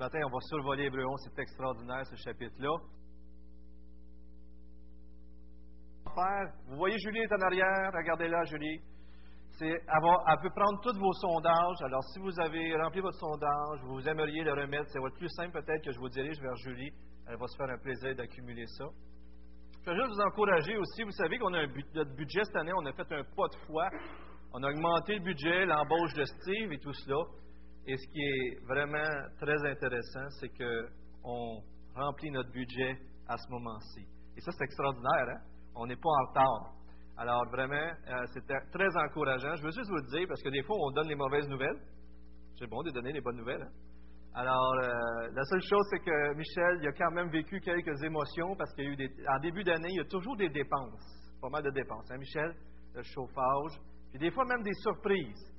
Matin, 0.00 0.18
on 0.24 0.30
va 0.30 0.40
survoler 0.48 0.84
Hébreu 0.84 1.04
11, 1.04 1.20
c'est 1.24 1.42
extraordinaire 1.42 2.06
ce 2.06 2.16
chapitre-là. 2.16 2.72
Vous 6.68 6.76
voyez, 6.76 6.96
Julie 6.98 7.18
est 7.18 7.32
en 7.34 7.42
arrière, 7.42 7.92
regardez-la, 7.92 8.44
Julie. 8.44 8.80
Elle, 9.60 9.76
elle, 9.76 10.40
peut 10.40 10.54
prendre 10.56 10.80
tous 10.80 10.98
vos 10.98 11.12
sondages. 11.12 11.82
Alors, 11.84 12.02
si 12.14 12.18
vous 12.18 12.32
avez 12.40 12.74
rempli 12.76 13.02
votre 13.02 13.18
sondage, 13.18 13.80
vous 13.84 14.08
aimeriez 14.08 14.42
le 14.42 14.54
remettre, 14.54 14.88
c'est 14.88 15.00
votre 15.00 15.18
plus 15.18 15.28
simple 15.36 15.52
peut-être 15.60 15.84
que 15.84 15.92
je 15.92 15.98
vous 15.98 16.08
dirige 16.08 16.40
vers 16.40 16.56
Julie. 16.56 16.90
Elle 17.28 17.36
va 17.36 17.46
se 17.46 17.56
faire 17.58 17.68
un 17.68 17.78
plaisir 17.78 18.16
d'accumuler 18.16 18.66
ça. 18.78 18.86
Je 19.84 19.90
vais 19.90 19.96
juste 19.96 20.14
vous 20.14 20.22
encourager 20.22 20.78
aussi. 20.78 21.02
Vous 21.02 21.12
savez 21.12 21.36
qu'on 21.36 21.52
a 21.52 21.58
un 21.58 21.68
notre 21.94 22.16
budget 22.16 22.42
cette 22.44 22.56
année, 22.56 22.72
on 22.74 22.86
a 22.86 22.92
fait 22.94 23.12
un 23.12 23.22
pas 23.36 23.48
de 23.48 23.56
foi. 23.66 23.90
On 24.54 24.62
a 24.62 24.70
augmenté 24.70 25.16
le 25.16 25.24
budget, 25.24 25.66
l'embauche 25.66 26.14
de 26.14 26.24
Steve 26.24 26.72
et 26.72 26.78
tout 26.78 26.94
cela. 26.94 27.22
Et 27.86 27.96
ce 27.96 28.06
qui 28.08 28.20
est 28.20 28.66
vraiment 28.66 29.28
très 29.40 29.58
intéressant, 29.66 30.28
c'est 30.38 30.50
qu'on 30.50 31.62
remplit 31.94 32.30
notre 32.30 32.50
budget 32.50 32.98
à 33.28 33.36
ce 33.36 33.50
moment-ci. 33.50 34.06
Et 34.36 34.40
ça, 34.40 34.52
c'est 34.52 34.64
extraordinaire. 34.64 35.28
Hein? 35.28 35.40
On 35.74 35.86
n'est 35.86 35.96
pas 35.96 36.08
en 36.08 36.28
retard. 36.28 36.74
Alors, 37.16 37.44
vraiment, 37.50 37.74
euh, 37.76 38.24
c'était 38.32 38.58
très 38.72 38.88
encourageant. 38.96 39.56
Je 39.56 39.62
veux 39.62 39.70
juste 39.70 39.88
vous 39.88 39.96
le 39.96 40.18
dire, 40.18 40.26
parce 40.28 40.42
que 40.42 40.48
des 40.48 40.62
fois, 40.62 40.76
on 40.78 40.90
donne 40.92 41.08
les 41.08 41.14
mauvaises 41.14 41.48
nouvelles. 41.48 41.78
C'est 42.58 42.66
bon 42.66 42.82
de 42.82 42.90
donner 42.90 43.12
les 43.12 43.20
bonnes 43.20 43.36
nouvelles. 43.36 43.62
Hein? 43.62 43.72
Alors, 44.34 44.74
euh, 44.82 45.28
la 45.34 45.44
seule 45.44 45.62
chose, 45.62 45.86
c'est 45.90 45.98
que 45.98 46.34
Michel, 46.34 46.78
il 46.82 46.88
a 46.88 46.92
quand 46.92 47.10
même 47.10 47.30
vécu 47.30 47.60
quelques 47.60 48.00
émotions 48.02 48.54
parce 48.56 48.72
qu'il 48.74 48.84
y 48.84 48.86
a 48.86 48.90
eu 48.90 48.96
des. 48.96 49.10
En 49.28 49.40
début 49.40 49.64
d'année, 49.64 49.88
il 49.90 49.96
y 49.96 50.00
a 50.00 50.04
toujours 50.04 50.36
des 50.36 50.48
dépenses. 50.48 51.36
Pas 51.42 51.48
mal 51.48 51.64
de 51.64 51.70
dépenses, 51.70 52.08
hein, 52.10 52.18
Michel? 52.18 52.54
Le 52.94 53.02
chauffage. 53.02 53.80
Puis 54.10 54.18
des 54.20 54.30
fois, 54.30 54.44
même 54.44 54.62
des 54.62 54.74
surprises. 54.74 55.52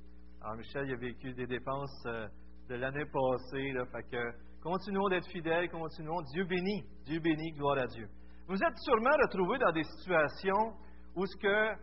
Alors, 0.44 0.56
Michel, 0.56 0.88
il 0.88 0.94
a 0.94 0.96
vécu 0.96 1.32
des 1.34 1.46
dépenses 1.46 2.04
euh, 2.06 2.26
de 2.68 2.74
l'année 2.74 3.04
passée. 3.04 3.72
Fait 3.92 4.02
que 4.10 4.32
continuons 4.60 5.08
d'être 5.08 5.28
fidèles, 5.28 5.70
continuons. 5.70 6.20
Dieu 6.32 6.44
bénit. 6.44 6.82
Dieu 7.04 7.20
bénit, 7.20 7.52
gloire 7.52 7.78
à 7.78 7.86
Dieu. 7.86 8.08
Vous 8.48 8.56
êtes 8.56 8.76
sûrement 8.78 9.14
retrouvés 9.22 9.58
dans 9.58 9.70
des 9.70 9.84
situations 9.84 10.74
où 11.14 11.24
ce 11.24 11.36
que 11.36 11.74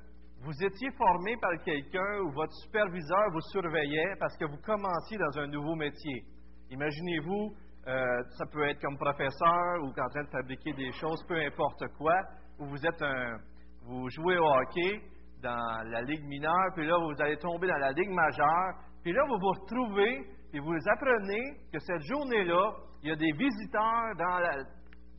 vous 0.43 0.51
étiez 0.61 0.91
formé 0.91 1.37
par 1.37 1.51
quelqu'un 1.63 2.19
ou 2.25 2.31
votre 2.31 2.51
superviseur 2.65 3.31
vous 3.31 3.41
surveillait 3.53 4.15
parce 4.19 4.35
que 4.35 4.43
vous 4.43 4.57
commenciez 4.57 5.17
dans 5.17 5.39
un 5.39 5.47
nouveau 5.47 5.75
métier. 5.75 6.25
Imaginez-vous, 6.69 7.55
euh, 7.87 8.23
ça 8.37 8.45
peut 8.51 8.67
être 8.67 8.81
comme 8.81 8.97
professeur 8.97 9.83
ou 9.83 9.87
en 9.87 10.09
train 10.09 10.23
de 10.23 10.31
fabriquer 10.31 10.73
des 10.73 10.91
choses, 10.91 11.23
peu 11.29 11.39
importe 11.39 11.87
quoi, 11.97 12.19
où 12.59 12.65
vous 12.65 12.85
êtes 12.85 13.01
un, 13.01 13.37
vous 13.83 14.09
jouez 14.09 14.37
au 14.37 14.45
hockey 14.45 15.01
dans 15.41 15.89
la 15.89 16.01
ligue 16.01 16.23
mineure, 16.25 16.73
puis 16.75 16.85
là 16.85 16.97
vous 16.97 17.21
allez 17.21 17.37
tomber 17.37 17.67
dans 17.67 17.77
la 17.77 17.91
ligue 17.91 18.09
majeure, 18.09 18.73
puis 19.01 19.13
là 19.13 19.23
vous 19.27 19.37
vous 19.39 19.61
retrouvez 19.61 20.25
et 20.53 20.59
vous 20.59 20.75
apprenez 20.91 21.57
que 21.71 21.79
cette 21.79 22.01
journée-là, 22.01 22.73
il 23.03 23.09
y 23.09 23.11
a 23.11 23.15
des 23.15 23.31
visiteurs 23.31 24.15
dans 24.17 24.39
la, 24.39 24.63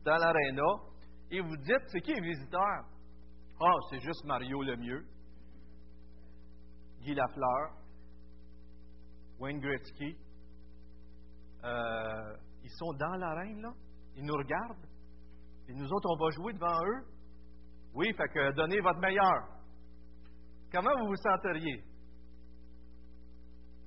dans 0.05 0.81
et 1.31 1.39
vous 1.39 1.57
dites, 1.57 1.83
c'est 1.87 2.01
qui 2.01 2.13
les 2.13 2.21
visiteurs? 2.21 2.83
Ah, 3.61 3.65
oh, 3.73 3.79
c'est 3.89 3.99
juste 3.99 4.25
Mario 4.25 4.61
le 4.63 4.75
mieux, 4.75 5.05
Guy 7.01 7.13
Lafleur, 7.13 7.71
Wayne 9.39 9.59
Gretzky, 9.59 10.17
euh, 11.63 12.35
ils 12.63 12.71
sont 12.71 12.93
dans 12.93 13.15
l'arène, 13.15 13.61
là. 13.61 13.71
Ils 14.15 14.25
nous 14.25 14.35
regardent. 14.35 14.85
Et 15.67 15.73
nous 15.73 15.87
autres, 15.91 16.09
on 16.09 16.23
va 16.23 16.29
jouer 16.31 16.53
devant 16.53 16.85
eux. 16.85 17.05
Oui, 17.93 18.13
fait 18.13 18.27
que 18.29 18.51
donnez 18.53 18.79
votre 18.81 18.99
meilleur. 18.99 19.60
Comment 20.71 20.91
vous 20.99 21.07
vous 21.07 21.15
senteriez? 21.15 21.83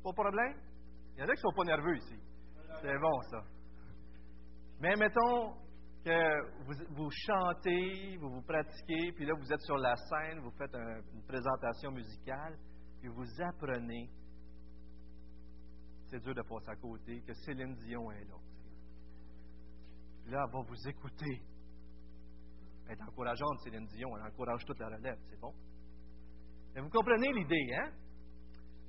Pas 0.03 0.11
de 0.11 0.15
problème? 0.15 0.55
Il 1.17 1.21
y 1.21 1.23
en 1.23 1.29
a 1.29 1.35
qui 1.35 1.39
ne 1.39 1.51
sont 1.51 1.57
pas 1.57 1.65
nerveux 1.65 1.97
ici. 1.97 2.19
C'est 2.83 2.99
bon, 2.99 3.21
ça. 3.31 3.39
Mais 4.81 4.95
mettons 4.97 5.55
que 6.05 6.65
vous, 6.65 6.95
vous, 6.95 7.11
chantez, 7.11 8.17
vous 8.19 8.29
vous 8.29 8.43
pratiquez, 8.43 9.13
puis 9.13 9.25
là, 9.25 9.33
vous 9.35 9.53
êtes 9.53 9.63
sur 9.63 9.79
la 9.79 9.95
scène, 9.97 10.41
vous 10.41 10.51
faites 10.59 10.75
une 10.75 11.23
présentation 11.27 11.91
musicale, 11.93 12.59
puis 13.01 13.09
vous 13.09 13.27
apprenez 13.41 14.11
c'est 16.15 16.21
dur 16.21 16.35
de 16.35 16.43
passer 16.43 16.71
à 16.71 16.77
côté, 16.77 17.21
que 17.23 17.35
Céline 17.35 17.75
Dion 17.75 18.11
est 18.13 18.25
là. 18.25 18.37
Là, 20.27 20.45
elle 20.47 20.53
va 20.53 20.61
vous 20.63 20.89
écouter. 20.89 21.43
Elle 22.87 22.97
est 22.97 23.03
encourageante, 23.03 23.59
Céline 23.65 23.87
Dion. 23.87 24.17
Elle 24.17 24.23
encourage 24.23 24.65
toute 24.65 24.79
la 24.79 24.89
relève, 24.89 25.19
c'est 25.29 25.41
bon. 25.41 25.53
Vous 26.77 26.91
comprenez 26.91 27.33
l'idée, 27.33 27.75
hein? 27.75 27.91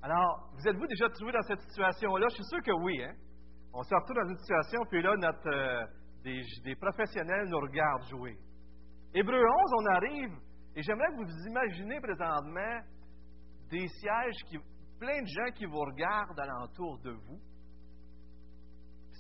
Alors, 0.01 0.49
vous 0.53 0.67
êtes-vous 0.67 0.87
déjà 0.87 1.09
trouvé 1.09 1.31
dans 1.31 1.41
cette 1.41 1.61
situation-là? 1.61 2.27
Je 2.29 2.35
suis 2.35 2.43
sûr 2.45 2.61
que 2.63 2.71
oui, 2.71 3.03
hein? 3.03 3.13
On 3.73 3.83
se 3.83 3.93
retrouve 3.93 4.15
dans 4.15 4.29
une 4.29 4.37
situation, 4.37 4.79
puis 4.89 5.01
là, 5.01 5.15
notre, 5.17 5.49
euh, 5.49 5.85
des, 6.23 6.41
des, 6.63 6.75
professionnels 6.75 7.47
nous 7.49 7.59
regardent 7.59 8.07
jouer. 8.09 8.37
Hébreu 9.13 9.37
11, 9.37 9.45
on 9.79 9.85
arrive, 9.93 10.33
et 10.75 10.81
j'aimerais 10.81 11.07
que 11.09 11.17
vous 11.17 11.25
vous 11.25 11.47
imaginez 11.47 11.99
présentement 11.99 12.79
des 13.69 13.87
sièges 13.87 14.43
qui, 14.47 14.57
plein 14.99 15.21
de 15.21 15.27
gens 15.27 15.51
qui 15.53 15.65
vous 15.65 15.79
regardent 15.79 16.39
alentour 16.39 16.99
de 16.99 17.11
vous. 17.11 17.39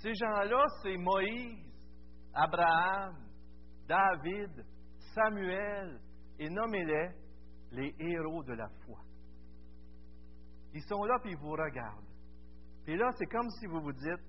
Ces 0.01 0.13
gens-là, 0.13 0.65
c'est 0.81 0.97
Moïse, 0.97 1.71
Abraham, 2.33 3.15
David, 3.87 4.65
Samuel, 5.13 5.99
et 6.39 6.49
nommez-les 6.49 7.24
les 7.75 7.95
héros 7.99 8.43
de 8.43 8.53
la 8.53 8.67
foi. 8.85 8.99
Ils 10.73 10.83
sont 10.83 11.03
là, 11.05 11.17
puis 11.21 11.31
ils 11.31 11.37
vous 11.37 11.51
regardent. 11.51 12.09
Puis 12.83 12.97
là, 12.97 13.09
c'est 13.17 13.27
comme 13.27 13.49
si 13.59 13.65
vous 13.67 13.81
vous 13.81 13.93
dites, 13.93 14.25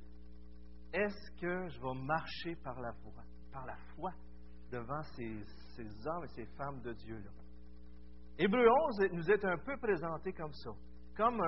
est-ce 0.93 1.41
que 1.41 1.69
je 1.69 1.81
vais 1.81 2.01
marcher 2.05 2.57
par 2.63 2.81
la 2.81 2.93
foi, 2.93 3.23
par 3.53 3.67
la 3.67 3.77
foi 3.95 4.13
devant 4.71 5.03
ces, 5.17 5.43
ces 5.77 6.07
hommes 6.07 6.25
et 6.25 6.29
ces 6.29 6.47
femmes 6.57 6.81
de 6.83 6.93
Dieu-là? 6.93 7.31
Hébreu 8.39 8.69
11 8.69 9.13
nous 9.13 9.31
est 9.31 9.45
un 9.45 9.59
peu 9.59 9.77
présenté 9.79 10.33
comme 10.33 10.53
ça 10.53 10.71
comme 11.17 11.43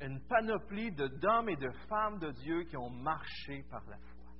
une 0.00 0.20
panoplie 0.28 0.90
d'hommes 0.92 1.50
et 1.50 1.56
de 1.56 1.70
femmes 1.88 2.18
de 2.18 2.30
Dieu 2.32 2.64
qui 2.64 2.76
ont 2.76 2.90
marché 2.90 3.64
par 3.70 3.84
la 3.86 3.98
foi. 3.98 4.32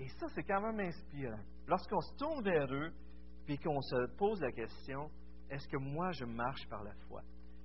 Et 0.00 0.08
ça, 0.08 0.26
c'est 0.34 0.42
quand 0.42 0.60
même 0.60 0.80
inspirant. 0.80 1.42
Lorsqu'on 1.66 2.00
se 2.00 2.16
tourne 2.16 2.42
vers 2.42 2.72
eux, 2.72 2.92
puis 3.48 3.56
qu'on 3.56 3.80
se 3.80 4.14
pose 4.18 4.38
la 4.42 4.52
question, 4.52 5.08
est-ce 5.48 5.66
que 5.68 5.78
moi, 5.78 6.12
je 6.12 6.26
marche 6.26 6.68
par 6.68 6.84
la 6.84 6.92
foi? 7.08 7.22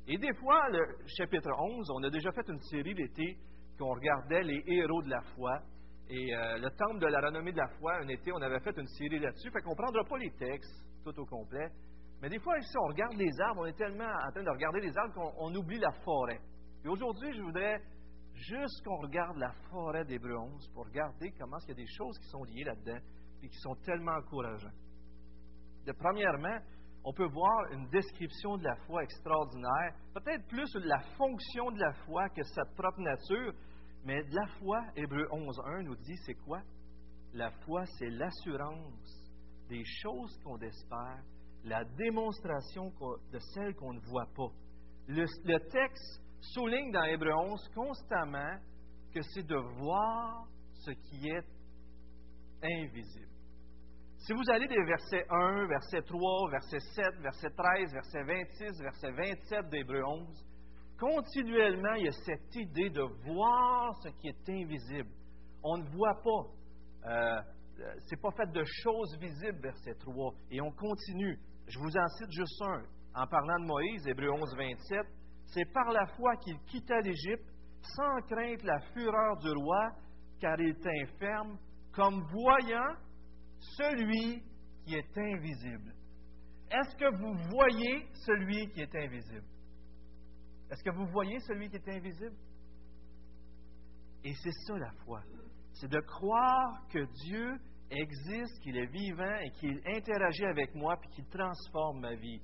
Et 0.07 0.17
des 0.17 0.33
fois, 0.35 0.69
le 0.69 0.79
chapitre 1.17 1.49
11, 1.59 1.91
on 1.91 2.03
a 2.03 2.09
déjà 2.09 2.31
fait 2.31 2.47
une 2.47 2.61
série 2.71 2.95
d'été 2.95 3.37
qu'on 3.77 3.93
regardait 3.93 4.43
les 4.43 4.63
héros 4.65 5.03
de 5.03 5.09
la 5.09 5.21
foi. 5.35 5.59
Et 6.07 6.33
euh, 6.33 6.57
le 6.57 6.69
temple 6.69 6.99
de 6.99 7.07
la 7.07 7.19
renommée 7.19 7.51
de 7.51 7.57
la 7.57 7.67
foi, 7.79 7.97
un 7.97 8.07
été, 8.07 8.31
on 8.31 8.41
avait 8.41 8.61
fait 8.61 8.77
une 8.77 8.87
série 8.87 9.19
là-dessus. 9.19 9.51
Fait 9.51 9.59
qu'on 9.59 9.71
ne 9.71 9.75
prendra 9.75 10.05
pas 10.05 10.17
les 10.19 10.31
textes 10.31 10.85
tout 11.03 11.19
au 11.19 11.25
complet, 11.25 11.67
mais 12.21 12.29
des 12.29 12.39
fois, 12.39 12.57
ici, 12.59 12.77
on 12.77 12.87
regarde 12.87 13.15
les 13.17 13.41
arbres, 13.41 13.63
on 13.63 13.65
est 13.65 13.77
tellement 13.77 14.07
en 14.07 14.31
train 14.31 14.43
de 14.43 14.49
regarder 14.49 14.79
les 14.79 14.97
arbres 14.97 15.13
qu'on 15.13 15.53
oublie 15.53 15.79
la 15.79 15.91
forêt. 16.05 16.39
Et 16.85 16.87
aujourd'hui, 16.87 17.33
je 17.33 17.41
voudrais 17.41 17.81
juste 18.35 18.85
qu'on 18.85 19.01
regarde 19.01 19.35
la 19.35 19.51
forêt 19.69 20.05
des 20.05 20.17
11 20.17 20.65
pour 20.73 20.85
regarder 20.85 21.33
comment 21.37 21.57
il 21.63 21.67
y 21.67 21.71
a 21.73 21.75
des 21.75 21.91
choses 21.97 22.17
qui 22.19 22.27
sont 22.29 22.45
liées 22.45 22.63
là-dedans 22.63 22.99
et 23.43 23.49
qui 23.49 23.57
sont 23.57 23.75
tellement 23.83 24.13
encourageantes. 24.13 24.71
De, 25.85 25.91
premièrement, 25.91 26.59
on 27.03 27.13
peut 27.13 27.27
voir 27.27 27.71
une 27.71 27.87
description 27.89 28.57
de 28.57 28.63
la 28.63 28.75
foi 28.87 29.03
extraordinaire, 29.03 29.93
peut-être 30.13 30.47
plus 30.47 30.73
la 30.75 30.99
fonction 31.17 31.71
de 31.71 31.79
la 31.79 31.93
foi 32.05 32.29
que 32.29 32.43
sa 32.43 32.63
propre 32.75 33.01
nature, 33.01 33.53
mais 34.05 34.23
de 34.23 34.35
la 34.35 34.47
foi, 34.59 34.81
Hébreu 34.95 35.25
11.1 35.31 35.83
nous 35.83 35.95
dit 35.95 36.17
c'est 36.25 36.35
quoi? 36.35 36.61
La 37.33 37.51
foi, 37.65 37.85
c'est 37.97 38.09
l'assurance 38.09 39.29
des 39.67 39.83
choses 40.01 40.37
qu'on 40.43 40.59
espère 40.59 41.23
la 41.65 41.83
démonstration 41.85 42.91
de 43.31 43.39
celle 43.53 43.73
qu'on 43.75 43.93
ne 43.93 43.99
voit 44.01 44.27
pas. 44.35 44.51
Le, 45.07 45.25
texte 45.69 46.21
souligne 46.41 46.91
dans 46.91 47.03
Hébreu 47.03 47.33
11 47.33 47.69
constamment 47.73 48.57
que 49.13 49.21
c'est 49.21 49.45
de 49.45 49.55
voir 49.55 50.47
ce 50.73 50.91
qui 50.91 51.29
est 51.29 51.45
invisible. 52.61 53.32
Si 54.25 54.31
vous 54.31 54.49
allez 54.49 54.69
des 54.69 54.81
versets 54.85 55.25
1, 55.29 55.67
verset 55.67 56.01
3, 56.01 56.49
verset 56.49 56.79
7, 56.79 57.05
verset 57.19 57.49
13, 57.49 57.91
verset 57.91 58.23
26, 58.23 58.81
verset 58.81 59.11
27 59.11 59.69
d'Hébreu 59.69 60.01
11, 60.01 60.45
continuellement, 60.97 61.95
il 61.95 62.05
y 62.05 62.07
a 62.07 62.11
cette 62.11 62.55
idée 62.55 62.89
de 62.89 63.01
voir 63.01 63.93
ce 64.01 64.07
qui 64.21 64.29
est 64.29 64.49
invisible. 64.49 65.09
On 65.61 65.77
ne 65.77 65.89
voit 65.89 66.21
pas. 66.23 67.09
Euh, 67.09 67.41
c'est 68.07 68.21
pas 68.21 68.31
fait 68.31 68.49
de 68.53 68.63
choses 68.63 69.17
visibles, 69.19 69.59
verset 69.61 69.95
3. 69.95 70.33
Et 70.51 70.61
on 70.61 70.71
continue. 70.71 71.37
Je 71.67 71.77
vous 71.79 71.97
en 71.97 72.07
cite 72.17 72.31
juste 72.31 72.61
un. 72.61 72.83
En 73.15 73.27
parlant 73.27 73.59
de 73.59 73.65
Moïse, 73.65 74.07
Hébreu 74.07 74.31
11, 74.31 74.55
27, 74.55 75.05
c'est 75.47 75.69
par 75.73 75.91
la 75.91 76.05
foi 76.15 76.37
qu'il 76.37 76.57
quitta 76.67 76.97
l'Égypte 77.01 77.51
sans 77.81 78.21
craindre 78.29 78.63
la 78.63 78.79
fureur 78.93 79.35
du 79.39 79.51
roi, 79.51 79.91
car 80.39 80.57
il 80.61 80.69
est 80.69 81.19
ferme, 81.19 81.57
comme 81.91 82.23
voyant 82.31 82.95
celui 83.77 84.43
qui 84.85 84.95
est 84.95 85.17
invisible. 85.17 85.93
Est-ce 86.71 86.95
que 86.95 87.15
vous 87.17 87.33
voyez 87.49 88.07
celui 88.25 88.69
qui 88.71 88.81
est 88.81 88.95
invisible? 88.95 89.45
Est-ce 90.71 90.83
que 90.83 90.95
vous 90.95 91.05
voyez 91.07 91.39
celui 91.41 91.69
qui 91.69 91.75
est 91.75 91.89
invisible? 91.89 92.35
Et 94.23 94.33
c'est 94.33 94.51
ça 94.65 94.77
la 94.77 94.91
foi. 95.05 95.21
C'est 95.73 95.89
de 95.89 95.99
croire 95.99 96.87
que 96.89 97.05
Dieu 97.25 97.57
existe, 97.89 98.59
qu'il 98.61 98.77
est 98.77 98.87
vivant 98.87 99.35
et 99.43 99.51
qu'il 99.51 99.79
interagit 99.85 100.45
avec 100.45 100.73
moi 100.73 100.97
puis 100.97 101.09
qu'il 101.09 101.27
transforme 101.27 101.99
ma 101.99 102.15
vie. 102.15 102.41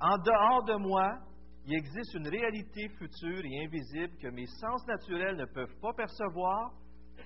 En 0.00 0.16
dehors 0.18 0.64
de 0.64 0.74
moi, 0.76 1.18
il 1.64 1.76
existe 1.76 2.14
une 2.14 2.28
réalité 2.28 2.88
future 2.98 3.44
et 3.44 3.64
invisible 3.64 4.16
que 4.20 4.28
mes 4.28 4.46
sens 4.46 4.84
naturels 4.86 5.36
ne 5.36 5.44
peuvent 5.44 5.78
pas 5.80 5.92
percevoir, 5.92 6.72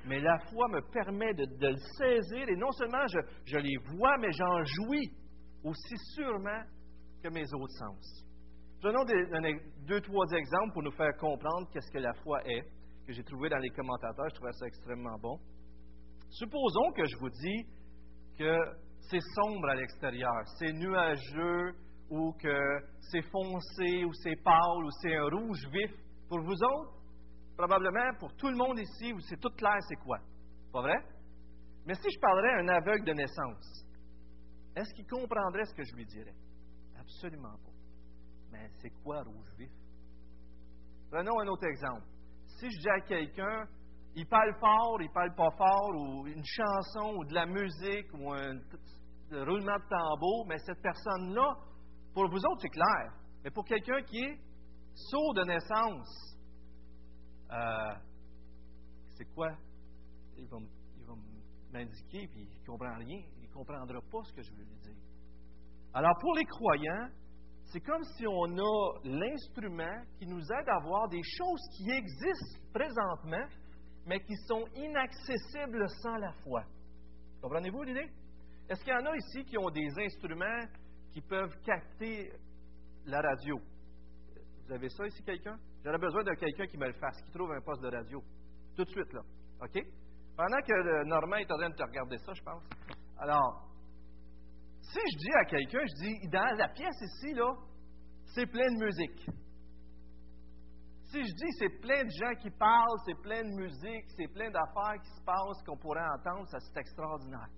mais 0.06 0.20
la 0.20 0.38
foi 0.50 0.68
me 0.68 0.80
permet 0.92 1.34
de, 1.34 1.66
le 1.66 1.76
saisir 1.98 2.48
et 2.48 2.56
non 2.56 2.70
seulement 2.72 3.04
je, 3.46 3.58
les 3.58 3.76
vois, 3.96 4.16
mais 4.18 4.30
j'en 4.32 4.64
jouis 4.64 5.10
aussi 5.64 5.96
sûrement 6.14 6.62
que 7.22 7.28
mes 7.28 7.44
autres 7.54 7.74
sens. 7.78 8.24
Des, 8.82 9.60
deux, 9.86 10.00
trois 10.00 10.26
exemples 10.32 10.72
pour 10.74 10.82
nous 10.82 10.92
faire 10.92 11.16
comprendre 11.18 11.68
qu'est-ce 11.72 11.90
que 11.90 11.98
la 11.98 12.12
foi 12.22 12.40
est, 12.44 12.62
que 13.04 13.12
j'ai 13.12 13.24
trouvé 13.24 13.48
dans 13.48 13.58
les 13.58 13.70
commentateurs. 13.70 14.28
Je 14.30 14.34
trouvais 14.34 14.52
ça 14.52 14.66
extrêmement 14.66 15.18
bon. 15.18 15.38
Supposons 16.30 16.92
que 16.92 17.04
je 17.04 17.16
vous 17.18 17.30
dis 17.30 17.66
que 18.38 18.56
c'est 19.10 19.22
sombre 19.34 19.68
à 19.70 19.74
l'extérieur, 19.74 20.42
c'est 20.58 20.72
nuageux, 20.72 21.72
ou 22.10 22.32
que 22.32 22.78
c'est 23.10 23.22
foncé, 23.22 24.04
ou 24.04 24.12
c'est 24.14 24.36
pâle, 24.42 24.84
ou 24.84 24.90
c'est 25.02 25.16
un 25.16 25.28
rouge 25.28 25.66
vif. 25.72 25.90
Pour 26.28 26.40
vous 26.40 26.54
autres, 26.54 26.95
probablement, 27.56 28.14
pour 28.18 28.34
tout 28.36 28.48
le 28.48 28.56
monde 28.56 28.78
ici, 28.78 29.14
c'est 29.28 29.40
tout 29.40 29.50
clair, 29.50 29.78
c'est 29.88 29.96
quoi? 29.96 30.18
Pas 30.72 30.82
vrai? 30.82 30.98
Mais 31.86 31.94
si 31.94 32.10
je 32.10 32.20
parlerais 32.20 32.52
à 32.52 32.58
un 32.58 32.68
aveugle 32.68 33.04
de 33.04 33.12
naissance, 33.12 33.86
est-ce 34.74 34.92
qu'il 34.94 35.06
comprendrait 35.06 35.64
ce 35.64 35.74
que 35.74 35.84
je 35.84 35.94
lui 35.94 36.04
dirais? 36.04 36.34
Absolument 36.98 37.56
pas. 37.64 37.72
Mais 38.52 38.68
c'est 38.80 38.90
quoi 39.02 39.22
rouge 39.22 39.52
vif? 39.56 39.70
Prenons 41.10 41.40
un 41.40 41.46
autre 41.46 41.66
exemple. 41.66 42.04
Si 42.58 42.70
je 42.70 42.78
dis 42.80 42.88
à 42.90 43.00
quelqu'un, 43.00 43.66
il 44.14 44.26
parle 44.26 44.54
fort, 44.58 45.00
il 45.00 45.10
parle 45.10 45.34
pas 45.34 45.50
fort, 45.56 45.90
ou 45.94 46.26
une 46.26 46.44
chanson, 46.44 47.16
ou 47.16 47.24
de 47.24 47.34
la 47.34 47.46
musique, 47.46 48.12
ou 48.14 48.32
un 48.32 48.58
roulement 49.30 49.76
de 49.76 49.88
tambour, 49.88 50.46
mais 50.48 50.58
cette 50.58 50.80
personne-là, 50.82 51.54
pour 52.12 52.28
vous 52.28 52.38
autres, 52.38 52.60
c'est 52.62 52.68
clair. 52.70 53.12
Mais 53.44 53.50
pour 53.50 53.64
quelqu'un 53.64 54.02
qui 54.02 54.18
est 54.18 54.38
sourd 54.94 55.34
de 55.34 55.44
naissance, 55.44 56.35
euh, 57.52 57.94
c'est 59.16 59.26
quoi? 59.34 59.52
Il 60.36 60.46
va, 60.48 60.58
m'indiquer, 61.72 62.26
puis 62.28 62.48
il 62.50 62.60
ne 62.60 62.66
comprend 62.66 62.96
rien. 62.96 63.22
Il 63.38 63.48
ne 63.48 63.52
comprendra 63.52 64.00
pas 64.00 64.22
ce 64.24 64.32
que 64.32 64.42
je 64.42 64.52
veux 64.52 64.64
lui 64.64 64.78
dire. 64.82 64.96
Alors, 65.92 66.14
pour 66.20 66.34
les 66.34 66.44
croyants, 66.44 67.08
c'est 67.64 67.80
comme 67.80 68.04
si 68.16 68.26
on 68.26 68.58
a 68.58 68.98
l'instrument 69.04 70.02
qui 70.18 70.26
nous 70.26 70.40
aide 70.40 70.68
à 70.68 70.78
voir 70.80 71.08
des 71.08 71.22
choses 71.22 71.60
qui 71.76 71.90
existent 71.90 72.60
présentement, 72.72 73.46
mais 74.06 74.20
qui 74.20 74.36
sont 74.46 74.64
inaccessibles 74.74 75.88
sans 76.02 76.16
la 76.16 76.32
foi. 76.44 76.62
Comprenez-vous 77.42 77.82
l'idée? 77.82 78.08
Est-ce 78.68 78.82
qu'il 78.82 78.92
y 78.92 78.96
en 78.96 79.06
a 79.06 79.16
ici 79.16 79.44
qui 79.44 79.58
ont 79.58 79.70
des 79.70 79.88
instruments 79.98 80.66
qui 81.12 81.20
peuvent 81.20 81.56
capter 81.64 82.32
la 83.04 83.20
radio? 83.20 83.60
Vous 84.66 84.72
avez 84.72 84.88
ça 84.88 85.06
ici, 85.06 85.22
quelqu'un? 85.22 85.56
J'aurais 85.84 85.98
besoin 85.98 86.24
de 86.24 86.34
quelqu'un 86.34 86.66
qui 86.66 86.76
me 86.76 86.86
le 86.86 86.92
fasse, 86.94 87.22
qui 87.22 87.30
trouve 87.30 87.52
un 87.52 87.60
poste 87.60 87.82
de 87.82 87.88
radio. 87.88 88.20
Tout 88.74 88.84
de 88.84 88.90
suite, 88.90 89.12
là. 89.12 89.20
OK? 89.62 89.78
Pendant 90.36 90.60
que 90.60 91.04
Normand 91.04 91.36
est 91.36 91.50
en 91.50 91.56
train 91.56 91.70
de 91.70 91.76
te 91.76 91.82
regarder 91.84 92.18
ça, 92.18 92.32
je 92.34 92.42
pense. 92.42 92.62
Alors, 93.18 93.70
si 94.82 94.98
je 94.98 95.18
dis 95.18 95.32
à 95.34 95.44
quelqu'un, 95.44 95.80
je 95.86 96.02
dis, 96.02 96.28
dans 96.28 96.56
la 96.58 96.68
pièce 96.68 97.00
ici, 97.00 97.32
là, 97.34 97.54
c'est 98.34 98.46
plein 98.46 98.66
de 98.66 98.84
musique. 98.84 99.30
Si 101.04 101.22
je 101.22 101.32
dis 101.32 101.52
c'est 101.60 101.80
plein 101.80 102.02
de 102.02 102.10
gens 102.10 102.34
qui 102.42 102.50
parlent, 102.50 102.98
c'est 103.06 103.22
plein 103.22 103.42
de 103.42 103.54
musique, 103.54 104.04
c'est 104.16 104.26
plein 104.26 104.50
d'affaires 104.50 105.00
qui 105.00 105.10
se 105.10 105.24
passent 105.24 105.62
qu'on 105.64 105.76
pourrait 105.76 106.04
entendre, 106.18 106.48
ça 106.48 106.58
c'est 106.58 106.76
extraordinaire. 106.80 107.48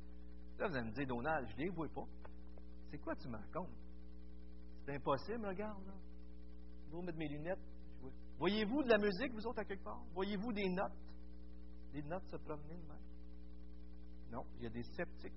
Là, 0.58 0.68
vous 0.68 0.76
allez 0.76 0.90
me 0.90 0.92
dire, 0.92 1.06
Donald, 1.06 1.48
je 1.48 1.54
ne 1.54 1.58
les 1.62 1.70
vois 1.70 1.88
pas. 1.88 2.04
C'est 2.90 2.98
quoi 2.98 3.14
tu 3.16 3.28
me 3.28 3.38
racontes? 3.38 3.74
C'est 4.84 4.94
impossible, 4.94 5.46
regarde, 5.46 5.86
là. 5.86 5.94
Je 6.88 6.96
vais 6.96 7.02
mettre 7.02 7.18
mes 7.18 7.28
lunettes. 7.28 7.58
Voyez-vous 8.38 8.82
de 8.82 8.88
la 8.88 8.98
musique, 8.98 9.32
vous 9.32 9.46
autres, 9.46 9.60
à 9.60 9.64
quelque 9.64 9.84
part? 9.84 10.00
Voyez-vous 10.14 10.52
des 10.52 10.68
notes? 10.70 10.92
Des 11.92 12.02
notes 12.02 12.26
se 12.28 12.36
promener 12.36 12.76
de 12.76 12.86
même? 12.86 13.02
Non, 14.30 14.44
il 14.56 14.64
y 14.64 14.66
a 14.66 14.70
des 14.70 14.82
sceptiques. 14.82 15.32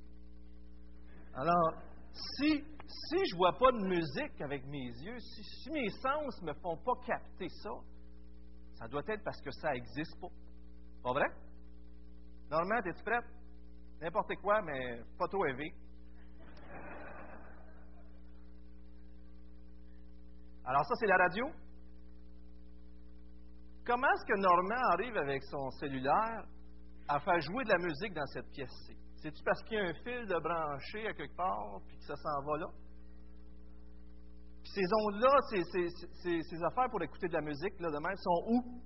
Alors, 1.33 1.73
si, 2.13 2.63
si 2.85 3.17
je 3.25 3.33
ne 3.33 3.37
vois 3.37 3.53
pas 3.57 3.71
de 3.71 3.87
musique 3.87 4.41
avec 4.41 4.65
mes 4.67 4.87
yeux, 5.03 5.17
si, 5.19 5.69
mes 5.71 5.89
sens 5.89 6.41
ne 6.41 6.47
me 6.47 6.53
font 6.61 6.77
pas 6.77 6.93
capter 7.05 7.49
ça, 7.49 7.71
ça 8.75 8.87
doit 8.87 9.03
être 9.07 9.23
parce 9.23 9.41
que 9.41 9.51
ça 9.51 9.71
n'existe 9.71 10.19
pas. 10.19 10.27
Pas 11.03 11.13
vrai? 11.13 11.27
Normalement, 12.49 12.85
es-tu 12.85 13.03
prête? 13.03 13.25
N'importe 14.01 14.35
quoi, 14.41 14.61
mais 14.61 15.01
pas 15.17 15.27
trop 15.27 15.45
élevé. 15.45 15.73
Alors, 20.65 20.85
ça, 20.85 20.93
c'est 20.99 21.07
la 21.07 21.17
radio. 21.17 21.45
Comment 23.85 24.07
est-ce 24.07 24.25
que 24.25 24.39
Normand 24.39 24.89
arrive 24.93 25.17
avec 25.17 25.43
son 25.43 25.69
cellulaire 25.71 26.45
à 27.07 27.19
faire 27.19 27.39
jouer 27.41 27.63
de 27.63 27.69
la 27.69 27.79
musique 27.79 28.13
dans 28.13 28.25
cette 28.27 28.49
pièce-ci? 28.51 28.95
C'est-tu 29.21 29.43
parce 29.43 29.61
qu'il 29.63 29.77
y 29.77 29.81
a 29.81 29.89
un 29.89 29.93
fil 29.93 30.27
de 30.27 30.39
branché 30.39 31.07
à 31.07 31.13
quelque 31.13 31.35
part, 31.35 31.79
puis 31.87 31.97
que 31.97 32.03
ça 32.05 32.15
s'en 32.15 32.43
va 32.43 32.57
là? 32.57 32.67
Puis 34.63 34.71
ces 34.73 34.93
ondes-là, 35.05 35.39
ces, 35.49 36.63
affaires 36.63 36.89
pour 36.89 37.01
écouter 37.01 37.27
de 37.27 37.33
la 37.33 37.41
musique, 37.41 37.79
là, 37.79 37.89
de 37.89 37.97
même, 37.97 38.17
sont 38.17 38.43
où? 38.47 38.81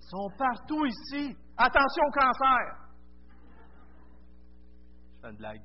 sont 0.00 0.30
partout 0.38 0.84
ici. 0.84 1.36
Attention 1.56 2.04
au 2.06 2.10
cancer! 2.10 2.88
Je 5.14 5.20
fais 5.20 5.30
une 5.30 5.36
blague. 5.36 5.62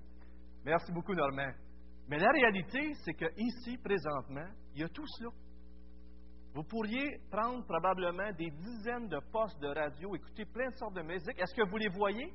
Merci 0.66 0.92
beaucoup, 0.92 1.14
Normand. 1.14 1.52
Mais 2.10 2.18
la 2.18 2.32
réalité, 2.32 2.94
c'est 3.06 3.14
que 3.14 3.28
ici, 3.38 3.78
présentement, 3.78 4.48
il 4.74 4.82
y 4.82 4.84
a 4.84 4.90
tout 4.90 5.06
cela. 5.06 5.30
Vous 6.56 6.64
pourriez 6.64 7.20
prendre 7.30 7.64
probablement 7.66 8.32
des 8.32 8.50
dizaines 8.50 9.08
de 9.08 9.20
postes 9.32 9.62
de 9.62 9.68
radio, 9.68 10.16
écouter 10.16 10.46
plein 10.46 10.70
de 10.70 10.76
sortes 10.76 10.96
de 10.96 11.04
musique. 11.04 11.40
Est-ce 11.40 11.54
que 11.54 11.70
vous 11.70 11.78
les 11.78 11.90
voyez? 11.90 12.34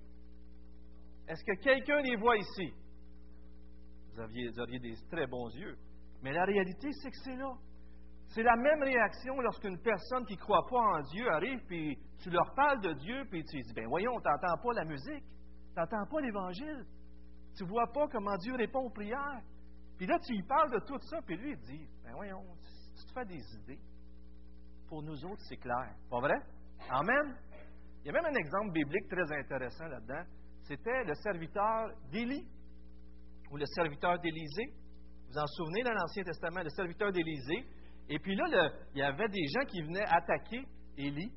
Est-ce 1.26 1.42
que 1.44 1.60
quelqu'un 1.60 2.00
les 2.02 2.14
voit 2.14 2.36
ici? 2.36 2.72
Vous, 4.12 4.20
aviez, 4.20 4.56
auriez 4.60 4.78
des 4.78 4.94
très 5.10 5.26
bons 5.26 5.52
yeux. 5.56 5.76
Mais 6.22 6.32
la 6.32 6.44
réalité, 6.44 6.92
c'est 6.92 7.10
que 7.10 7.16
c'est 7.24 7.36
là. 7.36 7.52
C'est 8.28 8.44
la 8.44 8.54
même 8.56 8.82
réaction 8.82 9.40
lorsqu'une 9.40 9.80
personne 9.82 10.24
qui 10.26 10.34
ne 10.34 10.40
croit 10.40 10.66
pas 10.70 10.78
en 10.78 11.00
Dieu 11.12 11.28
arrive, 11.30 11.60
puis 11.66 11.98
tu 12.22 12.30
leur 12.30 12.54
parles 12.54 12.80
de 12.80 12.92
Dieu, 12.92 13.24
puis 13.28 13.42
tu 13.44 13.60
dis, 13.60 13.72
ben 13.74 13.86
voyons, 13.88 14.20
tu 14.20 14.28
n'entends 14.28 14.62
pas 14.62 14.72
la 14.74 14.84
musique, 14.84 15.24
tu 15.74 15.80
n'entends 15.80 16.06
pas 16.06 16.20
l'Évangile, 16.20 16.86
tu 17.56 17.64
ne 17.64 17.68
vois 17.68 17.86
pas 17.92 18.06
comment 18.08 18.36
Dieu 18.36 18.54
répond 18.54 18.80
aux 18.80 18.90
prières. 18.90 19.42
Puis 19.96 20.06
là, 20.06 20.18
tu 20.18 20.32
lui 20.32 20.42
parles 20.42 20.72
de 20.72 20.80
tout 20.86 20.98
ça, 21.02 21.18
puis 21.26 21.36
lui, 21.36 21.52
il 21.52 21.58
dit, 21.58 21.88
ben 22.02 22.12
voyons, 22.14 22.42
tu 22.96 23.06
te 23.06 23.12
fais 23.12 23.24
des 23.24 23.42
idées. 23.62 23.80
Pour 24.88 25.02
nous 25.02 25.24
autres, 25.24 25.42
c'est 25.48 25.56
clair. 25.56 25.94
Pas 26.10 26.20
vrai? 26.20 26.36
Amen? 26.90 27.36
Il 28.02 28.06
y 28.06 28.10
a 28.10 28.12
même 28.12 28.26
un 28.26 28.38
exemple 28.38 28.72
biblique 28.72 29.08
très 29.08 29.32
intéressant 29.38 29.86
là-dedans 29.86 30.24
c'était 30.66 31.04
le 31.04 31.14
serviteur 31.14 31.90
d'Élie 32.10 32.46
ou 33.50 33.56
le 33.56 33.66
serviteur 33.66 34.18
d'Élisée. 34.18 34.72
Vous 35.26 35.32
vous 35.32 35.38
en 35.38 35.46
souvenez 35.46 35.82
dans 35.82 35.92
l'Ancien 35.92 36.22
Testament, 36.22 36.62
le 36.62 36.70
serviteur 36.70 37.12
d'Élisée. 37.12 37.64
Et 38.08 38.18
puis 38.18 38.34
là, 38.34 38.70
il 38.94 38.98
y 38.98 39.02
avait 39.02 39.28
des 39.28 39.46
gens 39.46 39.64
qui 39.66 39.82
venaient 39.82 40.06
attaquer 40.06 40.64
Élie. 40.96 41.32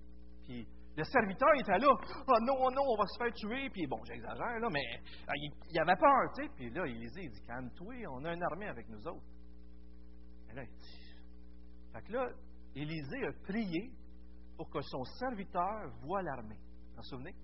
Puis 0.45 0.67
le 0.97 1.03
serviteur 1.03 1.53
était 1.59 1.77
là. 1.77 1.93
Oh 2.27 2.39
non, 2.41 2.71
non, 2.71 2.81
on 2.81 2.97
va 2.97 3.05
se 3.05 3.17
faire 3.19 3.33
tuer. 3.33 3.69
Puis 3.69 3.85
bon, 3.85 4.03
j'exagère, 4.03 4.59
là, 4.59 4.67
mais 4.71 4.81
ah, 5.27 5.33
il, 5.35 5.79
avait 5.79 5.95
peur, 5.95 6.33
tu 6.35 6.43
sais. 6.43 6.49
Puis 6.55 6.71
là, 6.71 6.87
Élisée, 6.87 7.21
il 7.25 7.29
dit 7.29 7.41
Calme-toi, 7.45 7.93
on 8.13 8.25
a 8.25 8.33
une 8.33 8.43
armée 8.43 8.67
avec 8.67 8.89
nous 8.89 9.07
autres. 9.07 9.27
Et 10.49 10.55
là, 10.55 10.63
il 10.63 10.75
dit. 10.75 11.13
Fait 11.93 12.01
que 12.01 12.13
là, 12.13 12.27
Élisée 12.75 13.27
a 13.27 13.31
prié 13.43 13.91
pour 14.57 14.71
que 14.71 14.81
son 14.81 15.03
serviteur 15.19 15.87
voie 16.01 16.23
l'armée. 16.23 16.57
Vous 16.57 16.93
vous 16.93 16.99
en 16.99 17.03
souvenez? 17.03 17.35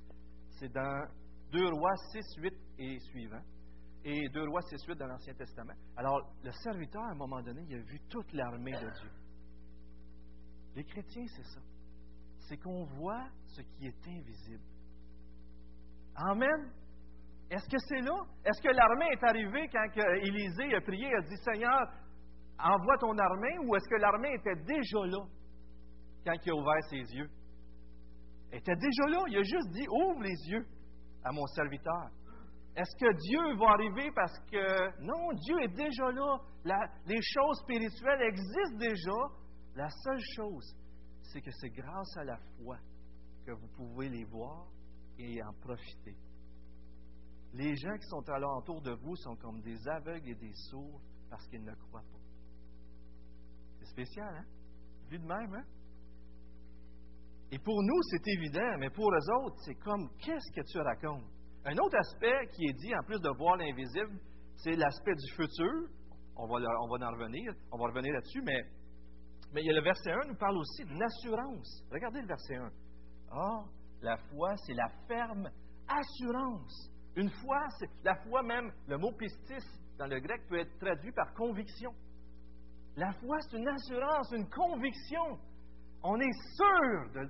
C'est 0.57 0.73
dans 0.73 1.05
2 1.51 1.69
Rois 1.73 1.95
6, 2.11 2.21
8 2.37 2.53
et 2.79 2.99
suivant, 3.11 3.41
et 4.03 4.29
2 4.29 4.49
Rois 4.49 4.61
6, 4.63 4.83
8 4.87 4.95
dans 4.95 5.07
l'Ancien 5.07 5.35
Testament. 5.35 5.75
Alors, 5.95 6.19
le 6.43 6.51
serviteur, 6.51 7.03
à 7.03 7.11
un 7.11 7.15
moment 7.15 7.41
donné, 7.43 7.61
il 7.69 7.75
a 7.75 7.81
vu 7.81 7.99
toute 8.09 8.33
l'armée 8.33 8.71
de 8.71 8.89
Dieu. 8.99 9.11
Les 10.75 10.83
chrétiens, 10.83 11.25
c'est 11.35 11.45
ça. 11.45 11.61
C'est 12.47 12.57
qu'on 12.57 12.83
voit 12.83 13.25
ce 13.45 13.61
qui 13.61 13.87
est 13.87 14.07
invisible. 14.07 14.63
Amen. 16.15 16.71
Est-ce 17.49 17.67
que 17.69 17.77
c'est 17.87 18.01
là? 18.01 18.15
Est-ce 18.45 18.61
que 18.61 18.75
l'armée 18.75 19.09
est 19.11 19.23
arrivée 19.23 19.67
quand 19.71 19.85
Élisée 20.21 20.75
a 20.75 20.81
prié 20.81 21.07
et 21.07 21.15
a 21.15 21.21
dit 21.21 21.37
Seigneur, 21.37 21.81
envoie 22.59 22.97
ton 22.99 23.17
armée, 23.17 23.59
ou 23.65 23.75
est-ce 23.75 23.87
que 23.89 23.95
l'armée 23.95 24.33
était 24.35 24.55
déjà 24.63 25.05
là 25.05 25.25
quand 26.25 26.33
il 26.45 26.51
a 26.51 26.55
ouvert 26.55 26.83
ses 26.89 27.15
yeux? 27.15 27.29
Elle 28.51 28.59
était 28.59 28.75
déjà 28.75 29.05
là. 29.07 29.23
Il 29.27 29.37
a 29.37 29.43
juste 29.43 29.69
dit 29.71 29.87
Ouvre 29.89 30.21
les 30.21 30.49
yeux 30.49 30.65
à 31.23 31.31
mon 31.31 31.45
serviteur. 31.47 32.09
Est-ce 32.75 32.95
que 32.97 33.13
Dieu 33.27 33.55
va 33.59 33.71
arriver 33.73 34.09
parce 34.15 34.37
que... 34.51 35.01
Non, 35.01 35.31
Dieu 35.33 35.61
est 35.61 35.75
déjà 35.75 36.11
là. 36.11 36.37
les 37.05 37.21
choses 37.21 37.59
spirituelles 37.61 38.21
existent 38.21 38.77
déjà. 38.77 39.11
La 39.75 39.89
seule 39.89 40.21
chose, 40.35 40.75
c'est 41.33 41.41
que 41.41 41.51
c'est 41.51 41.71
grâce 41.71 42.15
à 42.17 42.23
la 42.23 42.37
foi 42.37 42.77
que 43.43 43.51
vous 43.51 43.67
pouvez 43.75 44.07
les 44.07 44.23
voir 44.23 44.67
et 45.17 45.41
en 45.43 45.51
profiter. 45.53 46.15
Les 47.53 47.75
gens 47.75 47.97
qui 47.97 48.07
sont 48.07 48.29
alentour 48.29 48.81
de 48.81 48.91
vous 48.91 49.15
sont 49.15 49.35
comme 49.37 49.61
des 49.61 49.77
aveugles 49.87 50.29
et 50.29 50.35
des 50.35 50.53
sourds 50.69 51.01
parce 51.29 51.45
qu'ils 51.47 51.63
ne 51.63 51.73
croient 51.73 52.01
pas. 52.01 52.19
C'est 53.79 53.87
spécial, 53.87 54.35
hein? 54.35 54.45
Vu 55.09 55.17
de 55.17 55.25
même, 55.25 55.53
hein? 55.53 55.65
Et 57.51 57.59
pour 57.59 57.81
nous, 57.83 58.01
c'est 58.09 58.27
évident, 58.27 58.77
mais 58.79 58.89
pour 58.89 59.11
les 59.11 59.29
autres, 59.41 59.57
c'est 59.65 59.75
comme 59.75 60.09
qu'est-ce 60.17 60.51
que 60.51 60.61
tu 60.71 60.79
racontes? 60.79 61.25
Un 61.65 61.77
autre 61.77 61.97
aspect 61.97 62.47
qui 62.53 62.65
est 62.65 62.73
dit, 62.73 62.95
en 62.95 63.03
plus 63.03 63.19
de 63.19 63.29
voir 63.37 63.57
l'invisible, 63.57 64.19
c'est 64.55 64.75
l'aspect 64.75 65.15
du 65.15 65.31
futur. 65.33 65.89
On 66.35 66.47
va, 66.47 66.55
on 66.81 66.87
va 66.87 67.07
en 67.07 67.11
revenir, 67.11 67.53
on 67.71 67.77
va 67.77 67.85
revenir 67.85 68.13
là-dessus, 68.13 68.41
mais, 68.41 68.63
mais 69.53 69.61
le 69.63 69.81
verset 69.81 70.11
1 70.11 70.27
nous 70.27 70.35
parle 70.35 70.57
aussi 70.57 70.83
d'une 70.83 71.01
assurance. 71.01 71.83
Regardez 71.91 72.21
le 72.21 72.27
verset 72.27 72.55
1. 72.55 72.71
Ah, 73.31 73.63
la 74.01 74.17
foi, 74.17 74.55
c'est 74.65 74.73
la 74.73 74.89
ferme 75.07 75.49
assurance. 75.87 76.91
Une 77.15 77.29
foi, 77.29 77.59
c'est 77.79 77.89
la 78.03 78.15
foi 78.15 78.41
même, 78.41 78.71
le 78.87 78.97
mot 78.97 79.11
pistis 79.11 79.63
dans 79.99 80.07
le 80.07 80.19
grec 80.19 80.41
peut 80.49 80.59
être 80.59 80.77
traduit 80.79 81.11
par 81.11 81.33
conviction. 81.35 81.91
La 82.95 83.13
foi, 83.13 83.37
c'est 83.41 83.57
une 83.57 83.67
assurance, 83.67 84.31
une 84.31 84.49
conviction. 84.49 85.37
On 86.03 86.19
est 86.19 86.55
sûr 86.55 87.13
de, 87.13 87.29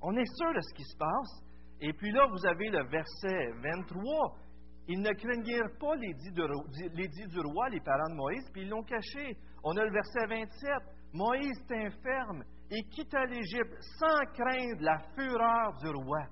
on 0.00 0.16
est 0.16 0.36
sûr 0.36 0.54
de 0.54 0.60
ce 0.60 0.74
qui 0.74 0.84
se 0.84 0.96
passe. 0.96 1.44
Et 1.80 1.92
puis 1.92 2.12
là, 2.12 2.26
vous 2.26 2.46
avez 2.46 2.70
le 2.70 2.84
verset 2.88 3.52
23. 3.62 4.36
Ils 4.88 5.00
ne 5.00 5.12
craignirent 5.12 5.78
pas 5.78 5.94
les 5.96 6.14
dits, 6.14 6.32
du 6.32 7.40
roi, 7.40 7.68
les 7.68 7.80
parents 7.80 8.10
de 8.10 8.16
Moïse, 8.16 8.50
puis 8.52 8.62
ils 8.62 8.68
l'ont 8.68 8.82
caché. 8.82 9.36
On 9.62 9.76
a 9.76 9.84
le 9.84 9.92
verset 9.92 10.26
27. 10.26 10.70
Moïse 11.12 11.62
t'inferme 11.68 12.42
et 12.70 12.82
quitta 12.84 13.26
l'Égypte 13.26 13.76
sans 13.98 14.24
craindre 14.32 14.80
la 14.80 14.98
fureur 15.14 15.76
du 15.78 15.88
roi. 15.88 16.26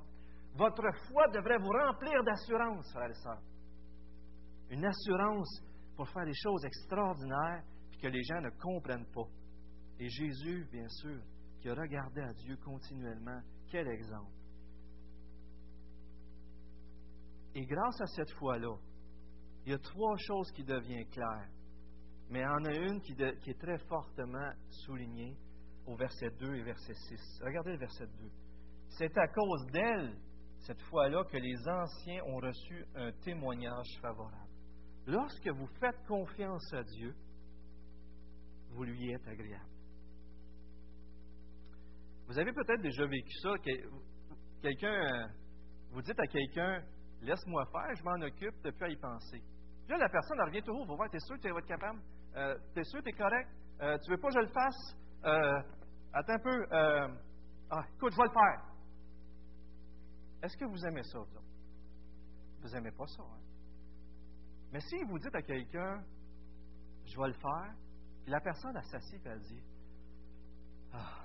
Votre 0.54 0.88
foi 1.08 1.28
devrait 1.28 1.58
vous 1.58 1.68
remplir 1.68 2.22
d'assurance, 2.25 2.90
frères 2.92 3.10
et 3.10 3.14
sœurs. 3.14 3.42
Une 4.70 4.84
assurance 4.84 5.62
pour 5.96 6.08
faire 6.08 6.25
des 6.25 6.34
choses 6.34 6.64
extraordinaires 6.64 7.62
puis 7.90 8.00
que 8.00 8.08
les 8.08 8.22
gens 8.22 8.40
ne 8.40 8.50
comprennent 8.50 9.10
pas. 9.12 9.28
Et 9.99 10.08
Jésus, 10.08 10.66
bien 10.72 10.88
sûr, 10.88 11.20
qui 11.60 11.68
a 11.68 11.75
regardé 11.75 12.22
à 12.22 12.32
Dieu 12.32 12.56
continuellement, 12.56 13.40
quel 13.70 13.87
exemple. 13.88 14.32
Et 17.54 17.66
grâce 17.66 18.00
à 18.00 18.06
cette 18.06 18.30
foi-là, 18.38 18.76
il 19.66 19.72
y 19.72 19.75
a 19.75 19.78
trois 19.78 20.16
choses 20.16 20.50
qui 20.52 20.64
deviennent 20.64 21.08
claires. 21.10 21.49
Mais 22.30 22.38
il 22.38 22.42
y 22.42 22.46
en 22.46 22.64
a 22.64 22.72
une 22.72 23.00
qui, 23.00 23.12
est 23.20 23.58
très 23.58 23.78
fortement 23.88 24.52
soulignée 24.87 25.37
au 25.84 25.96
verset 25.96 26.30
2 26.38 26.54
et 26.54 26.62
verset 26.62 26.94
6. 26.94 27.40
Regardez 27.42 27.72
le 27.72 27.78
verset 27.78 28.06
2. 28.06 28.30
C'est 28.90 29.18
à 29.18 29.26
cause 29.26 29.66
d'elle, 29.72 30.16
cette 30.60 30.80
fois-là, 30.82 31.25
que 31.25 31.37
les 31.37 31.68
anciens 31.68 32.22
ont 32.26 32.37
reçu 32.37 32.87
un 32.94 33.10
témoignage 33.25 33.99
favorable. 34.00 34.49
Lorsque 35.06 35.49
vous 35.49 35.66
faites 35.80 36.06
confiance 36.06 36.72
à 36.72 36.84
Dieu, 36.84 37.14
vous 38.70 38.84
lui 38.84 39.12
êtes 39.12 39.26
agréable. 39.26 39.64
Vous 42.28 42.38
avez 42.38 42.52
peut-être 42.52 42.82
déjà 42.82 43.06
vécu 43.06 43.32
ça. 43.42 43.54
Quelqu'un, 44.62 45.30
vous 45.90 46.02
dites 46.02 46.20
à 46.20 46.26
quelqu'un, 46.28 46.84
laisse-moi 47.22 47.66
faire, 47.72 47.96
je 47.96 48.04
m'en 48.04 48.25
occupe, 48.25 48.54
depuis 48.62 48.84
à 48.84 48.88
y 48.88 48.96
penser. 48.96 49.42
Là, 49.88 49.99
la 49.99 50.08
personne 50.08 50.37
elle 50.38 50.46
revient 50.46 50.62
toujours, 50.62 50.87
vous 50.87 50.94
voir, 50.94 51.10
t'es 51.10 51.18
sûr 51.18 51.34
que 51.37 51.42
tu 51.42 51.50
vas 51.50 51.58
être 51.58 51.66
capable? 51.66 52.00
Euh, 52.37 52.56
t'es 52.75 52.84
sûr 52.84 53.02
t'es 53.02 53.12
correct? 53.12 53.49
Euh, 53.80 53.99
tu 54.04 54.10
veux 54.10 54.18
pas 54.18 54.28
que 54.28 54.34
je 54.34 54.40
le 54.40 54.52
fasse? 54.52 54.96
Euh, 55.25 55.62
attends 56.12 56.34
un 56.34 56.38
peu. 56.38 56.66
Euh, 56.72 57.08
ah, 57.70 57.84
écoute, 57.94 58.12
je 58.12 58.16
vais 58.16 58.28
le 58.28 58.32
faire. 58.32 58.70
Est-ce 60.42 60.56
que 60.56 60.64
vous 60.64 60.87
aimez 60.87 61.02
ça, 61.02 61.18
vous 61.18 61.40
Vous 62.62 62.68
n'aimez 62.68 62.92
pas 62.92 63.06
ça, 63.06 63.22
hein? 63.22 63.40
Mais 64.72 64.80
si 64.80 65.02
vous 65.04 65.18
dites 65.18 65.34
à 65.34 65.42
quelqu'un, 65.42 66.04
je 67.04 67.20
vais 67.20 67.28
le 67.28 67.34
faire, 67.34 67.75
puis 68.22 68.30
la 68.30 68.40
personne, 68.40 68.72
elle 68.76 68.84
s'assied 68.84 69.20
elle 69.25 69.40
dit, 69.40 69.62
ah, 70.92 71.25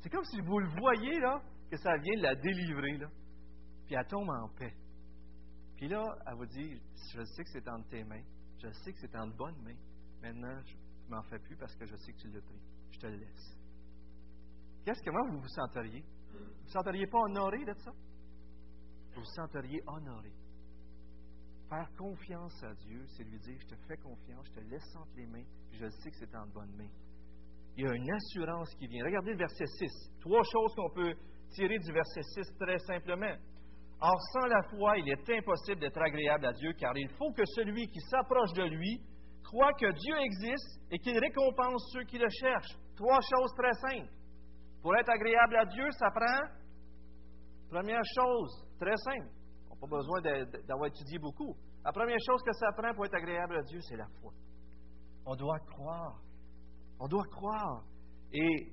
c'est 0.00 0.10
comme 0.10 0.24
si 0.24 0.40
vous 0.40 0.58
le 0.58 0.68
voyez, 0.78 1.18
là, 1.20 1.40
que 1.70 1.76
ça 1.78 1.96
vient 1.96 2.16
de 2.16 2.22
la 2.22 2.34
délivrer, 2.34 2.98
là. 2.98 3.08
Puis 3.86 3.94
elle 3.94 4.06
tombe 4.06 4.28
en 4.28 4.48
paix. 4.50 4.74
Puis 5.76 5.88
là, 5.88 6.04
elle 6.26 6.34
vous 6.34 6.46
dit, 6.46 6.80
je 7.12 7.24
sais 7.24 7.44
que 7.44 7.50
c'est 7.50 7.68
entre 7.68 7.88
tes 7.88 8.04
mains. 8.04 8.24
Je 8.58 8.70
sais 8.70 8.92
que 8.92 8.98
c'est 9.00 9.16
en 9.16 9.28
bonnes 9.28 9.60
mains. 9.62 9.78
Maintenant, 10.22 10.60
je 10.64 10.74
ne 10.74 11.10
m'en 11.10 11.22
fais 11.24 11.38
plus 11.38 11.56
parce 11.56 11.74
que 11.76 11.86
je 11.86 11.96
sais 11.96 12.12
que 12.12 12.18
tu 12.18 12.28
l'as 12.28 12.40
pris. 12.40 12.60
Je 12.90 12.98
te 12.98 13.06
le 13.06 13.16
laisse. 13.16 13.58
Qu'est-ce 14.84 15.02
que 15.02 15.10
moi 15.10 15.22
vous 15.30 15.40
vous 15.40 15.48
senteriez? 15.48 16.04
Vous 16.32 16.38
ne 16.38 16.62
vous 16.62 16.68
senteriez 16.68 17.06
pas 17.06 17.18
honoré 17.18 17.64
de 17.64 17.74
ça? 17.74 17.90
Vous 19.14 19.20
vous 19.20 19.24
senteriez 19.34 19.82
honoré. 19.86 20.32
Faire 21.68 21.90
confiance 21.98 22.62
à 22.62 22.74
Dieu, 22.74 23.04
c'est 23.08 23.24
lui 23.24 23.38
dire, 23.40 23.58
je 23.60 23.66
te 23.66 23.76
fais 23.88 23.96
confiance, 23.96 24.46
je 24.46 24.60
te 24.60 24.60
laisse 24.60 24.96
entre 24.96 25.16
les 25.16 25.26
mains, 25.26 25.44
puis 25.68 25.78
je 25.78 25.88
sais 25.88 26.10
que 26.10 26.16
c'est 26.16 26.34
en 26.36 26.46
bonnes 26.46 26.76
mains 26.76 26.90
il 27.76 27.84
y 27.84 27.88
a 27.88 27.94
une 27.94 28.10
assurance 28.10 28.74
qui 28.76 28.86
vient. 28.86 29.04
Regardez 29.04 29.32
le 29.32 29.38
verset 29.38 29.66
6. 29.66 30.10
Trois 30.20 30.42
choses 30.50 30.74
qu'on 30.74 30.90
peut 30.90 31.14
tirer 31.50 31.78
du 31.78 31.92
verset 31.92 32.22
6 32.22 32.56
très 32.58 32.78
simplement. 32.78 33.36
Or, 34.00 34.20
sans 34.32 34.46
la 34.46 34.62
foi, 34.70 34.98
il 34.98 35.08
est 35.08 35.30
impossible 35.30 35.80
d'être 35.80 36.00
agréable 36.00 36.46
à 36.46 36.52
Dieu, 36.52 36.72
car 36.74 36.96
il 36.96 37.08
faut 37.18 37.32
que 37.32 37.44
celui 37.44 37.88
qui 37.88 38.00
s'approche 38.00 38.52
de 38.52 38.64
lui 38.64 39.00
croit 39.42 39.72
que 39.74 39.90
Dieu 39.92 40.16
existe 40.20 40.80
et 40.90 40.98
qu'il 40.98 41.18
récompense 41.18 41.82
ceux 41.92 42.04
qui 42.04 42.18
le 42.18 42.28
cherchent. 42.28 42.76
Trois 42.96 43.20
choses 43.20 43.52
très 43.56 43.72
simples. 43.72 44.12
Pour 44.82 44.94
être 44.96 45.08
agréable 45.08 45.56
à 45.56 45.64
Dieu, 45.66 45.90
ça 45.92 46.10
prend, 46.10 46.42
première 47.70 48.04
chose, 48.14 48.64
très 48.78 48.96
simple. 48.96 49.30
On 49.70 49.74
n'a 49.74 49.80
pas 49.80 49.96
besoin 49.96 50.20
d'avoir 50.66 50.86
étudié 50.86 51.18
beaucoup. 51.18 51.56
La 51.84 51.92
première 51.92 52.18
chose 52.26 52.42
que 52.42 52.52
ça 52.52 52.66
prend 52.76 52.94
pour 52.94 53.06
être 53.06 53.16
agréable 53.16 53.56
à 53.56 53.62
Dieu, 53.62 53.80
c'est 53.80 53.96
la 53.96 54.06
foi. 54.20 54.32
On 55.24 55.34
doit 55.34 55.58
croire 55.60 56.20
on 56.98 57.08
doit 57.08 57.24
croire. 57.30 57.82
Et 58.32 58.72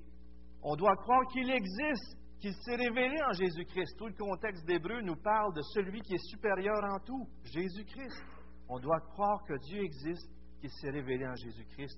on 0.61 0.75
doit 0.75 0.95
croire 0.95 1.21
qu'il 1.31 1.49
existe, 1.49 2.17
qu'il 2.43 2.53
s'est 2.55 2.75
révélé 2.75 3.15
en 3.23 3.31
Jésus-Christ. 3.31 3.95
Tout 3.97 4.07
le 4.07 4.15
contexte 4.15 4.65
d'Hébreu 4.65 4.99
nous 5.01 5.15
parle 5.15 5.53
de 5.53 5.61
celui 5.73 6.01
qui 6.01 6.13
est 6.13 6.27
supérieur 6.29 6.83
en 6.83 6.99
tout, 6.99 7.25
Jésus-Christ. 7.45 8.21
On 8.67 8.79
doit 8.79 8.99
croire 8.99 9.41
que 9.47 9.57
Dieu 9.59 9.81
existe, 9.81 10.29
qu'il 10.59 10.69
s'est 10.69 10.89
révélé 10.89 11.25
en 11.25 11.35
Jésus-Christ. 11.35 11.97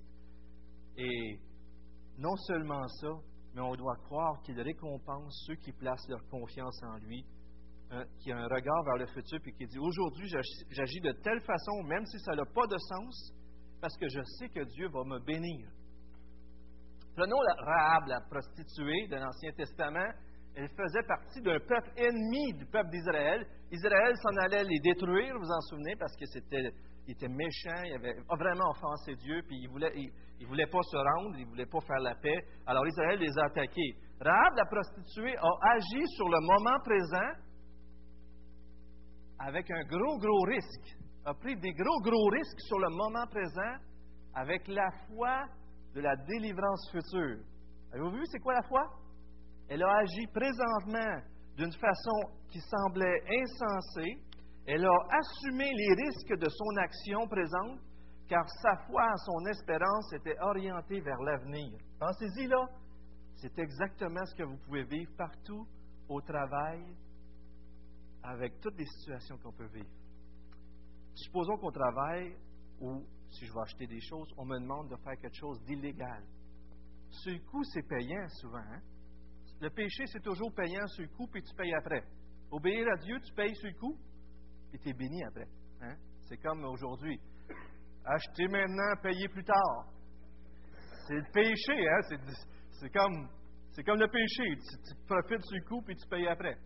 Et 0.98 1.40
non 2.18 2.36
seulement 2.36 2.86
ça, 2.86 3.08
mais 3.54 3.60
on 3.60 3.74
doit 3.74 3.96
croire 4.04 4.40
qu'il 4.42 4.60
récompense 4.60 5.34
ceux 5.48 5.56
qui 5.56 5.72
placent 5.72 6.08
leur 6.08 6.24
confiance 6.28 6.80
en 6.84 6.98
lui, 6.98 7.26
qui 8.20 8.30
a 8.30 8.38
un 8.38 8.46
regard 8.46 8.84
vers 8.84 8.98
le 8.98 9.06
futur, 9.06 9.40
puis 9.42 9.52
qui 9.52 9.66
dit, 9.66 9.78
aujourd'hui 9.80 10.28
j'agis 10.28 11.00
de 11.00 11.12
telle 11.24 11.40
façon, 11.40 11.82
même 11.82 12.06
si 12.06 12.20
ça 12.20 12.36
n'a 12.36 12.44
pas 12.44 12.68
de 12.68 12.78
sens, 12.78 13.32
parce 13.80 13.96
que 13.96 14.08
je 14.08 14.22
sais 14.38 14.48
que 14.50 14.62
Dieu 14.62 14.88
va 14.90 15.02
me 15.02 15.18
bénir. 15.18 15.68
Prenons 17.16 17.40
la 17.40 17.54
Rahab, 17.64 18.06
la 18.06 18.20
prostituée 18.20 19.08
de 19.08 19.16
l'Ancien 19.16 19.50
Testament. 19.56 20.12
Elle 20.56 20.70
faisait 20.70 21.02
partie 21.02 21.42
d'un 21.42 21.60
peuple 21.60 21.90
ennemi 21.98 22.54
du 22.54 22.64
peuple 22.64 22.88
d'Israël. 22.88 23.46
Israël 23.70 24.14
s'en 24.16 24.36
allait 24.40 24.64
les 24.64 24.80
détruire, 24.80 25.34
vous 25.34 25.40
vous 25.40 25.52
en 25.52 25.60
souvenez, 25.60 25.94
parce 25.96 26.16
que 26.16 26.24
c'était, 26.24 26.72
il 27.06 27.12
était 27.12 27.28
méchant, 27.28 27.82
il 27.84 27.98
vraiment 28.38 28.70
offensé 28.70 29.14
Dieu, 29.16 29.42
puis 29.46 29.58
il 29.60 30.10
il, 30.40 30.46
voulait 30.46 30.66
pas 30.66 30.80
se 30.80 30.96
rendre, 30.96 31.36
il 31.38 31.46
voulait 31.46 31.66
pas 31.66 31.80
faire 31.80 32.00
la 32.00 32.14
paix. 32.14 32.42
Alors 32.66 32.86
Israël 32.86 33.18
les 33.18 33.38
a 33.38 33.44
attaqués. 33.44 33.96
Rahab, 34.18 34.56
la 34.56 34.64
prostituée, 34.64 35.36
a 35.36 35.72
agi 35.74 36.06
sur 36.16 36.28
le 36.30 36.40
moment 36.40 36.80
présent 36.82 37.32
avec 39.38 39.70
un 39.70 39.84
gros, 39.84 40.18
gros 40.18 40.44
risque. 40.46 40.96
A 41.26 41.34
pris 41.34 41.54
des 41.56 41.72
gros, 41.72 42.00
gros 42.00 42.30
risques 42.30 42.60
sur 42.60 42.78
le 42.78 42.88
moment 42.88 43.26
présent 43.26 43.76
avec 44.34 44.66
la 44.68 44.88
foi 45.08 45.44
de 45.94 46.00
la 46.00 46.16
délivrance 46.16 46.90
future. 46.90 47.44
Avez-vous 47.92 48.12
vu, 48.12 48.22
c'est 48.32 48.38
quoi 48.38 48.54
la 48.54 48.62
foi? 48.62 48.80
Elle 49.68 49.82
a 49.82 49.96
agi 49.98 50.26
présentement 50.32 51.20
d'une 51.56 51.72
façon 51.72 52.20
qui 52.48 52.60
semblait 52.60 53.22
insensée. 53.42 54.22
Elle 54.66 54.84
a 54.84 54.98
assumé 55.10 55.70
les 55.72 55.94
risques 56.04 56.38
de 56.38 56.48
son 56.48 56.76
action 56.78 57.26
présente, 57.28 57.80
car 58.28 58.44
sa 58.62 58.76
foi, 58.86 59.06
son 59.24 59.46
espérance 59.46 60.12
était 60.12 60.36
orientée 60.40 61.00
vers 61.00 61.20
l'avenir. 61.20 61.78
Pensez-y 61.98 62.46
là, 62.46 62.66
c'est 63.36 63.58
exactement 63.58 64.24
ce 64.24 64.34
que 64.34 64.42
vous 64.42 64.56
pouvez 64.64 64.84
vivre 64.84 65.12
partout, 65.16 65.66
au 66.08 66.20
travail, 66.20 66.82
avec 68.22 68.60
toutes 68.60 68.76
les 68.78 68.86
situations 68.86 69.38
qu'on 69.38 69.52
peut 69.52 69.68
vivre. 69.72 69.90
Supposons 71.14 71.56
qu'on 71.56 71.70
travaille 71.70 72.36
ou 72.80 73.04
si 73.30 73.46
je 73.46 73.52
vais 73.52 73.60
acheter 73.60 73.86
des 73.86 74.00
choses, 74.00 74.32
on 74.36 74.44
me 74.44 74.58
demande 74.58 74.90
de 74.90 74.96
faire 74.96 75.16
quelque 75.16 75.36
chose 75.36 75.60
d'illégal. 75.64 76.22
Le 77.24 77.38
coup, 77.50 77.62
c'est 77.64 77.82
payant 77.82 78.28
souvent. 78.28 78.58
Hein? 78.58 78.80
Le 79.60 79.70
péché, 79.70 80.04
c'est 80.06 80.22
toujours 80.22 80.52
payant 80.54 80.86
sur 80.88 81.02
le 81.02 81.08
coup, 81.16 81.26
puis 81.28 81.42
tu 81.42 81.54
payes 81.54 81.74
après. 81.74 82.02
Obéir 82.50 82.86
à 82.92 82.96
Dieu, 82.98 83.18
tu 83.20 83.32
payes 83.34 83.54
sur 83.56 83.68
le 83.68 83.78
coup, 83.78 83.96
puis 84.70 84.78
tu 84.78 84.90
es 84.90 84.92
béni 84.92 85.24
après. 85.24 85.48
Hein? 85.82 85.96
C'est 86.28 86.36
comme 86.38 86.64
aujourd'hui. 86.64 87.18
Acheter 88.04 88.48
maintenant, 88.48 88.94
payer 89.02 89.28
plus 89.28 89.44
tard. 89.44 89.86
C'est 91.06 91.14
le 91.14 91.32
péché, 91.32 91.88
hein? 91.88 92.00
C'est 92.80 92.90
comme. 92.90 93.28
C'est 93.70 93.84
comme 93.84 93.98
le 93.98 94.08
péché. 94.08 94.56
Tu, 94.56 94.94
profites 95.06 95.42
du 95.52 95.62
coup 95.64 95.82
puis 95.82 95.96
tu 95.96 96.06
payes 96.08 96.28
après. 96.28 96.56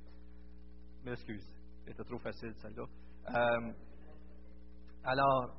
M'excuse. 1.05 1.47
C'était 1.85 2.05
trop 2.05 2.19
facile, 2.19 2.53
celle-là. 2.61 2.85
Euh, 3.29 3.73
alors, 5.05 5.57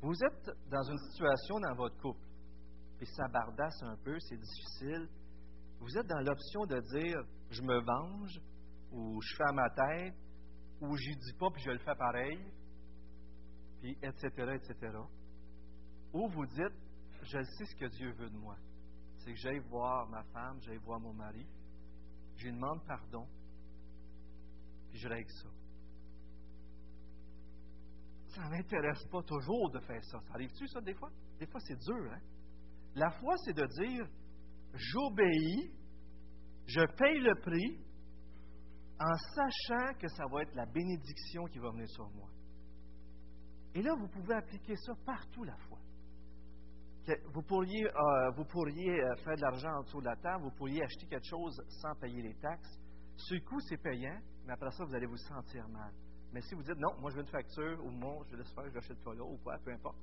vous 0.00 0.14
êtes 0.24 0.50
dans 0.70 0.82
une 0.82 0.98
situation 1.10 1.60
dans 1.60 1.74
votre 1.74 1.96
couple, 2.00 2.26
puis 2.98 3.06
ça 3.06 3.28
bardasse 3.28 3.82
un 3.82 3.96
peu, 4.04 4.18
c'est 4.18 4.36
difficile. 4.36 5.08
Vous 5.84 5.98
êtes 5.98 6.06
dans 6.06 6.20
l'option 6.20 6.64
de 6.64 6.80
dire 6.80 7.22
je 7.50 7.60
me 7.60 7.78
venge, 7.84 8.40
ou 8.90 9.20
je 9.20 9.36
fais 9.36 9.44
à 9.44 9.52
ma 9.52 9.68
tête, 9.68 10.14
ou 10.80 10.96
j'y 10.96 11.14
dis 11.14 11.34
pas 11.38 11.50
puis 11.50 11.62
je 11.62 11.72
le 11.72 11.78
fais 11.78 11.94
pareil, 11.94 12.38
puis 13.82 13.92
etc., 14.02 14.28
etc. 14.54 14.96
Ou 16.14 16.26
vous 16.28 16.46
dites 16.46 16.72
je 17.22 17.42
sais 17.42 17.64
ce 17.66 17.76
que 17.76 17.84
Dieu 17.84 18.12
veut 18.12 18.30
de 18.30 18.36
moi. 18.38 18.56
C'est 19.18 19.32
que 19.32 19.38
j'aille 19.38 19.60
voir 19.68 20.08
ma 20.08 20.22
femme, 20.24 20.58
j'aille 20.62 20.78
voir 20.78 21.00
mon 21.00 21.12
mari, 21.12 21.46
je 22.36 22.46
lui 22.46 22.52
demande 22.54 22.82
pardon, 22.86 23.26
puis 24.88 24.98
je 24.98 25.08
règle 25.08 25.30
ça 25.30 25.50
ça 28.34 28.42
ne 28.46 28.50
m'intéresse 28.50 29.04
pas 29.12 29.22
toujours 29.22 29.70
de 29.70 29.78
faire 29.80 30.02
ça. 30.04 30.18
Ça 30.18 30.34
arrive-tu, 30.34 30.66
ça, 30.66 30.80
des 30.80 30.94
fois? 30.94 31.10
Des 31.38 31.46
fois, 31.46 31.60
c'est 31.60 31.78
dur, 31.78 32.12
hein? 32.12 32.20
La 32.96 33.10
foi, 33.10 33.36
c'est 33.44 33.52
de 33.52 33.64
dire 33.64 34.08
j'obéis, 34.74 35.72
je 36.66 36.80
paye 36.96 37.20
le 37.20 37.34
prix, 37.40 37.84
en 39.00 39.16
sachant 39.34 39.98
que 39.98 40.08
ça 40.08 40.24
va 40.30 40.42
être 40.42 40.54
la 40.54 40.66
bénédiction 40.66 41.44
qui 41.46 41.58
va 41.58 41.70
venir 41.70 41.88
sur 41.88 42.08
moi. 42.10 42.28
Et 43.74 43.82
là, 43.82 43.94
vous 43.98 44.08
pouvez 44.08 44.34
appliquer 44.34 44.76
ça 44.76 44.92
partout, 45.04 45.44
la 45.44 45.56
foi. 45.56 45.78
Vous 47.34 47.42
pourriez, 47.42 47.84
euh, 47.84 48.30
vous 48.36 48.44
pourriez 48.44 49.02
euh, 49.02 49.16
faire 49.16 49.36
de 49.36 49.42
l'argent 49.42 49.68
en 49.68 49.82
dessous 49.82 50.00
de 50.00 50.06
la 50.06 50.16
table, 50.16 50.44
vous 50.44 50.56
pourriez 50.56 50.82
acheter 50.82 51.06
quelque 51.06 51.26
chose 51.28 51.60
sans 51.68 51.94
payer 51.96 52.22
les 52.22 52.34
taxes. 52.36 52.78
Ce 53.16 53.34
coup, 53.44 53.60
c'est 53.60 53.76
payant, 53.76 54.18
mais 54.46 54.54
après 54.54 54.70
ça, 54.70 54.84
vous 54.84 54.94
allez 54.94 55.06
vous 55.06 55.18
sentir 55.18 55.68
mal. 55.68 55.92
Mais 56.32 56.40
si 56.40 56.54
vous 56.54 56.62
dites 56.62 56.78
non, 56.78 56.98
moi 57.00 57.10
je 57.10 57.16
veux 57.16 57.22
une 57.22 57.28
facture, 57.28 57.84
ou 57.84 57.90
moi 57.90 58.24
je 58.30 58.36
laisse 58.36 58.52
faire, 58.54 58.68
je 58.68 58.74
l'achète 58.74 59.00
toi 59.02 59.14
là, 59.14 59.22
ou 59.22 59.36
quoi, 59.38 59.56
peu 59.64 59.70
importe. 59.70 59.98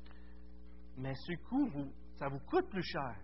Mais 0.97 1.13
ce 1.15 1.33
vous, 1.49 1.91
ça 2.17 2.27
vous 2.29 2.39
coûte 2.39 2.69
plus 2.69 2.83
cher. 2.83 3.15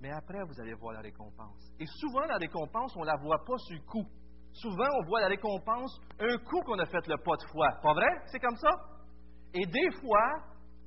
Mais 0.00 0.10
après, 0.10 0.42
vous 0.44 0.58
allez 0.60 0.74
voir 0.74 0.94
la 0.94 1.00
récompense. 1.00 1.74
Et 1.78 1.86
souvent, 1.86 2.24
la 2.26 2.38
récompense, 2.38 2.96
on 2.96 3.00
ne 3.00 3.06
la 3.06 3.16
voit 3.16 3.44
pas 3.44 3.58
sur 3.58 3.76
le 3.76 3.84
coup. 3.84 4.06
Souvent, 4.52 4.88
on 4.98 5.04
voit 5.06 5.20
la 5.20 5.28
récompense 5.28 6.00
un 6.18 6.38
coup 6.38 6.60
qu'on 6.62 6.78
a 6.78 6.86
fait 6.86 7.06
le 7.06 7.16
pas 7.18 7.36
de 7.36 7.44
foi. 7.52 7.68
Pas 7.82 7.92
vrai? 7.92 8.08
C'est 8.26 8.40
comme 8.40 8.56
ça? 8.56 8.70
Et 9.52 9.66
des 9.66 9.90
fois, 10.00 10.42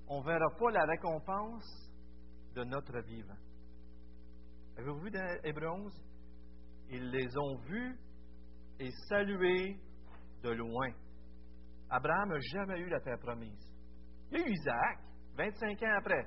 on 0.07 0.19
ne 0.19 0.25
verra 0.25 0.49
pas 0.57 0.71
la 0.71 0.85
récompense 0.85 1.91
de 2.55 2.63
notre 2.63 2.99
vivant. 3.01 3.37
Avez-vous 4.77 4.99
vu 4.99 5.11
dans 5.11 5.37
Hébreu 5.43 5.69
11? 5.69 5.93
Ils 6.89 7.09
les 7.11 7.37
ont 7.37 7.57
vus 7.67 7.97
et 8.79 8.89
salués 9.07 9.77
de 10.41 10.49
loin. 10.49 10.89
Abraham 11.89 12.29
n'a 12.29 12.39
jamais 12.39 12.79
eu 12.79 12.89
la 12.89 12.99
terre 12.99 13.19
promise. 13.19 13.71
Il 14.31 14.39
y 14.39 14.43
a 14.43 14.47
Isaac, 14.47 14.99
25 15.37 15.83
ans 15.83 15.95
après. 15.99 16.25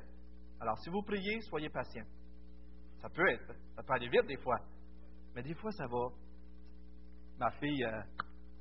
Alors, 0.60 0.78
si 0.78 0.90
vous 0.90 1.02
priez, 1.02 1.40
soyez 1.42 1.68
patient. 1.68 2.04
Ça 3.00 3.08
peut 3.08 3.28
être, 3.30 3.54
ça 3.74 3.82
peut 3.82 3.92
aller 3.92 4.08
vite 4.08 4.26
des 4.26 4.36
fois. 4.38 4.58
Mais 5.34 5.42
des 5.42 5.54
fois, 5.54 5.70
ça 5.72 5.86
va. 5.86 6.08
Ma 7.38 7.50
fille, 7.52 7.84
euh, 7.84 8.02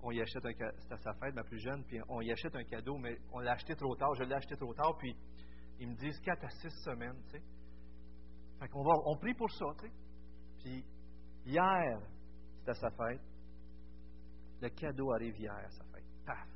on 0.04 0.12
y 0.12 0.22
achète 0.22 0.46
un 0.46 0.52
c'était 0.80 0.98
sa 0.98 1.14
fête, 1.14 1.34
ma 1.34 1.44
plus 1.44 1.60
jeune, 1.60 1.84
puis 1.86 2.00
on 2.10 2.22
y 2.22 2.32
achète 2.32 2.56
un 2.56 2.64
cadeau, 2.64 2.98
mais 2.98 3.18
on 3.32 3.40
l'a 3.40 3.54
acheté 3.54 3.76
trop 3.76 3.96
tard, 3.96 4.14
je 4.16 4.24
l'ai 4.24 4.36
acheté 4.36 4.56
trop 4.58 4.74
tard, 4.74 4.96
puis 4.98 5.16
ils 5.80 5.90
me 5.90 5.96
disent 5.96 6.20
4 6.20 6.44
à 6.44 6.50
6 6.50 6.70
semaines, 6.84 7.22
tu 7.26 7.38
sais. 7.38 7.44
Fait 8.60 8.68
qu'on 8.68 8.84
va, 8.84 8.94
on 9.06 9.18
prie 9.18 9.34
pour 9.34 9.52
ça, 9.52 9.66
tu 9.80 9.88
sais. 9.88 9.94
Puis 10.60 10.86
hier, 11.46 12.00
c'était 12.60 12.74
sa 12.74 12.90
fête. 12.92 13.22
Le 14.62 14.70
cadeau 14.70 15.12
arrive 15.14 15.38
hier 15.38 15.54
à 15.54 15.70
sa 15.70 15.84
fête. 15.86 16.06
Paf! 16.26 16.48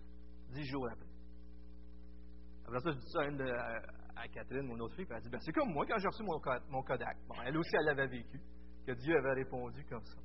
dix 0.51 0.65
jours 0.65 0.87
après. 0.89 1.05
Après 2.65 2.79
ça, 2.79 2.92
je 2.92 2.98
dis 2.98 3.11
ça 3.11 3.22
à, 3.22 3.99
Catherine, 4.27 4.68
mon 4.68 4.79
autre 4.79 4.96
fille, 4.96 5.08
elle 5.10 5.22
dit 5.22 5.29
ben, 5.29 5.40
C'est 5.42 5.53
comme 5.53 5.72
moi 5.72 5.86
quand 5.88 5.98
j'ai 5.98 6.08
reçu 6.08 6.24
mon, 6.24 6.40
mon 6.70 6.84
Kodak. 6.84 7.18
Bon, 7.27 7.36
elle 7.46 7.58
aussi, 7.58 7.72
elle 7.74 7.86
l'avait 7.86 8.08
vécu, 8.08 8.40
que 8.86 8.92
Dieu 8.94 9.18
avait 9.18 9.34
répondu 9.34 9.86
comme 9.86 10.03
ça. 10.03 10.18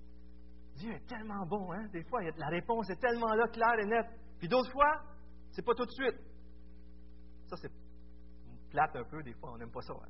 Dieu 0.76 0.92
est 0.92 1.06
tellement 1.06 1.46
bon, 1.46 1.72
hein? 1.72 1.86
Des 1.92 2.02
fois, 2.04 2.20
la 2.22 2.48
réponse 2.48 2.90
est 2.90 3.00
tellement 3.00 3.32
là, 3.34 3.46
claire 3.48 3.78
et 3.78 3.86
nette. 3.86 4.10
Puis 4.38 4.48
d'autres 4.48 4.72
fois, 4.72 5.02
c'est 5.52 5.64
pas 5.64 5.74
tout 5.74 5.86
de 5.86 5.90
suite. 5.92 6.18
Ça, 7.46 7.56
c'est 7.56 7.70
plate 8.70 8.96
un 8.96 9.04
peu, 9.04 9.22
des 9.22 9.34
fois, 9.34 9.52
on 9.52 9.58
n'aime 9.58 9.70
pas 9.70 9.82
ça. 9.82 9.94
Hein. 9.94 10.08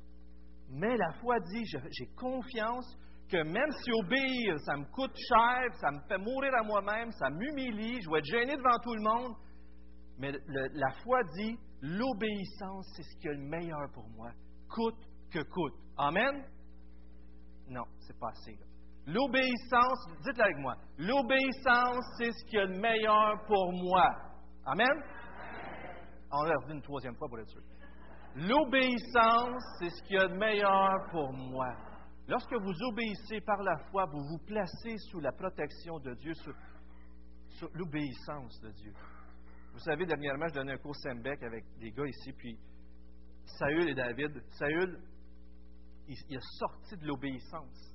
Mais 0.69 0.97
la 0.97 1.11
foi 1.21 1.39
dit 1.39 1.63
j'ai 1.65 2.07
confiance 2.15 2.97
que 3.29 3.37
même 3.37 3.71
si 3.83 3.91
obéir, 3.91 4.59
ça 4.59 4.75
me 4.75 4.85
coûte 4.85 5.15
cher, 5.15 5.73
ça 5.79 5.91
me 5.91 5.99
fait 6.07 6.17
mourir 6.17 6.51
à 6.59 6.63
moi-même, 6.63 7.11
ça 7.11 7.29
m'humilie, 7.29 8.01
je 8.01 8.09
vais 8.09 8.19
être 8.19 8.25
gêné 8.25 8.55
devant 8.55 8.77
tout 8.83 8.93
le 8.93 9.01
monde, 9.01 9.35
mais 10.17 10.31
la 10.47 10.91
foi 11.03 11.21
dit, 11.35 11.57
l'obéissance, 11.81 12.87
c'est 12.95 13.03
ce 13.03 13.17
qui 13.19 13.27
est 13.27 13.33
le 13.33 13.47
meilleur 13.47 13.91
pour 13.93 14.07
moi, 14.09 14.31
coûte 14.69 15.07
que 15.31 15.39
coûte. 15.43 15.73
Amen? 15.97 16.43
Non, 17.69 17.83
c'est 17.99 18.17
pas 18.19 18.29
assez. 18.29 18.57
L'obéissance, 19.07 20.07
dites-le 20.23 20.43
avec 20.43 20.57
moi, 20.57 20.75
l'obéissance, 20.97 22.03
c'est 22.17 22.31
ce 22.31 22.45
qui 22.45 22.57
est 22.57 22.65
le 22.65 22.79
meilleur 22.79 23.45
pour 23.45 23.71
moi. 23.73 24.07
Amen? 24.65 25.03
On 26.31 26.43
va 26.43 26.53
redire 26.55 26.75
une 26.75 26.81
troisième 26.81 27.15
fois 27.15 27.27
pour 27.29 27.39
être 27.39 27.49
sûr. 27.49 27.61
L'obéissance, 28.35 29.63
c'est 29.79 29.89
ce 29.89 30.03
qui 30.03 30.15
est 30.15 30.27
le 30.27 30.37
meilleur 30.37 30.91
pour 31.11 31.31
moi. 31.31 31.67
Lorsque 32.27 32.53
vous 32.53 32.83
obéissez 32.91 33.39
par 33.41 33.61
la 33.61 33.77
foi, 33.89 34.05
vous 34.11 34.23
vous 34.23 34.45
placez 34.45 34.97
sous 35.09 35.19
la 35.19 35.31
protection 35.31 35.99
de 35.99 36.15
Dieu, 36.15 36.33
sous 36.33 37.69
l'obéissance 37.75 38.59
de 38.61 38.71
Dieu. 38.71 38.93
Vous 39.75 39.81
savez, 39.81 40.05
dernièrement, 40.05 40.47
je 40.47 40.53
donnais 40.53 40.71
un 40.71 40.77
cours 40.77 40.95
Sembec 40.95 41.43
avec 41.43 41.65
des 41.79 41.91
gars 41.91 42.07
ici, 42.07 42.31
puis 42.31 42.57
Saül 43.59 43.89
et 43.89 43.93
David. 43.93 44.41
Saül, 44.51 44.97
il, 46.07 46.37
a 46.37 46.39
sorti 46.59 46.95
de 46.95 47.05
l'obéissance. 47.05 47.93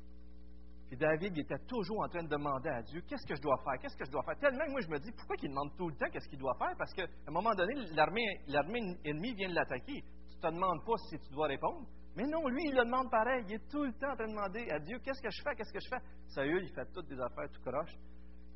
Puis 0.89 0.99
David, 0.99 1.33
il 1.35 1.41
était 1.41 1.59
toujours 1.67 2.03
en 2.05 2.09
train 2.09 2.23
de 2.23 2.29
demander 2.29 2.69
à 2.69 2.83
Dieu 2.83 3.01
Qu'est-ce 3.09 3.27
que 3.27 3.35
je 3.35 3.41
dois 3.41 3.57
faire? 3.65 3.81
Qu'est-ce 3.81 3.97
que 3.97 4.05
je 4.05 4.11
dois 4.11 4.23
faire? 4.25 4.37
Tellement 4.39 4.67
que 4.67 4.73
moi, 4.73 4.81
je 4.83 4.91
me 4.91 4.99
dis 4.99 5.11
Pourquoi 5.13 5.37
il 5.43 5.49
demande 5.49 5.75
tout 5.79 5.89
le 5.89 5.95
temps 5.97 6.11
qu'est-ce 6.13 6.29
qu'il 6.29 6.39
doit 6.39 6.55
faire? 6.59 6.77
Parce 6.77 6.93
qu'à 6.93 7.07
un 7.27 7.33
moment 7.33 7.55
donné, 7.55 7.73
l'armée 7.95 8.99
ennemie 9.07 9.33
vient 9.33 9.49
de 9.49 9.55
l'attaquer. 9.55 10.05
Tu 10.29 10.37
ne 10.37 10.43
te 10.43 10.55
demandes 10.55 10.85
pas 10.85 10.99
si 11.09 11.19
tu 11.19 11.33
dois 11.33 11.47
répondre. 11.47 11.89
Mais 12.15 12.27
non, 12.27 12.47
lui, 12.47 12.65
il 12.67 12.75
le 12.75 12.85
demande 12.85 13.11
pareil. 13.11 13.43
Il 13.49 13.55
est 13.55 13.69
tout 13.71 13.85
le 13.85 13.93
temps 13.95 14.13
en 14.13 14.17
train 14.17 14.27
de 14.27 14.33
demander 14.33 14.69
à 14.71 14.79
Dieu 14.81 14.99
Qu'est-ce 14.99 15.23
que 15.23 15.31
je 15.31 15.43
fais? 15.43 15.55
Qu'est-ce 15.55 15.73
que 15.73 15.81
je 15.81 15.89
fais? 15.89 16.03
Saül, 16.35 16.63
il 16.63 16.75
fait 16.75 16.93
toutes 16.93 17.09
des 17.09 17.19
affaires 17.19 17.49
tout 17.51 17.63
croche. 17.63 17.97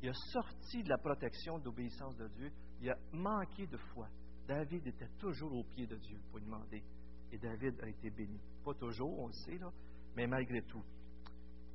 Il 0.03 0.09
a 0.09 0.13
sorti 0.31 0.83
de 0.83 0.89
la 0.89 0.97
protection, 0.99 1.57
d'obéissance 1.57 2.15
de 2.17 2.27
Dieu 2.27 2.51
il 2.81 2.89
a 2.89 2.97
manqué 3.13 3.67
de 3.67 3.77
foi. 3.77 4.07
David 4.47 4.85
était 4.87 5.09
toujours 5.19 5.53
au 5.53 5.63
pied 5.63 5.87
de 5.87 5.95
Dieu 5.95 6.19
pour 6.29 6.39
demander. 6.39 6.83
Et 7.31 7.37
David 7.37 7.79
a 7.81 7.89
été 7.89 8.09
béni. 8.09 8.39
Pas 8.63 8.73
toujours, 8.75 9.19
on 9.19 9.27
le 9.27 9.33
sait, 9.33 9.57
là, 9.57 9.69
mais 10.15 10.27
malgré 10.27 10.61
tout. 10.63 10.83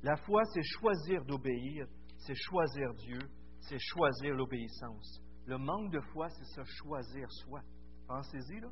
La 0.03 0.15
foi, 0.15 0.41
c'est 0.53 0.63
choisir 0.63 1.23
d'obéir, 1.25 1.85
c'est 2.17 2.35
choisir 2.35 2.93
Dieu, 2.95 3.19
c'est 3.59 3.77
choisir 3.79 4.33
l'obéissance. 4.35 5.21
Le 5.45 5.57
manque 5.57 5.91
de 5.91 5.99
foi, 6.13 6.29
c'est 6.29 6.45
se 6.45 6.63
choisir 6.63 7.29
soi. 7.43 7.61
Pensez-y, 8.07 8.59
là. 8.59 8.69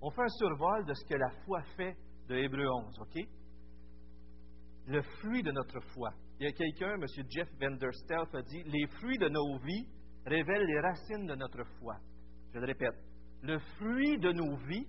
On 0.00 0.10
fait 0.10 0.22
un 0.22 0.28
survol 0.28 0.84
de 0.84 0.94
ce 0.94 1.04
que 1.06 1.14
la 1.14 1.30
foi 1.44 1.62
fait 1.76 1.96
de 2.28 2.36
Hébreu 2.36 2.68
11, 2.68 2.98
OK? 3.00 3.20
Le 4.86 5.00
fruit 5.02 5.42
de 5.42 5.50
notre 5.50 5.80
foi. 5.94 6.10
Il 6.38 6.44
y 6.44 6.48
a 6.48 6.52
quelqu'un, 6.52 6.94
M. 6.94 7.06
Jeff 7.30 7.48
Vanderstelf, 7.58 8.34
a 8.34 8.42
dit 8.42 8.62
Les 8.64 8.86
fruits 8.98 9.18
de 9.18 9.28
nos 9.28 9.58
vies 9.58 9.88
révèle 10.26 10.64
les 10.66 10.80
racines 10.80 11.26
de 11.26 11.34
notre 11.34 11.64
foi. 11.78 11.96
Je 12.52 12.58
le 12.58 12.66
répète, 12.66 12.94
le 13.42 13.58
fruit 13.76 14.18
de 14.18 14.32
nos 14.32 14.56
vies 14.56 14.86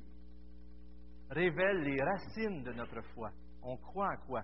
révèle 1.30 1.82
les 1.82 2.02
racines 2.02 2.64
de 2.64 2.74
notre 2.74 3.02
foi. 3.14 3.32
On 3.62 3.78
croit 3.78 4.12
à 4.12 4.18
quoi? 4.18 4.44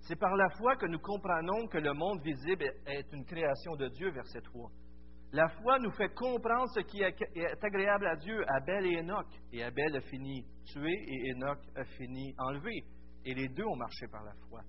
C'est 0.00 0.16
par 0.16 0.36
la 0.36 0.50
foi 0.58 0.76
que 0.76 0.86
nous 0.86 0.98
comprenons 0.98 1.66
que 1.68 1.78
le 1.78 1.94
monde 1.94 2.20
visible 2.22 2.70
est 2.86 3.10
une 3.12 3.24
création 3.24 3.74
de 3.76 3.88
Dieu, 3.88 4.10
verset 4.10 4.42
3. 4.42 4.70
La 5.32 5.48
foi 5.48 5.78
nous 5.78 5.90
fait 5.92 6.12
comprendre 6.14 6.68
ce 6.74 6.80
qui 6.80 7.02
est 7.02 7.64
agréable 7.64 8.06
à 8.06 8.14
Dieu. 8.16 8.44
Abel 8.46 8.86
et 8.86 9.00
Enoch. 9.00 9.26
Et 9.52 9.64
Abel 9.64 9.96
a 9.96 10.00
fini 10.02 10.44
tué 10.66 10.92
et 11.08 11.32
Enoch 11.32 11.58
a 11.74 11.84
fini 11.96 12.34
enlevé. 12.38 12.84
Et 13.24 13.34
les 13.34 13.48
deux 13.48 13.64
ont 13.64 13.76
marché 13.76 14.06
par 14.12 14.22
la 14.22 14.34
foi. 14.48 14.60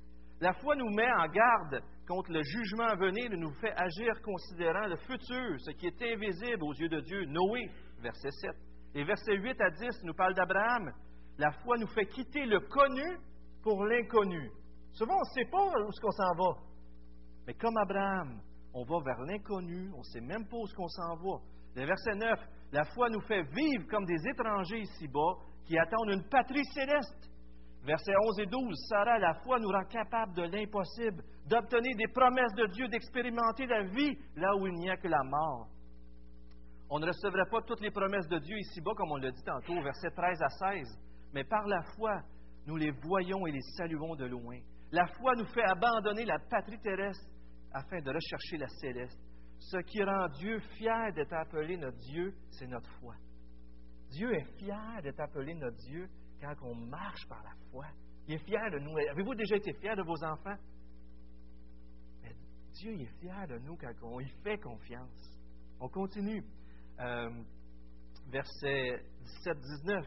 La 0.41 0.53
foi 0.53 0.75
nous 0.75 0.89
met 0.89 1.11
en 1.11 1.27
garde 1.27 1.81
contre 2.07 2.31
le 2.31 2.43
jugement 2.43 2.87
à 2.87 2.95
venir 2.95 3.31
et 3.31 3.37
nous 3.37 3.53
fait 3.61 3.73
agir 3.75 4.21
considérant 4.21 4.87
le 4.87 4.97
futur, 4.97 5.59
ce 5.59 5.71
qui 5.71 5.87
est 5.87 6.13
invisible 6.13 6.63
aux 6.63 6.73
yeux 6.73 6.89
de 6.89 6.99
Dieu. 7.01 7.25
Noé, 7.25 7.71
verset 8.01 8.31
7. 8.31 8.51
Et 8.95 9.03
versets 9.03 9.35
8 9.35 9.61
à 9.61 9.69
10 9.71 10.03
nous 10.03 10.13
parlent 10.13 10.35
d'Abraham. 10.35 10.91
La 11.37 11.51
foi 11.51 11.77
nous 11.77 11.87
fait 11.87 12.05
quitter 12.07 12.45
le 12.45 12.59
connu 12.59 13.17
pour 13.63 13.83
l'inconnu. 13.85 14.51
Souvent, 14.93 15.15
on 15.15 15.19
ne 15.19 15.33
sait 15.33 15.49
pas 15.49 15.63
où 15.63 15.89
est-ce 15.89 16.01
qu'on 16.01 16.11
s'en 16.11 16.35
va. 16.35 16.61
Mais 17.47 17.53
comme 17.53 17.75
Abraham, 17.77 18.39
on 18.73 18.83
va 18.83 19.03
vers 19.03 19.21
l'inconnu, 19.21 19.91
on 19.93 19.99
ne 19.99 20.03
sait 20.03 20.21
même 20.21 20.47
pas 20.47 20.57
où 20.57 20.65
est-ce 20.65 20.75
qu'on 20.75 20.87
s'en 20.87 21.15
va. 21.15 21.39
Le 21.75 21.85
verset 21.85 22.15
9, 22.15 22.39
la 22.71 22.85
foi 22.85 23.09
nous 23.09 23.21
fait 23.21 23.43
vivre 23.43 23.87
comme 23.89 24.05
des 24.05 24.27
étrangers 24.29 24.79
ici-bas 24.79 25.35
qui 25.65 25.77
attendent 25.77 26.11
une 26.11 26.27
patrie 26.29 26.63
céleste. 26.73 27.29
Versets 27.85 28.15
11 28.19 28.39
et 28.39 28.45
12, 28.47 28.87
Sarah, 28.89 29.19
la 29.19 29.35
foi 29.43 29.59
nous 29.59 29.69
rend 29.69 29.85
capable 29.85 30.33
de 30.33 30.41
l'impossible, 30.41 31.23
d'obtenir 31.47 31.95
des 31.95 32.07
promesses 32.07 32.53
de 32.57 32.65
Dieu, 32.73 32.87
d'expérimenter 32.87 33.67
la 33.67 33.83
vie 33.83 34.17
là 34.35 34.55
où 34.55 34.65
il 34.65 34.73
n'y 34.73 34.89
a 34.89 34.97
que 34.97 35.07
la 35.07 35.23
mort. 35.23 35.67
On 36.89 36.99
ne 36.99 37.05
recevrait 37.05 37.49
pas 37.51 37.61
toutes 37.61 37.81
les 37.81 37.91
promesses 37.91 38.27
de 38.27 38.39
Dieu 38.39 38.57
ici-bas, 38.57 38.93
comme 38.95 39.11
on 39.11 39.17
l'a 39.17 39.29
dit 39.29 39.43
tantôt, 39.43 39.79
versets 39.83 40.09
13 40.09 40.41
à 40.41 40.49
16, 40.49 40.99
mais 41.33 41.43
par 41.43 41.67
la 41.67 41.83
foi, 41.95 42.21
nous 42.65 42.75
les 42.75 42.89
voyons 42.89 43.45
et 43.45 43.51
les 43.51 43.61
saluons 43.77 44.15
de 44.15 44.25
loin. 44.25 44.57
La 44.91 45.05
foi 45.05 45.33
nous 45.35 45.45
fait 45.45 45.63
abandonner 45.63 46.25
la 46.25 46.39
patrie 46.39 46.79
terrestre 46.79 47.29
afin 47.71 48.01
de 48.01 48.09
rechercher 48.09 48.57
la 48.57 48.67
céleste. 48.67 49.19
Ce 49.59 49.77
qui 49.77 50.03
rend 50.03 50.27
Dieu 50.29 50.59
fier 50.77 51.13
d'être 51.13 51.33
appelé 51.33 51.77
notre 51.77 51.97
Dieu, 51.97 52.33
c'est 52.49 52.67
notre 52.67 52.89
foi. 52.99 53.13
Dieu 54.09 54.33
est 54.33 54.57
fier 54.57 55.01
d'être 55.03 55.19
appelé 55.19 55.53
notre 55.53 55.77
Dieu 55.77 56.09
quand 56.39 56.55
on 56.63 56.75
marche 56.75 57.27
par 57.27 57.43
la 57.43 57.53
foi. 57.71 57.85
Il 58.27 58.35
est 58.35 58.45
fier 58.45 58.71
de 58.71 58.79
nous. 58.79 58.97
Avez-vous 59.11 59.35
déjà 59.35 59.55
été 59.55 59.73
fier 59.73 59.95
de 59.95 60.03
vos 60.03 60.23
enfants? 60.23 60.57
Dieu 62.73 62.91
est 62.99 63.19
fier 63.21 63.47
de 63.47 63.57
nous 63.59 63.77
quand 63.77 63.93
on 64.03 64.19
y 64.19 64.29
fait 64.43 64.57
confiance. 64.57 65.37
On 65.79 65.87
continue. 65.87 66.43
Euh, 66.99 67.29
verset 68.29 69.01
17-19. 69.45 70.03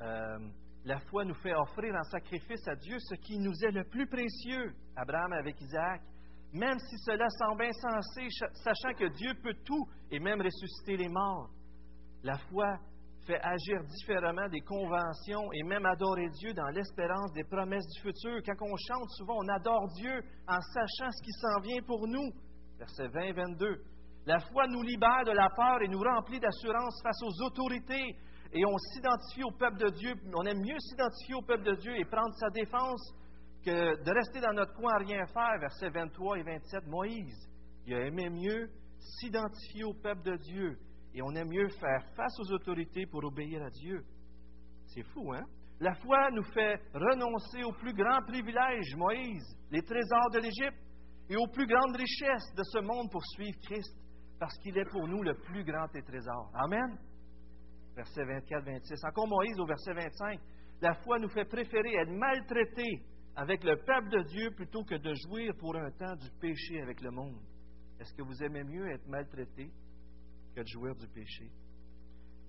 Euh, 0.00 0.38
la 0.84 1.00
foi 1.00 1.24
nous 1.24 1.34
fait 1.34 1.54
offrir 1.54 1.94
en 1.94 2.04
sacrifice 2.04 2.66
à 2.68 2.76
Dieu 2.76 2.96
ce 2.98 3.14
qui 3.16 3.38
nous 3.38 3.52
est 3.64 3.72
le 3.72 3.84
plus 3.84 4.06
précieux. 4.06 4.74
Abraham 4.96 5.32
avec 5.32 5.60
Isaac. 5.60 6.00
Même 6.52 6.78
si 6.78 6.96
cela 7.04 7.28
semble 7.28 7.64
insensé, 7.64 8.26
sachant 8.54 8.94
que 8.98 9.08
Dieu 9.16 9.34
peut 9.42 9.56
tout 9.66 9.86
et 10.10 10.18
même 10.18 10.40
ressusciter 10.40 10.96
les 10.96 11.08
morts. 11.08 11.50
La 12.22 12.38
foi 12.38 12.78
fait 13.28 13.40
agir 13.42 13.84
différemment 13.84 14.48
des 14.48 14.62
conventions 14.62 15.52
et 15.52 15.62
même 15.62 15.84
adorer 15.84 16.30
Dieu 16.40 16.54
dans 16.54 16.68
l'espérance 16.68 17.30
des 17.34 17.44
promesses 17.44 17.86
du 17.86 18.00
futur. 18.00 18.40
Quand 18.46 18.56
on 18.62 18.76
chante, 18.88 19.10
souvent 19.18 19.36
on 19.36 19.48
adore 19.48 19.86
Dieu 20.00 20.22
en 20.48 20.58
sachant 20.58 21.10
ce 21.12 21.22
qui 21.22 21.32
s'en 21.32 21.60
vient 21.60 21.82
pour 21.86 22.08
nous. 22.08 22.30
Verset 22.78 23.08
20 23.08 23.32
22. 23.34 23.82
La 24.24 24.40
foi 24.40 24.66
nous 24.68 24.82
libère 24.82 25.24
de 25.26 25.32
la 25.32 25.50
peur 25.50 25.82
et 25.82 25.88
nous 25.88 26.00
remplit 26.00 26.40
d'assurance 26.40 27.02
face 27.02 27.22
aux 27.22 27.44
autorités. 27.44 28.16
Et 28.54 28.64
on 28.64 28.78
s'identifie 28.78 29.44
au 29.44 29.50
peuple 29.50 29.76
de 29.76 29.90
Dieu. 29.90 30.14
On 30.34 30.46
aime 30.46 30.60
mieux 30.60 30.78
s'identifier 30.78 31.34
au 31.34 31.42
peuple 31.42 31.64
de 31.64 31.74
Dieu 31.74 31.96
et 31.96 32.04
prendre 32.06 32.34
sa 32.36 32.48
défense 32.48 33.12
que 33.62 34.02
de 34.04 34.10
rester 34.10 34.40
dans 34.40 34.54
notre 34.54 34.72
coin 34.72 34.94
à 34.94 35.04
rien 35.04 35.26
faire. 35.26 35.58
Versets 35.60 35.90
23 35.90 36.38
et 36.38 36.42
27. 36.44 36.86
Moïse, 36.86 37.48
il 37.86 37.94
a 37.94 38.06
aimé 38.06 38.30
mieux 38.30 38.70
s'identifier 38.98 39.84
au 39.84 39.92
peuple 39.92 40.22
de 40.22 40.36
Dieu 40.36 40.78
et 41.18 41.22
on 41.22 41.34
aime 41.34 41.48
mieux 41.48 41.68
faire 41.68 42.04
face 42.14 42.38
aux 42.38 42.52
autorités 42.52 43.04
pour 43.06 43.24
obéir 43.24 43.60
à 43.64 43.70
Dieu. 43.70 44.04
C'est 44.86 45.02
fou, 45.02 45.32
hein? 45.32 45.44
La 45.80 45.94
foi 45.96 46.30
nous 46.30 46.44
fait 46.44 46.76
renoncer 46.94 47.64
aux 47.64 47.72
plus 47.72 47.92
grands 47.92 48.22
privilèges, 48.22 48.94
Moïse, 48.96 49.44
les 49.72 49.82
trésors 49.82 50.30
de 50.32 50.38
l'Égypte, 50.38 50.78
et 51.28 51.36
aux 51.36 51.48
plus 51.48 51.66
grandes 51.66 51.96
richesses 51.96 52.54
de 52.56 52.62
ce 52.62 52.78
monde 52.78 53.10
pour 53.10 53.24
suivre 53.34 53.58
Christ, 53.64 53.92
parce 54.38 54.56
qu'il 54.58 54.78
est 54.78 54.88
pour 54.90 55.08
nous 55.08 55.22
le 55.24 55.34
plus 55.34 55.64
grand 55.64 55.88
des 55.92 56.02
trésors. 56.02 56.52
Amen? 56.54 56.96
Verset 57.96 58.22
24-26. 58.22 59.08
Encore 59.08 59.26
Moïse 59.26 59.58
au 59.58 59.66
verset 59.66 59.94
25. 59.94 60.38
La 60.80 60.94
foi 61.02 61.18
nous 61.18 61.28
fait 61.30 61.46
préférer 61.46 61.94
être 61.94 62.12
maltraités 62.12 63.02
avec 63.34 63.64
le 63.64 63.76
peuple 63.76 64.10
de 64.10 64.22
Dieu 64.22 64.50
plutôt 64.52 64.84
que 64.84 64.94
de 64.94 65.12
jouir 65.26 65.52
pour 65.58 65.74
un 65.74 65.90
temps 65.90 66.14
du 66.14 66.30
péché 66.40 66.80
avec 66.80 67.00
le 67.00 67.10
monde. 67.10 67.40
Est-ce 67.98 68.14
que 68.14 68.22
vous 68.22 68.40
aimez 68.44 68.62
mieux 68.62 68.88
être 68.92 69.06
maltraité 69.08 69.72
que 70.58 70.62
de 70.64 70.68
jouir 70.68 70.94
du 70.96 71.06
péché. 71.08 71.50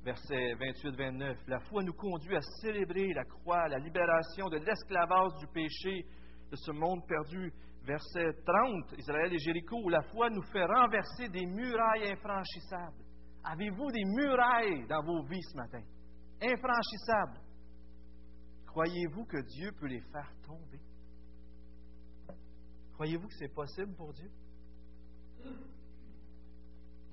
Verset 0.03 0.55
28-29. 0.55 1.37
La 1.47 1.59
foi 1.59 1.83
nous 1.83 1.93
conduit 1.93 2.35
à 2.35 2.41
célébrer 2.61 3.13
la 3.13 3.25
croix, 3.25 3.67
la 3.67 3.77
libération 3.77 4.49
de 4.49 4.57
l'esclavage 4.57 5.33
du 5.39 5.47
péché, 5.47 6.05
de 6.49 6.55
ce 6.55 6.71
monde 6.71 7.05
perdu. 7.07 7.53
Verset 7.83 8.33
30, 8.45 8.97
Israël 8.97 9.33
et 9.33 9.39
Jéricho, 9.39 9.89
la 9.89 10.01
foi 10.11 10.29
nous 10.29 10.41
fait 10.43 10.65
renverser 10.65 11.29
des 11.29 11.45
murailles 11.45 12.11
infranchissables. 12.11 13.03
Avez-vous 13.43 13.91
des 13.91 14.05
murailles 14.05 14.87
dans 14.87 15.03
vos 15.03 15.23
vies 15.23 15.43
ce 15.43 15.57
matin? 15.57 15.81
Infranchissables. 16.41 17.41
Croyez-vous 18.67 19.25
que 19.25 19.41
Dieu 19.41 19.71
peut 19.79 19.87
les 19.87 20.01
faire 20.11 20.31
tomber? 20.45 20.79
Croyez-vous 22.93 23.27
que 23.27 23.35
c'est 23.35 23.53
possible 23.53 23.95
pour 23.95 24.13
Dieu? 24.13 24.29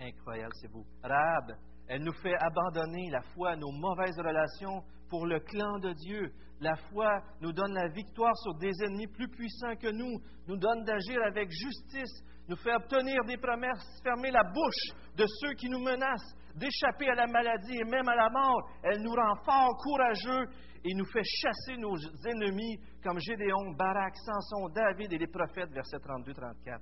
Incroyable, 0.00 0.52
c'est 0.60 0.70
beau. 0.70 0.84
Rahab, 1.02 1.56
elle 1.88 2.02
nous 2.02 2.12
fait 2.14 2.34
abandonner 2.34 3.08
la 3.10 3.22
foi, 3.34 3.56
nos 3.56 3.72
mauvaises 3.72 4.18
relations 4.18 4.82
pour 5.08 5.26
le 5.26 5.40
clan 5.40 5.78
de 5.78 5.92
Dieu. 5.92 6.32
La 6.60 6.74
foi 6.90 7.20
nous 7.40 7.52
donne 7.52 7.74
la 7.74 7.88
victoire 7.88 8.36
sur 8.38 8.54
des 8.54 8.72
ennemis 8.84 9.06
plus 9.06 9.28
puissants 9.28 9.76
que 9.76 9.90
nous, 9.90 10.18
nous 10.48 10.56
donne 10.56 10.84
d'agir 10.84 11.22
avec 11.26 11.50
justice, 11.50 12.22
nous 12.48 12.56
fait 12.56 12.74
obtenir 12.74 13.24
des 13.26 13.36
promesses, 13.36 14.00
fermer 14.02 14.30
la 14.30 14.42
bouche 14.42 15.14
de 15.16 15.24
ceux 15.26 15.54
qui 15.54 15.68
nous 15.68 15.80
menacent, 15.80 16.34
d'échapper 16.54 17.08
à 17.10 17.14
la 17.14 17.26
maladie 17.26 17.76
et 17.76 17.84
même 17.84 18.08
à 18.08 18.14
la 18.14 18.30
mort. 18.30 18.70
Elle 18.82 19.02
nous 19.02 19.12
rend 19.12 19.36
forts, 19.44 19.76
courageux 19.82 20.46
et 20.84 20.94
nous 20.94 21.06
fait 21.06 21.24
chasser 21.24 21.76
nos 21.78 21.96
ennemis 22.26 22.78
comme 23.02 23.18
Gédéon, 23.20 23.72
Barak, 23.76 24.14
Samson, 24.16 24.68
David 24.74 25.12
et 25.12 25.18
les 25.18 25.26
prophètes, 25.26 25.70
versets 25.70 25.98
32-34. 25.98 26.80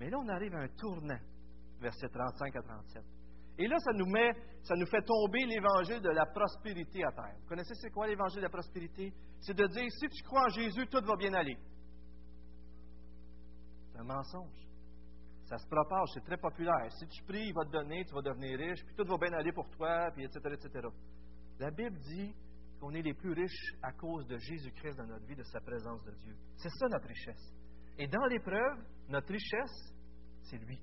Mais 0.00 0.10
là, 0.10 0.18
on 0.18 0.28
arrive 0.28 0.54
à 0.54 0.60
un 0.60 0.68
tournant 0.78 1.18
versets 1.80 2.08
35 2.08 2.56
à 2.56 2.62
37. 2.62 3.02
Et 3.58 3.68
là, 3.68 3.76
ça 3.78 3.92
nous, 3.92 4.06
met, 4.06 4.32
ça 4.62 4.74
nous 4.74 4.86
fait 4.86 5.02
tomber 5.02 5.44
l'évangile 5.46 6.00
de 6.00 6.10
la 6.10 6.26
prospérité 6.26 7.04
à 7.04 7.12
terre. 7.12 7.36
Vous 7.40 7.48
connaissez 7.48 7.74
c'est 7.74 7.90
quoi 7.90 8.06
l'évangile 8.06 8.38
de 8.38 8.46
la 8.46 8.50
prospérité? 8.50 9.12
C'est 9.40 9.54
de 9.54 9.66
dire, 9.66 9.86
si 9.90 10.08
tu 10.08 10.22
crois 10.24 10.42
en 10.46 10.48
Jésus, 10.48 10.86
tout 10.88 11.04
va 11.04 11.16
bien 11.16 11.32
aller. 11.34 11.56
C'est 13.92 13.98
un 14.00 14.04
mensonge. 14.04 14.64
Ça 15.44 15.58
se 15.58 15.68
propage, 15.68 16.08
c'est 16.14 16.24
très 16.24 16.38
populaire. 16.38 16.90
Si 16.98 17.06
tu 17.06 17.22
pries, 17.24 17.46
il 17.46 17.54
va 17.54 17.64
te 17.64 17.70
donner, 17.70 18.04
tu 18.04 18.14
vas 18.14 18.22
devenir 18.22 18.58
riche, 18.58 18.84
puis 18.84 18.94
tout 18.96 19.04
va 19.04 19.18
bien 19.18 19.32
aller 19.38 19.52
pour 19.52 19.68
toi, 19.70 20.10
puis 20.12 20.24
etc., 20.24 20.40
etc. 20.52 20.88
La 21.60 21.70
Bible 21.70 21.96
dit 21.98 22.34
qu'on 22.80 22.90
est 22.90 23.02
les 23.02 23.14
plus 23.14 23.32
riches 23.32 23.74
à 23.82 23.92
cause 23.92 24.26
de 24.26 24.36
Jésus-Christ 24.36 24.96
dans 24.96 25.06
notre 25.06 25.26
vie, 25.26 25.36
de 25.36 25.44
sa 25.44 25.60
présence 25.60 26.02
de 26.04 26.12
Dieu. 26.12 26.34
C'est 26.56 26.70
ça 26.70 26.88
notre 26.88 27.06
richesse. 27.06 27.54
Et 27.98 28.08
dans 28.08 28.24
l'épreuve, 28.26 28.78
notre 29.08 29.28
richesse, 29.28 29.94
c'est 30.42 30.58
lui. 30.58 30.80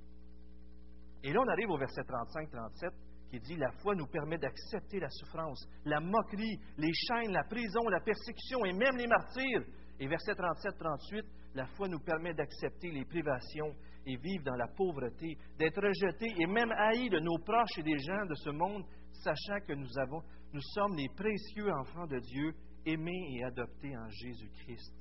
Et 1.24 1.32
là, 1.32 1.40
on 1.42 1.48
arrive 1.48 1.70
au 1.70 1.78
verset 1.78 2.02
35-37 2.02 2.92
qui 3.30 3.40
dit 3.40 3.56
La 3.56 3.72
foi 3.72 3.96
nous 3.96 4.08
permet 4.08 4.38
d'accepter 4.38 5.00
la 5.00 5.10
souffrance, 5.10 5.66
la 5.86 6.00
moquerie, 6.00 6.60
les 6.78 6.94
chaînes, 6.94 7.32
la 7.32 7.44
prison, 7.44 7.88
la 7.90 8.02
persécution 8.02 8.66
et 8.66 8.74
même 8.74 8.98
les 8.98 9.08
martyrs. 9.08 9.64
Et 10.00 10.08
verset 10.08 10.34
37-38, 10.34 11.24
la 11.54 11.66
foi 11.68 11.88
nous 11.88 12.00
permet 12.00 12.34
d'accepter 12.34 12.92
les 12.92 13.06
privations 13.06 13.74
et 14.06 14.18
vivre 14.18 14.44
dans 14.44 14.56
la 14.56 14.68
pauvreté, 14.68 15.38
d'être 15.60 15.82
rejetés 15.82 16.34
et 16.40 16.48
même 16.48 16.72
haïs 16.72 17.10
de 17.10 17.20
nos 17.20 17.38
proches 17.38 17.78
et 17.78 17.84
des 17.84 18.00
gens 18.00 18.26
de 18.26 18.36
ce 18.36 18.50
monde, 18.50 18.84
sachant 19.12 19.60
que 19.66 19.74
nous, 19.74 20.62
sommes 20.74 20.96
les 20.96 21.10
précieux 21.10 21.72
enfants 21.72 22.08
de 22.08 22.20
Dieu, 22.20 22.54
aimés 22.86 23.38
et 23.38 23.44
adoptés 23.44 23.96
en 23.96 24.10
Jésus-Christ. 24.10 24.92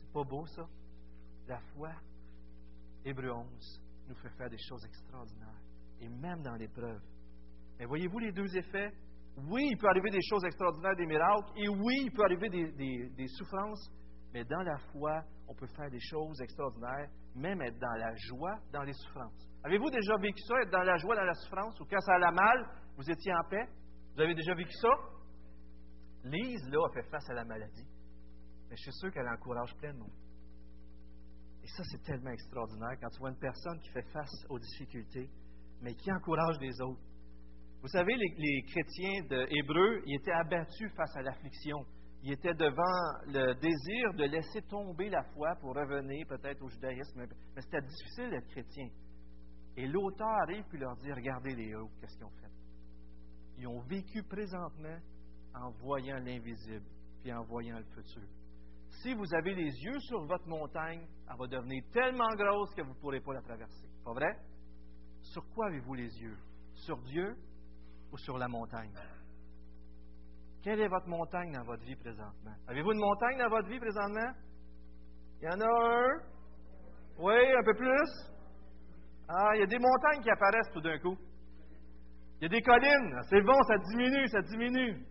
C'est 0.00 0.12
pas 0.12 0.22
beau 0.22 0.46
ça? 0.46 0.62
La 1.48 1.58
foi? 1.74 1.90
Hébreu 3.04 3.32
11 3.32 3.83
nous 4.08 4.14
fait 4.16 4.30
faire 4.30 4.50
des 4.50 4.58
choses 4.58 4.84
extraordinaires, 4.84 5.60
et 6.00 6.08
même 6.08 6.42
dans 6.42 6.54
l'épreuve. 6.54 7.00
Mais 7.78 7.86
voyez-vous 7.86 8.18
les 8.18 8.32
deux 8.32 8.56
effets? 8.56 8.92
Oui, 9.36 9.68
il 9.70 9.76
peut 9.76 9.88
arriver 9.88 10.10
des 10.10 10.22
choses 10.22 10.44
extraordinaires, 10.44 10.94
des 10.96 11.06
miracles, 11.06 11.50
et 11.56 11.68
oui, 11.68 12.02
il 12.04 12.12
peut 12.12 12.22
arriver 12.22 12.48
des, 12.48 13.26
souffrances, 13.28 13.90
mais 14.32 14.44
dans 14.44 14.62
la 14.62 14.76
foi, 14.92 15.22
on 15.48 15.54
peut 15.54 15.66
faire 15.66 15.90
des 15.90 16.00
choses 16.00 16.40
extraordinaires, 16.40 17.08
même 17.34 17.60
être 17.62 17.78
dans 17.78 17.96
la 17.98 18.14
joie, 18.14 18.56
dans 18.72 18.82
les 18.82 18.92
souffrances. 18.92 19.48
Avez-vous 19.64 19.90
déjà 19.90 20.16
vécu 20.18 20.40
ça, 20.42 20.60
être 20.62 20.70
dans 20.70 20.82
la 20.82 20.96
joie, 20.98 21.16
dans 21.16 21.24
la 21.24 21.34
souffrance, 21.34 21.80
ou 21.80 21.84
quand 21.84 22.00
ça 22.00 22.14
allait 22.14 22.32
mal, 22.32 22.68
vous 22.96 23.10
étiez 23.10 23.34
en 23.34 23.42
paix? 23.48 23.66
Vous 24.14 24.20
avez 24.20 24.34
déjà 24.34 24.54
vécu 24.54 24.72
ça? 24.72 24.90
Lise, 26.24 26.68
là, 26.70 26.86
a 26.86 26.92
fait 26.94 27.08
face 27.10 27.28
à 27.30 27.34
la 27.34 27.44
maladie. 27.44 27.86
Mais 28.70 28.76
je 28.76 28.82
suis 28.82 28.92
sûr 28.92 29.10
qu'elle 29.12 29.28
encourage 29.28 29.74
plein 29.76 29.92
de 29.92 29.98
monde. 29.98 30.23
Et 31.64 31.68
ça, 31.68 31.82
c'est 31.90 32.02
tellement 32.02 32.30
extraordinaire 32.30 32.94
quand 33.00 33.08
tu 33.08 33.18
vois 33.20 33.30
une 33.30 33.38
personne 33.38 33.80
qui 33.80 33.88
fait 33.88 34.06
face 34.12 34.44
aux 34.50 34.58
difficultés, 34.58 35.30
mais 35.80 35.94
qui 35.94 36.12
encourage 36.12 36.58
les 36.60 36.78
autres. 36.82 37.00
Vous 37.80 37.88
savez, 37.88 38.14
les, 38.16 38.62
chrétiens 38.64 39.22
d'Hébreu, 39.30 40.02
ils 40.04 40.16
étaient 40.16 40.32
abattus 40.32 40.92
face 40.94 41.16
à 41.16 41.22
l'affliction. 41.22 41.78
Ils 42.22 42.32
étaient 42.32 42.52
devant 42.52 43.00
le 43.28 43.54
désir 43.54 44.12
de 44.14 44.24
laisser 44.24 44.60
tomber 44.68 45.08
la 45.08 45.22
foi 45.32 45.54
pour 45.60 45.74
revenir 45.74 46.26
peut-être 46.26 46.60
au 46.62 46.68
judaïsme, 46.68 47.26
mais 47.54 47.62
c'était 47.62 47.80
difficile 47.80 48.30
d'être 48.30 48.48
chrétien. 48.48 48.88
Et 49.76 49.86
l'auteur 49.86 50.28
arrive 50.42 50.64
puis 50.68 50.78
leur 50.78 50.96
dit 50.96 51.12
Regardez 51.12 51.54
les 51.54 51.68
héros, 51.68 51.90
qu'est-ce 51.98 52.14
qu'ils 52.14 52.26
ont 52.26 52.40
fait? 52.42 52.52
Ils 53.56 53.66
ont 53.68 53.80
vécu 53.80 54.22
présentement 54.22 54.98
en 55.54 55.70
voyant 55.70 56.18
l'invisible, 56.18 56.84
puis 57.22 57.32
en 57.32 57.42
voyant 57.44 57.78
le 57.78 57.84
futur 57.84 58.22
si 59.02 59.14
vous 59.14 59.34
avez 59.34 59.54
les 59.54 59.70
yeux 59.70 59.98
sur 60.00 60.24
votre 60.26 60.46
montagne, 60.46 61.06
elle 61.28 61.36
va 61.38 61.46
devenir 61.46 61.82
tellement 61.92 62.34
grosse 62.34 62.74
que 62.74 62.82
vous 62.82 62.94
ne 62.94 63.00
pourrez 63.00 63.20
pas 63.20 63.34
la 63.34 63.42
traverser. 63.42 63.88
Pas 64.04 64.12
vrai? 64.12 64.36
Sur 65.20 65.42
quoi 65.54 65.66
avez-vous 65.66 65.94
les 65.94 66.20
yeux? 66.20 66.36
Sur 66.74 66.98
Dieu 67.02 67.36
ou 68.12 68.18
sur 68.18 68.38
la 68.38 68.48
montagne? 68.48 68.92
Quelle 70.62 70.80
est 70.80 70.88
votre 70.88 71.08
montagne 71.08 71.52
dans 71.52 71.64
votre 71.64 71.84
vie 71.84 71.96
présentement? 71.96 72.54
Avez-vous 72.68 72.92
une 72.92 73.00
montagne 73.00 73.38
dans 73.38 73.50
votre 73.50 73.68
vie 73.68 73.78
présentement? 73.78 74.32
Il 75.40 75.44
y 75.44 75.48
en 75.48 75.60
a 75.60 75.66
un? 75.66 76.20
Oui, 77.18 77.34
un 77.34 77.64
peu 77.64 77.74
plus? 77.74 78.30
Ah, 79.28 79.50
il 79.54 79.60
y 79.60 79.62
a 79.62 79.66
des 79.66 79.78
montagnes 79.78 80.22
qui 80.22 80.30
apparaissent 80.30 80.72
tout 80.72 80.80
d'un 80.80 80.98
coup. 80.98 81.16
Il 82.40 82.44
y 82.44 82.46
a 82.46 82.48
des 82.48 82.62
collines. 82.62 83.20
C'est 83.28 83.42
bon, 83.42 83.62
ça 83.64 83.78
diminue, 83.78 84.26
ça 84.28 84.42
diminue. 84.42 85.06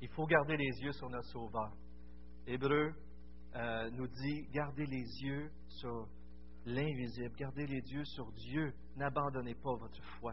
Il 0.00 0.08
faut 0.10 0.26
garder 0.26 0.56
les 0.56 0.82
yeux 0.82 0.92
sur 0.92 1.08
notre 1.10 1.26
Sauveur. 1.28 1.72
Hébreu 2.50 2.94
euh, 3.56 3.90
nous 3.90 4.06
dit, 4.06 4.48
gardez 4.54 4.86
les 4.86 5.04
yeux 5.22 5.50
sur 5.68 6.08
l'invisible, 6.64 7.34
gardez 7.36 7.66
les 7.66 7.82
yeux 7.92 8.06
sur 8.06 8.32
Dieu, 8.32 8.72
n'abandonnez 8.96 9.54
pas 9.54 9.74
votre 9.74 10.02
foi. 10.18 10.32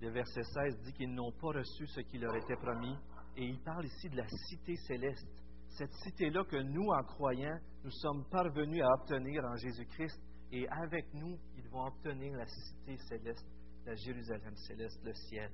Le 0.00 0.10
verset 0.10 0.44
16 0.44 0.82
dit 0.84 0.92
qu'ils 0.92 1.12
n'ont 1.12 1.32
pas 1.32 1.48
reçu 1.58 1.88
ce 1.88 2.00
qui 2.02 2.18
leur 2.18 2.36
était 2.36 2.54
promis, 2.54 2.96
et 3.36 3.44
il 3.44 3.58
parle 3.62 3.86
ici 3.86 4.08
de 4.08 4.16
la 4.16 4.28
cité 4.28 4.76
céleste. 4.86 5.26
Cette 5.70 5.92
cité-là 6.04 6.44
que 6.44 6.62
nous, 6.62 6.90
en 6.90 7.02
croyant, 7.02 7.58
nous 7.82 7.90
sommes 7.90 8.24
parvenus 8.30 8.84
à 8.84 8.92
obtenir 9.00 9.44
en 9.44 9.56
Jésus-Christ, 9.56 10.20
et 10.52 10.68
avec 10.68 11.12
nous, 11.14 11.36
ils 11.56 11.68
vont 11.70 11.86
obtenir 11.86 12.36
la 12.36 12.46
cité 12.46 12.96
céleste, 13.08 13.46
la 13.84 13.96
Jérusalem 13.96 14.54
céleste, 14.54 15.00
le 15.02 15.12
ciel. 15.12 15.50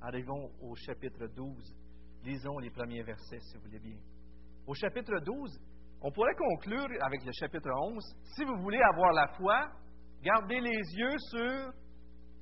Arrivons 0.00 0.50
au 0.62 0.74
chapitre 0.74 1.26
12. 1.26 1.74
Lisons 2.26 2.58
les 2.58 2.70
premiers 2.70 3.04
versets, 3.04 3.38
si 3.38 3.56
vous 3.56 3.62
voulez 3.62 3.78
bien. 3.78 3.98
Au 4.66 4.74
chapitre 4.74 5.16
12, 5.20 5.60
on 6.02 6.10
pourrait 6.10 6.34
conclure 6.34 6.88
avec 7.02 7.24
le 7.24 7.30
chapitre 7.38 7.70
11. 7.70 8.02
Si 8.34 8.44
vous 8.44 8.56
voulez 8.62 8.82
avoir 8.82 9.12
la 9.12 9.28
foi, 9.28 9.70
gardez 10.24 10.60
les 10.60 10.82
yeux 10.98 11.16
sur 11.30 11.72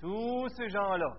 tous 0.00 0.48
ces 0.56 0.70
gens-là. 0.70 1.12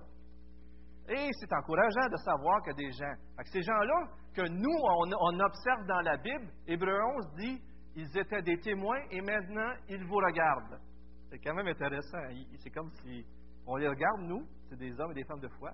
Et 1.09 1.29
c'est 1.33 1.53
encourageant 1.53 2.09
de 2.09 2.17
savoir 2.17 2.63
que 2.63 2.71
des 2.71 2.91
gens, 2.91 3.13
que 3.37 3.49
ces 3.51 3.61
gens-là 3.61 4.07
que 4.33 4.49
nous, 4.49 4.79
on, 5.21 5.39
observe 5.39 5.85
dans 5.85 6.01
la 6.01 6.17
Bible, 6.17 6.51
Hébreu 6.65 6.97
11 7.17 7.35
dit, 7.37 7.61
ils 7.95 8.17
étaient 8.17 8.41
des 8.41 8.57
témoins 8.57 9.01
et 9.11 9.21
maintenant 9.21 9.73
ils 9.87 10.03
vous 10.05 10.17
regardent. 10.17 10.81
C'est 11.29 11.37
quand 11.37 11.53
même 11.53 11.67
intéressant. 11.67 12.17
C'est 12.57 12.71
comme 12.71 12.89
si 13.03 13.23
on 13.67 13.75
les 13.75 13.87
regarde, 13.87 14.21
nous, 14.21 14.43
c'est 14.67 14.77
des 14.79 14.99
hommes 14.99 15.11
et 15.11 15.15
des 15.21 15.23
femmes 15.23 15.39
de 15.39 15.49
foi. 15.49 15.69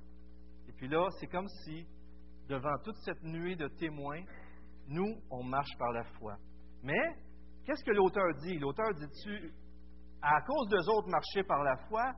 Et 0.68 0.74
puis 0.74 0.90
là, 0.90 1.08
c'est 1.22 1.28
comme 1.28 1.48
si, 1.48 1.88
devant 2.52 2.78
toute 2.84 2.98
cette 2.98 3.24
nuée 3.24 3.56
de 3.56 3.68
témoins, 3.80 4.22
nous, 4.88 5.16
on 5.30 5.44
marche 5.44 5.76
par 5.80 5.92
la 5.94 6.04
foi. 6.04 6.36
Mais, 6.84 7.16
qu'est-ce 7.66 7.84
que 7.84 7.92
l'auteur 7.92 8.34
dit? 8.42 8.60
L'auteur 8.60 8.94
dit-tu, 8.94 9.54
à 10.22 10.42
cause 10.42 10.68
d'eux 10.68 10.90
autres, 10.90 11.10
marcher 11.10 11.44
par 11.44 11.64
la 11.64 11.78
foi, 11.88 12.14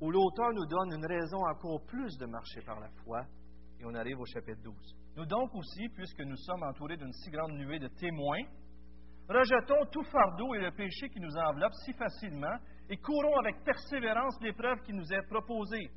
ou 0.00 0.10
l'auteur 0.10 0.52
nous 0.54 0.66
donne 0.66 0.92
une 0.92 1.06
raison 1.06 1.38
encore 1.50 1.84
plus 1.86 2.16
de 2.18 2.26
marcher 2.26 2.60
par 2.62 2.78
la 2.78 2.88
foi? 3.04 3.22
Et 3.80 3.84
on 3.84 3.94
arrive 3.94 4.20
au 4.20 4.26
chapitre 4.26 4.62
12. 4.62 4.74
Nous 5.16 5.26
donc 5.26 5.52
aussi, 5.54 5.88
puisque 5.94 6.20
nous 6.20 6.36
sommes 6.36 6.62
entourés 6.62 6.96
d'une 6.96 7.12
si 7.12 7.30
grande 7.30 7.52
nuée 7.52 7.78
de 7.78 7.88
témoins, 7.88 8.44
rejetons 9.28 9.84
tout 9.90 10.04
fardeau 10.04 10.54
et 10.54 10.60
le 10.60 10.70
péché 10.70 11.08
qui 11.08 11.20
nous 11.20 11.36
enveloppe 11.36 11.74
si 11.84 11.92
facilement 11.94 12.56
et 12.88 12.96
courons 12.98 13.36
avec 13.40 13.64
persévérance 13.64 14.40
l'épreuve 14.40 14.80
qui 14.82 14.92
nous 14.92 15.12
est 15.12 15.26
proposée. 15.28 15.90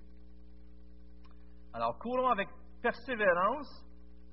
Alors, 1.73 1.97
courons 1.99 2.29
avec 2.29 2.49
persévérance 2.81 3.85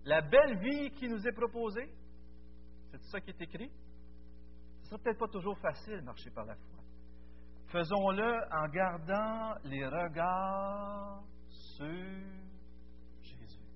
la 0.04 0.20
belle 0.22 0.58
vie 0.58 0.90
qui 0.92 1.08
nous 1.08 1.26
est 1.26 1.32
proposée. 1.32 1.90
C'est 2.90 3.02
ça 3.10 3.20
qui 3.20 3.30
est 3.30 3.42
écrit. 3.42 3.70
Ce 4.82 4.90
sera 4.90 4.98
peut-être 4.98 5.18
pas 5.18 5.28
toujours 5.28 5.58
facile 5.58 6.00
marcher 6.02 6.30
par 6.30 6.44
la 6.44 6.54
foi. 6.54 6.78
Faisons-le 7.68 8.38
en 8.52 8.68
gardant 8.68 9.54
les 9.64 9.84
regards 9.84 11.24
sur 11.48 11.86
Jésus, 13.22 13.68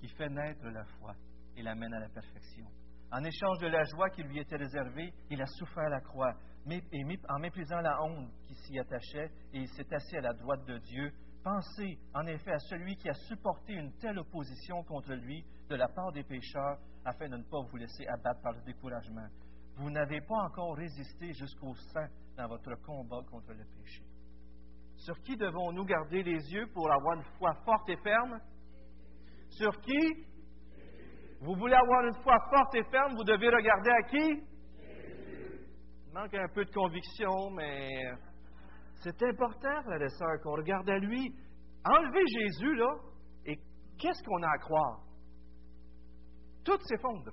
qui 0.00 0.08
fait 0.08 0.28
naître 0.28 0.66
la 0.66 0.84
foi 0.98 1.14
et 1.56 1.62
l'amène 1.62 1.94
à 1.94 2.00
la 2.00 2.08
perfection. 2.08 2.66
En 3.12 3.22
échange 3.22 3.58
de 3.60 3.68
la 3.68 3.84
joie 3.84 4.10
qui 4.10 4.24
lui 4.24 4.40
était 4.40 4.56
réservée, 4.56 5.14
il 5.30 5.40
a 5.40 5.46
souffert 5.46 5.88
la 5.88 6.00
croix, 6.00 6.34
et 6.68 7.04
en 7.28 7.38
méprisant 7.38 7.80
la 7.80 8.02
honte 8.02 8.32
qui 8.42 8.54
s'y 8.56 8.78
attachait, 8.80 9.30
et 9.52 9.60
il 9.60 9.68
s'est 9.68 9.94
assis 9.94 10.16
à 10.16 10.22
la 10.22 10.32
droite 10.32 10.64
de 10.66 10.78
Dieu. 10.78 11.12
Pensez 11.46 11.96
en 12.12 12.26
effet 12.26 12.50
à 12.50 12.58
celui 12.58 12.96
qui 12.96 13.08
a 13.08 13.14
supporté 13.14 13.74
une 13.74 13.92
telle 13.98 14.18
opposition 14.18 14.82
contre 14.82 15.12
lui 15.14 15.44
de 15.68 15.76
la 15.76 15.86
part 15.86 16.10
des 16.10 16.24
pécheurs, 16.24 16.76
afin 17.04 17.28
de 17.28 17.36
ne 17.36 17.44
pas 17.44 17.60
vous 17.70 17.76
laisser 17.76 18.04
abattre 18.08 18.42
par 18.42 18.52
le 18.52 18.62
découragement. 18.62 19.28
Vous 19.76 19.88
n'avez 19.88 20.20
pas 20.22 20.42
encore 20.42 20.74
résisté 20.74 21.32
jusqu'au 21.34 21.72
sang 21.92 22.08
dans 22.36 22.48
votre 22.48 22.74
combat 22.84 23.20
contre 23.30 23.52
le 23.52 23.64
péché. 23.64 24.02
Sur 24.96 25.16
qui 25.20 25.36
devons-nous 25.36 25.84
garder 25.84 26.24
les 26.24 26.52
yeux 26.52 26.66
pour 26.74 26.90
avoir 26.90 27.18
une 27.18 27.24
foi 27.38 27.54
forte 27.64 27.88
et 27.90 27.96
ferme? 27.98 28.40
Sur 29.50 29.80
qui? 29.82 30.26
Vous 31.42 31.54
voulez 31.54 31.76
avoir 31.76 32.06
une 32.06 32.22
foi 32.24 32.40
forte 32.50 32.74
et 32.74 32.90
ferme, 32.90 33.14
vous 33.14 33.22
devez 33.22 33.50
regarder 33.50 33.90
à 33.90 34.02
qui? 34.02 34.42
Il 36.08 36.12
manque 36.12 36.34
un 36.34 36.48
peu 36.52 36.64
de 36.64 36.72
conviction, 36.72 37.50
mais 37.50 38.02
c'est 39.06 39.22
important, 39.22 39.82
frères 39.84 40.02
et 40.02 40.08
sœurs, 40.08 40.40
qu'on 40.42 40.56
regarde 40.56 40.90
à 40.90 40.98
lui. 40.98 41.32
Enlevez 41.84 42.24
Jésus, 42.26 42.74
là, 42.74 42.92
et 43.44 43.56
qu'est-ce 43.98 44.20
qu'on 44.24 44.42
a 44.42 44.50
à 44.50 44.58
croire? 44.58 45.00
Tout 46.64 46.78
s'effondre. 46.82 47.30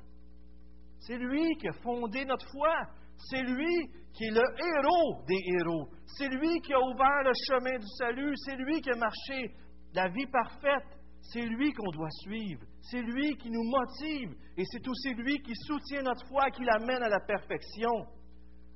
C'est 1.00 1.18
lui 1.18 1.56
qui 1.56 1.68
a 1.68 1.74
fondé 1.82 2.26
notre 2.26 2.48
foi. 2.52 2.76
C'est 3.18 3.42
lui 3.42 3.88
qui 4.14 4.26
est 4.26 4.32
le 4.32 4.44
héros 4.44 5.24
des 5.28 5.40
héros. 5.58 5.90
C'est 6.06 6.30
lui 6.30 6.62
qui 6.62 6.74
a 6.74 6.80
ouvert 6.80 7.24
le 7.26 7.32
chemin 7.48 7.80
du 7.80 7.88
salut. 7.98 8.34
C'est 8.46 8.56
lui 8.56 8.80
qui 8.80 8.92
a 8.92 8.96
marché 8.96 9.52
la 9.96 10.10
vie 10.10 10.28
parfaite. 10.28 11.00
C'est 11.22 11.42
lui 11.42 11.74
qu'on 11.74 11.92
doit 11.92 12.12
suivre. 12.22 12.62
C'est 12.82 13.02
lui 13.02 13.36
qui 13.38 13.50
nous 13.50 13.64
motive. 13.64 14.38
Et 14.58 14.64
c'est 14.66 14.88
aussi 14.88 15.16
lui 15.16 15.42
qui 15.42 15.56
soutient 15.66 16.04
notre 16.04 16.28
foi, 16.28 16.52
qui 16.52 16.64
l'amène 16.66 17.02
à 17.02 17.10
la 17.10 17.20
perfection. 17.22 18.06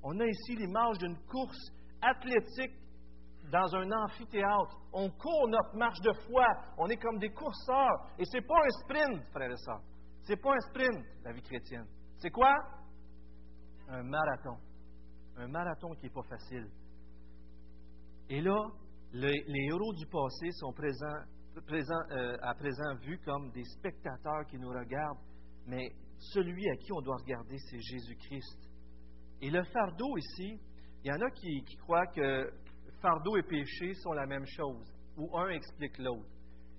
On 0.02 0.20
a 0.20 0.26
ici 0.26 0.56
l'image 0.56 0.98
d'une 0.98 1.18
course 1.28 1.72
athlétique 2.02 2.74
dans 3.52 3.76
un 3.76 3.92
amphithéâtre. 3.92 4.78
On 4.94 5.10
court 5.10 5.48
notre 5.48 5.76
marche 5.76 6.00
de 6.02 6.14
foi. 6.28 6.46
On 6.78 6.88
est 6.88 6.98
comme 6.98 7.18
des 7.20 7.30
courseurs. 7.30 8.08
Et 8.18 8.26
ce 8.26 8.38
n'est 8.38 8.46
pas 8.46 8.60
un 8.60 8.82
sprint, 8.84 9.24
frères 9.32 9.52
et 9.52 9.58
sœurs. 9.58 9.82
Ce 10.24 10.32
n'est 10.32 10.40
pas 10.40 10.54
un 10.54 10.60
sprint, 10.70 11.06
la 11.24 11.32
vie 11.32 11.42
chrétienne. 11.42 11.88
C'est 12.18 12.32
quoi? 12.32 12.54
Un 13.90 14.04
marathon. 14.04 14.58
Un 15.38 15.48
marathon 15.48 15.94
qui 15.96 16.04
n'est 16.04 16.14
pas 16.14 16.24
facile. 16.24 16.68
Et 18.30 18.42
là, 18.42 18.58
les, 19.14 19.44
héros 19.48 19.94
du 19.94 20.06
passé 20.08 20.52
sont 20.52 20.74
présents, 20.74 21.24
euh, 22.12 22.38
à 22.42 22.54
présent 22.56 22.96
vus 23.02 23.20
comme 23.24 23.52
des 23.52 23.64
spectateurs 23.64 24.46
qui 24.50 24.58
nous 24.58 24.70
regardent, 24.70 25.20
mais 25.66 25.90
celui 26.20 26.70
à 26.70 26.76
qui 26.76 26.92
on 26.92 27.02
doit 27.02 27.18
regarder, 27.18 27.58
c'est 27.70 27.80
Jésus-Christ. 27.80 28.70
Et 29.42 29.50
le 29.50 29.64
fardeau 29.64 30.18
ici, 30.18 30.60
il 31.04 31.08
y 31.08 31.12
en 31.12 31.22
a 31.22 31.30
qui 31.30 31.64
croient 31.78 32.08
que 32.08 32.52
fardeau 33.08 33.38
et 33.38 33.44
péché 33.44 33.94
sont 33.96 34.12
la 34.12 34.26
même 34.26 34.46
chose, 34.46 34.94
ou 35.18 35.38
un 35.38 35.50
explique 35.50 35.98
l'autre. 36.00 36.30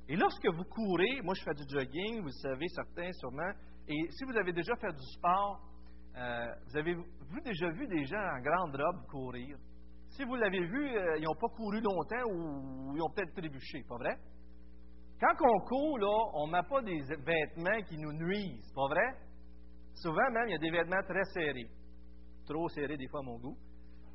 Et 0.09 0.17
lorsque 0.17 0.47
vous 0.47 0.65
courez, 0.65 1.21
moi 1.23 1.35
je 1.35 1.43
fais 1.43 1.55
du 1.55 1.65
jogging, 1.69 2.23
vous 2.23 2.31
savez, 2.43 2.69
certains 2.69 3.13
sûrement, 3.13 3.53
et 3.89 4.11
si 4.11 4.25
vous 4.25 4.37
avez 4.37 4.53
déjà 4.53 4.75
fait 4.77 4.93
du 4.93 5.07
sport, 5.17 5.61
euh, 6.17 6.47
vous 6.67 6.77
avez 6.77 6.95
vous 6.95 7.41
déjà 7.45 7.71
vu 7.71 7.87
des 7.87 8.05
gens 8.05 8.21
en 8.21 8.41
grande 8.41 8.77
robe 8.77 9.07
courir? 9.09 9.57
Si 10.11 10.25
vous 10.25 10.37
l'avez 10.37 10.67
vu, 10.67 10.97
euh, 10.97 11.19
ils 11.19 11.25
n'ont 11.25 11.35
pas 11.35 11.49
couru 11.55 11.81
longtemps 11.81 12.25
ou 12.31 12.97
ils 12.97 13.03
ont 13.03 13.11
peut-être 13.11 13.35
trébuché, 13.35 13.85
pas 13.89 13.97
vrai? 13.97 14.17
Quand 15.21 15.35
on 15.41 15.61
court, 15.67 15.99
là, 15.99 16.17
on 16.35 16.47
ne 16.47 16.53
met 16.53 16.69
pas 16.69 16.83
des 16.83 17.01
vêtements 17.01 17.83
qui 17.89 17.97
nous 17.99 18.13
nuisent, 18.13 18.73
pas 18.75 18.89
vrai? 18.89 19.09
Souvent 19.95 20.31
même, 20.31 20.49
il 20.49 20.53
y 20.53 20.55
a 20.55 20.59
des 20.59 20.71
vêtements 20.71 21.03
très 21.03 21.25
serrés. 21.35 21.69
Trop 22.47 22.69
serrés 22.69 22.97
des 22.97 23.09
fois 23.09 23.21
à 23.21 23.25
mon 23.25 23.39
goût. 23.39 23.57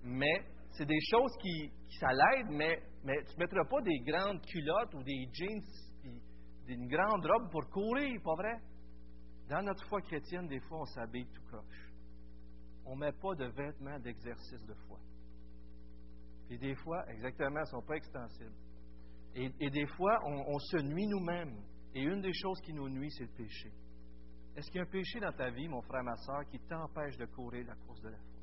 Mais 0.03 0.43
c'est 0.73 0.85
des 0.85 0.99
choses 1.11 1.31
qui, 1.41 1.71
ça 1.99 2.07
l'aide, 2.11 2.47
mais, 2.49 2.81
tu 3.03 3.35
ne 3.35 3.39
mettras 3.39 3.65
pas 3.69 3.81
des 3.81 3.99
grandes 3.99 4.41
culottes 4.45 4.93
ou 4.95 5.03
des 5.03 5.29
jeans, 5.31 5.61
une 6.67 6.87
grande 6.87 7.25
robe 7.25 7.51
pour 7.51 7.69
courir, 7.69 8.21
pas 8.23 8.35
vrai? 8.35 8.59
Dans 9.49 9.61
notre 9.61 9.85
foi 9.87 10.01
chrétienne, 10.01 10.47
des 10.47 10.59
fois, 10.61 10.81
on 10.81 10.85
s'habille 10.85 11.27
tout 11.27 11.43
croche. 11.43 11.91
On 12.85 12.95
ne 12.95 13.01
met 13.01 13.11
pas 13.11 13.35
de 13.35 13.45
vêtements 13.45 13.99
d'exercice 13.99 14.65
de 14.65 14.73
foi. 14.87 14.99
Puis 16.47 16.57
des 16.57 16.75
fois, 16.75 17.05
exactement, 17.09 17.59
ils 17.59 17.59
ne 17.59 17.65
sont 17.65 17.85
pas 17.85 17.95
extensibles. 17.95 18.55
Et, 19.35 19.69
des 19.69 19.87
fois, 19.87 20.19
on, 20.25 20.43
on 20.47 20.59
se 20.59 20.77
nuit 20.77 21.07
nous-mêmes. 21.07 21.57
Et 21.95 22.03
une 22.03 22.21
des 22.21 22.33
choses 22.33 22.59
qui 22.61 22.73
nous 22.73 22.89
nuit, 22.89 23.09
c'est 23.11 23.23
le 23.23 23.33
péché. 23.35 23.71
Est-ce 24.55 24.67
qu'il 24.67 24.77
y 24.77 24.79
a 24.79 24.83
un 24.83 24.89
péché 24.89 25.19
dans 25.19 25.31
ta 25.31 25.49
vie, 25.49 25.67
mon 25.67 25.81
frère, 25.81 26.03
ma 26.03 26.15
soeur, 26.17 26.45
qui 26.49 26.59
t'empêche 26.59 27.17
de 27.17 27.25
courir 27.25 27.65
la 27.67 27.75
course 27.75 28.01
de 28.01 28.09
la 28.09 28.17
foi? 28.17 28.39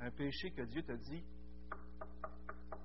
Un 0.00 0.10
péché 0.10 0.50
que 0.50 0.62
Dieu 0.62 0.82
te 0.82 0.92
dit, 0.92 1.24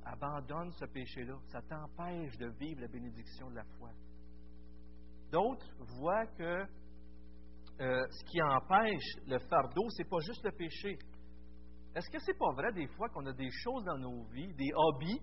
abandonne 0.05 0.71
ce 0.73 0.85
péché-là. 0.85 1.37
Ça 1.47 1.61
t'empêche 1.61 2.37
de 2.37 2.47
vivre 2.59 2.81
la 2.81 2.87
bénédiction 2.87 3.49
de 3.49 3.55
la 3.55 3.65
foi. 3.77 3.89
D'autres 5.31 5.67
voient 5.99 6.25
que 6.27 6.65
euh, 7.79 8.05
ce 8.09 8.23
qui 8.25 8.41
empêche 8.41 9.27
le 9.27 9.39
fardeau, 9.39 9.89
ce 9.89 10.01
n'est 10.01 10.09
pas 10.09 10.19
juste 10.19 10.43
le 10.43 10.51
péché. 10.51 10.97
Est-ce 11.95 12.09
que 12.09 12.19
c'est 12.19 12.37
pas 12.37 12.51
vrai 12.53 12.71
des 12.73 12.87
fois 12.87 13.09
qu'on 13.09 13.25
a 13.25 13.33
des 13.33 13.49
choses 13.51 13.83
dans 13.83 13.97
nos 13.97 14.23
vies, 14.25 14.53
des 14.53 14.71
hobbies, 14.73 15.21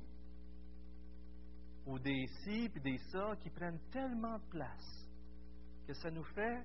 ou 1.86 1.98
des 1.98 2.26
ci, 2.42 2.68
puis 2.68 2.80
des 2.80 2.98
ça, 3.12 3.34
qui 3.40 3.50
prennent 3.50 3.80
tellement 3.90 4.38
de 4.38 4.48
place 4.50 5.08
que 5.86 5.92
ça 5.94 6.10
nous 6.10 6.24
fait 6.24 6.64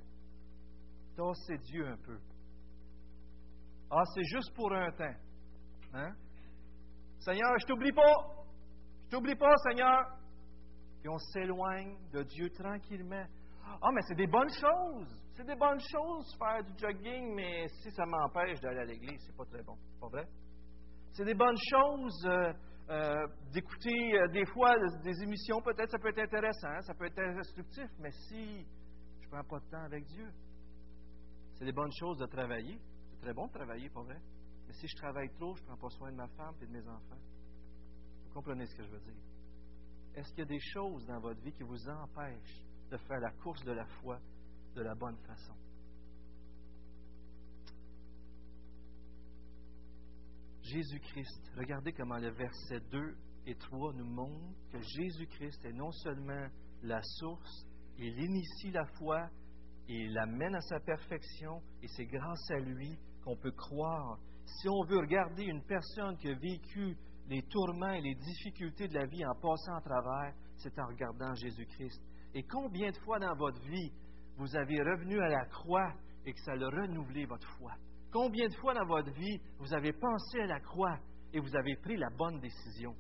tasser 1.15 1.57
Dieu 1.57 1.87
un 1.87 1.97
peu? 1.97 2.19
Ah, 3.91 4.03
c'est 4.13 4.23
juste 4.23 4.53
pour 4.55 4.71
un 4.71 4.91
temps. 4.91 5.15
Hein? 5.93 6.13
Seigneur, 7.19 7.51
je 7.59 7.65
t'oublie 7.65 7.91
pas. 7.91 8.15
Je 9.05 9.09
t'oublie 9.09 9.35
pas, 9.35 9.55
Seigneur. 9.69 10.03
Puis 10.99 11.09
on 11.09 11.17
s'éloigne 11.17 11.97
de 12.11 12.23
Dieu 12.23 12.49
tranquillement. 12.49 13.25
Ah, 13.81 13.89
mais 13.93 14.01
c'est 14.07 14.15
des 14.15 14.27
bonnes 14.27 14.49
choses. 14.49 15.07
C'est 15.35 15.45
des 15.45 15.55
bonnes 15.55 15.79
choses 15.79 16.35
faire 16.37 16.63
du 16.63 16.77
jogging, 16.77 17.33
mais 17.33 17.67
si 17.81 17.91
ça 17.91 18.05
m'empêche 18.05 18.59
d'aller 18.59 18.79
à 18.79 18.85
l'église, 18.85 19.21
c'est 19.25 19.35
pas 19.35 19.45
très 19.45 19.63
bon. 19.63 19.77
Pas 20.01 20.07
vrai? 20.07 20.27
C'est 21.11 21.23
des 21.23 21.33
bonnes 21.33 21.57
choses 21.69 22.25
euh, 22.25 22.53
euh, 22.89 23.27
d'écouter 23.53 24.17
euh, 24.17 24.27
des 24.29 24.45
fois 24.47 24.75
des 25.01 25.23
émissions, 25.23 25.61
peut-être 25.61 25.91
ça 25.91 25.97
peut 25.97 26.09
être 26.09 26.19
intéressant, 26.19 26.81
ça 26.81 26.93
peut 26.93 27.05
être 27.05 27.19
instructif, 27.19 27.87
mais 27.99 28.11
si 28.11 28.65
je 29.21 29.25
ne 29.27 29.31
prends 29.31 29.43
pas 29.43 29.59
de 29.59 29.69
temps 29.69 29.83
avec 29.85 30.05
Dieu, 30.07 30.29
c'est 31.53 31.65
des 31.65 31.71
bonnes 31.71 31.91
choses 31.97 32.17
de 32.17 32.25
travailler. 32.25 32.79
C'est 33.11 33.21
très 33.21 33.33
bon 33.33 33.47
de 33.47 33.51
travailler, 33.53 33.89
pas 33.89 34.01
vrai? 34.01 34.17
Si 34.79 34.87
je 34.87 34.95
travaille 34.95 35.29
trop, 35.31 35.53
je 35.57 35.61
ne 35.61 35.67
prends 35.67 35.77
pas 35.77 35.89
soin 35.89 36.09
de 36.09 36.15
ma 36.15 36.27
femme 36.29 36.55
et 36.61 36.65
de 36.65 36.71
mes 36.71 36.87
enfants. 36.87 37.19
Vous 38.23 38.33
comprenez 38.33 38.65
ce 38.65 38.75
que 38.75 38.83
je 38.83 38.89
veux 38.89 39.01
dire? 39.01 39.21
Est-ce 40.15 40.29
qu'il 40.29 40.39
y 40.39 40.41
a 40.43 40.45
des 40.45 40.59
choses 40.59 41.05
dans 41.05 41.19
votre 41.19 41.41
vie 41.41 41.51
qui 41.51 41.63
vous 41.63 41.89
empêchent 41.89 42.65
de 42.89 42.95
faire 42.95 43.19
la 43.19 43.31
course 43.31 43.61
de 43.65 43.73
la 43.73 43.85
foi 43.85 44.21
de 44.75 44.81
la 44.81 44.95
bonne 44.95 45.17
façon? 45.17 45.53
Jésus-Christ, 50.63 51.51
regardez 51.57 51.91
comment 51.91 52.17
le 52.17 52.29
verset 52.29 52.79
2 52.89 53.17
et 53.47 53.55
3 53.55 53.93
nous 53.95 54.05
montrent 54.05 54.69
que 54.71 54.79
Jésus-Christ 54.79 55.65
est 55.65 55.73
non 55.73 55.91
seulement 55.91 56.47
la 56.83 57.01
source, 57.03 57.67
il 57.97 58.17
initie 58.17 58.71
la 58.71 58.85
foi, 58.97 59.29
il 59.89 60.13
l'amène 60.13 60.55
à 60.55 60.61
sa 60.61 60.79
perfection, 60.79 61.61
et 61.81 61.87
c'est 61.89 62.05
grâce 62.05 62.51
à 62.51 62.59
lui 62.59 62.97
qu'on 63.25 63.35
peut 63.35 63.51
croire. 63.51 64.19
Si 64.57 64.67
on 64.67 64.83
veut 64.83 64.99
regarder 64.99 65.43
une 65.43 65.63
personne 65.63 66.17
qui 66.17 66.29
a 66.29 66.33
vécu 66.33 66.97
les 67.29 67.43
tourments 67.43 67.91
et 67.91 68.01
les 68.01 68.15
difficultés 68.15 68.87
de 68.87 68.95
la 68.95 69.05
vie 69.05 69.25
en 69.25 69.35
passant 69.35 69.75
à 69.75 69.81
travers, 69.81 70.33
c'est 70.57 70.77
en 70.79 70.87
regardant 70.87 71.33
Jésus-Christ. 71.35 72.01
Et 72.33 72.43
combien 72.43 72.89
de 72.89 72.97
fois 73.05 73.19
dans 73.19 73.35
votre 73.35 73.61
vie 73.61 73.91
vous 74.37 74.55
avez 74.55 74.81
revenu 74.81 75.19
à 75.21 75.29
la 75.29 75.45
croix 75.45 75.93
et 76.25 76.33
que 76.33 76.39
ça 76.41 76.53
a 76.53 76.69
renouvelé 76.69 77.25
votre 77.25 77.47
foi? 77.57 77.71
Combien 78.11 78.47
de 78.47 78.55
fois 78.55 78.73
dans 78.73 78.85
votre 78.85 79.11
vie 79.11 79.39
vous 79.59 79.73
avez 79.73 79.93
pensé 79.93 80.41
à 80.41 80.47
la 80.47 80.59
croix 80.59 80.97
et 81.31 81.39
vous 81.39 81.55
avez 81.55 81.75
pris 81.77 81.95
la 81.97 82.09
bonne 82.09 82.39
décision? 82.39 82.95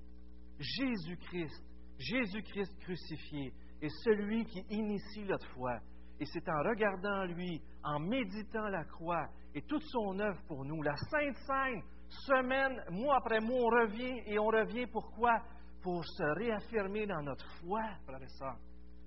Jésus-Christ, 0.59 1.63
Jésus-Christ 1.97 2.77
crucifié, 2.79 3.53
est 3.81 4.03
celui 4.03 4.45
qui 4.45 4.59
initie 4.69 5.23
notre 5.23 5.47
foi. 5.53 5.79
Et 6.19 6.25
c'est 6.25 6.49
en 6.49 6.61
regardant 6.67 7.23
lui, 7.25 7.61
en 7.83 7.99
méditant 7.99 8.67
la 8.67 8.83
croix 8.83 9.27
et 9.55 9.61
toute 9.61 9.83
son 9.83 10.19
œuvre 10.19 10.41
pour 10.47 10.65
nous, 10.65 10.81
la 10.81 10.95
Sainte 10.95 11.37
Sainte, 11.47 11.83
semaine, 12.09 12.81
mois 12.91 13.17
après 13.17 13.39
mois, 13.39 13.57
on 13.57 13.69
revient 13.83 14.21
et 14.25 14.37
on 14.37 14.47
revient 14.47 14.85
pourquoi? 14.87 15.39
Pour 15.81 16.03
se 16.05 16.23
réaffirmer 16.37 17.07
dans 17.07 17.21
notre 17.21 17.49
foi, 17.61 17.81
frère 18.05 18.21
et 18.21 18.27
sœurs, 18.27 18.57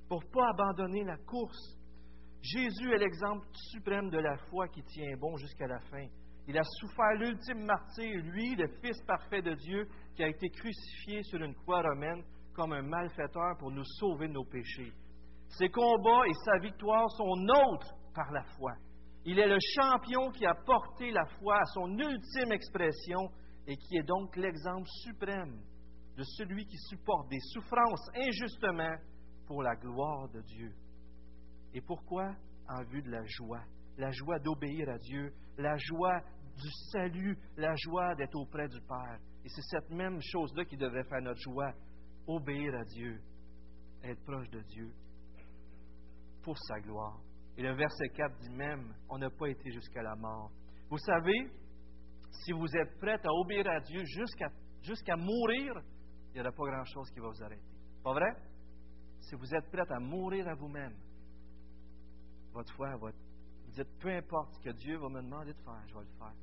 pour 0.09 0.22
ne 0.22 0.31
pas 0.31 0.48
abandonner 0.51 1.05
la 1.05 1.18
course. 1.18 1.77
Jésus 2.40 2.92
est 2.92 2.98
l'exemple 2.98 3.46
suprême 3.70 4.09
de 4.09 4.18
la 4.18 4.37
foi 4.48 4.68
qui 4.68 4.83
tient 4.83 5.16
bon 5.18 5.37
jusqu'à 5.37 5.66
la 5.66 5.81
fin. 5.81 6.07
Il 6.48 6.59
a 6.59 6.64
souffert 6.64 7.14
l'ultime 7.18 7.64
martyr, 7.66 8.22
lui, 8.25 8.57
le 8.57 8.68
Fils 8.81 9.01
parfait 9.07 9.42
de 9.42 9.55
Dieu, 9.55 9.87
qui 10.16 10.25
a 10.25 10.29
été 10.29 10.48
crucifié 10.48 11.22
sur 11.25 11.42
une 11.42 11.55
croix 11.55 11.83
romaine 11.83 12.25
comme 12.55 12.72
un 12.72 12.83
malfaiteur 12.83 13.57
pour 13.59 13.70
nous 13.70 13.85
sauver 13.85 14.29
de 14.29 14.33
nos 14.33 14.44
péchés. 14.44 14.92
Ses 15.59 15.69
combats 15.69 16.27
et 16.27 16.33
sa 16.45 16.59
victoire 16.59 17.11
sont 17.11 17.37
nôtres 17.37 17.95
par 18.15 18.31
la 18.33 18.43
foi. 18.57 18.73
Il 19.27 19.38
est 19.38 19.47
le 19.47 19.59
champion 19.75 20.31
qui 20.31 20.47
a 20.47 20.55
porté 20.55 21.11
la 21.11 21.27
foi 21.27 21.57
à 21.57 21.65
son 21.75 21.91
ultime 21.91 22.53
expression 22.53 23.31
et 23.67 23.77
qui 23.77 23.99
est 23.99 24.03
donc 24.03 24.35
l'exemple 24.37 24.88
suprême 25.03 25.61
de 26.17 26.23
celui 26.23 26.65
qui 26.65 26.79
supporte 26.88 27.29
des 27.29 27.38
souffrances 27.53 28.09
injustement 28.17 28.97
pour 29.47 29.62
la 29.62 29.77
gloire 29.77 30.29
de 30.31 30.41
Dieu. 30.41 30.73
Et 31.75 31.83
pourquoi? 31.83 32.35
En 32.69 32.83
vue 32.85 33.03
de 33.03 33.11
la 33.11 33.25
joie. 33.27 33.62
La 33.99 34.11
joie 34.11 34.38
d'obéir 34.38 34.88
à 34.88 34.99
Dieu, 34.99 35.35
la 35.59 35.77
joie 35.77 36.19
du 36.57 36.71
salut, 36.91 37.37
la 37.59 37.75
joie 37.77 38.15
d'être 38.15 38.37
auprès 38.37 38.69
du 38.69 38.81
Père. 38.81 39.19
Et 39.45 39.49
c'est 39.49 39.62
cette 39.62 39.91
même 39.91 40.19
chose-là 40.23 40.65
qui 40.65 40.79
devrait 40.79 41.05
faire 41.05 41.21
notre 41.21 41.41
joie. 41.41 41.73
Obéir 42.27 42.75
à 42.75 42.85
Dieu, 42.85 43.21
être 44.03 44.23
proche 44.25 44.49
de 44.49 44.61
Dieu 44.62 44.93
pour 46.42 46.59
sa 46.59 46.81
gloire. 46.81 47.20
Et 47.57 47.62
le 47.62 47.74
verset 47.74 48.09
4 48.14 48.38
dit 48.38 48.50
même, 48.50 48.94
on 49.09 49.18
n'a 49.18 49.31
pas 49.31 49.48
été 49.48 49.70
jusqu'à 49.70 50.02
la 50.02 50.14
mort. 50.16 50.50
Vous 50.88 50.98
savez, 50.98 51.50
si 52.44 52.52
vous 52.52 52.76
êtes 52.76 52.98
prêts 52.98 53.20
à 53.24 53.33
obéir 53.33 53.68
à 53.68 53.81
Dieu 53.81 54.02
jusqu'à 54.05 55.16
mourir, 55.16 55.74
il 56.31 56.35
n'y 56.35 56.40
aura 56.40 56.52
pas 56.52 56.64
grand-chose 56.64 57.11
qui 57.11 57.20
va 57.20 57.28
vous 57.28 57.42
arrêter. 57.42 57.76
Pas 58.02 58.12
vrai? 58.12 58.31
Si 59.20 59.35
vous 59.37 59.55
êtes 59.55 59.70
prêts 59.70 59.90
à 59.90 60.00
mourir 60.00 60.48
à 60.48 60.55
vous-même, 60.55 60.96
votre 62.52 62.72
foi, 62.74 62.96
votre... 62.96 63.18
vous 63.64 63.72
dites, 63.72 63.98
peu 63.98 64.11
importe 64.11 64.52
ce 64.55 64.61
que 64.61 64.70
Dieu 64.70 64.96
va 64.98 65.09
me 65.09 65.22
demander 65.22 65.52
de 65.52 65.61
faire, 65.61 65.87
je 65.88 65.94
vais 65.94 66.00
le 66.00 66.18
faire. 66.18 66.35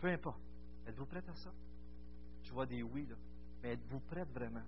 Peu 0.00 0.08
importe. 0.08 0.42
Êtes-vous 0.86 1.06
prête 1.06 1.28
à 1.28 1.34
ça? 1.34 1.50
Je 2.42 2.52
vois 2.52 2.66
des 2.66 2.82
oui, 2.82 3.06
là. 3.06 3.16
Mais 3.62 3.72
êtes-vous 3.72 4.00
prête 4.00 4.28
vraiment 4.30 4.64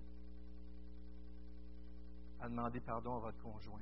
à 2.41 2.49
demander 2.49 2.79
pardon 2.79 3.17
à 3.17 3.19
votre 3.19 3.41
conjoint? 3.41 3.81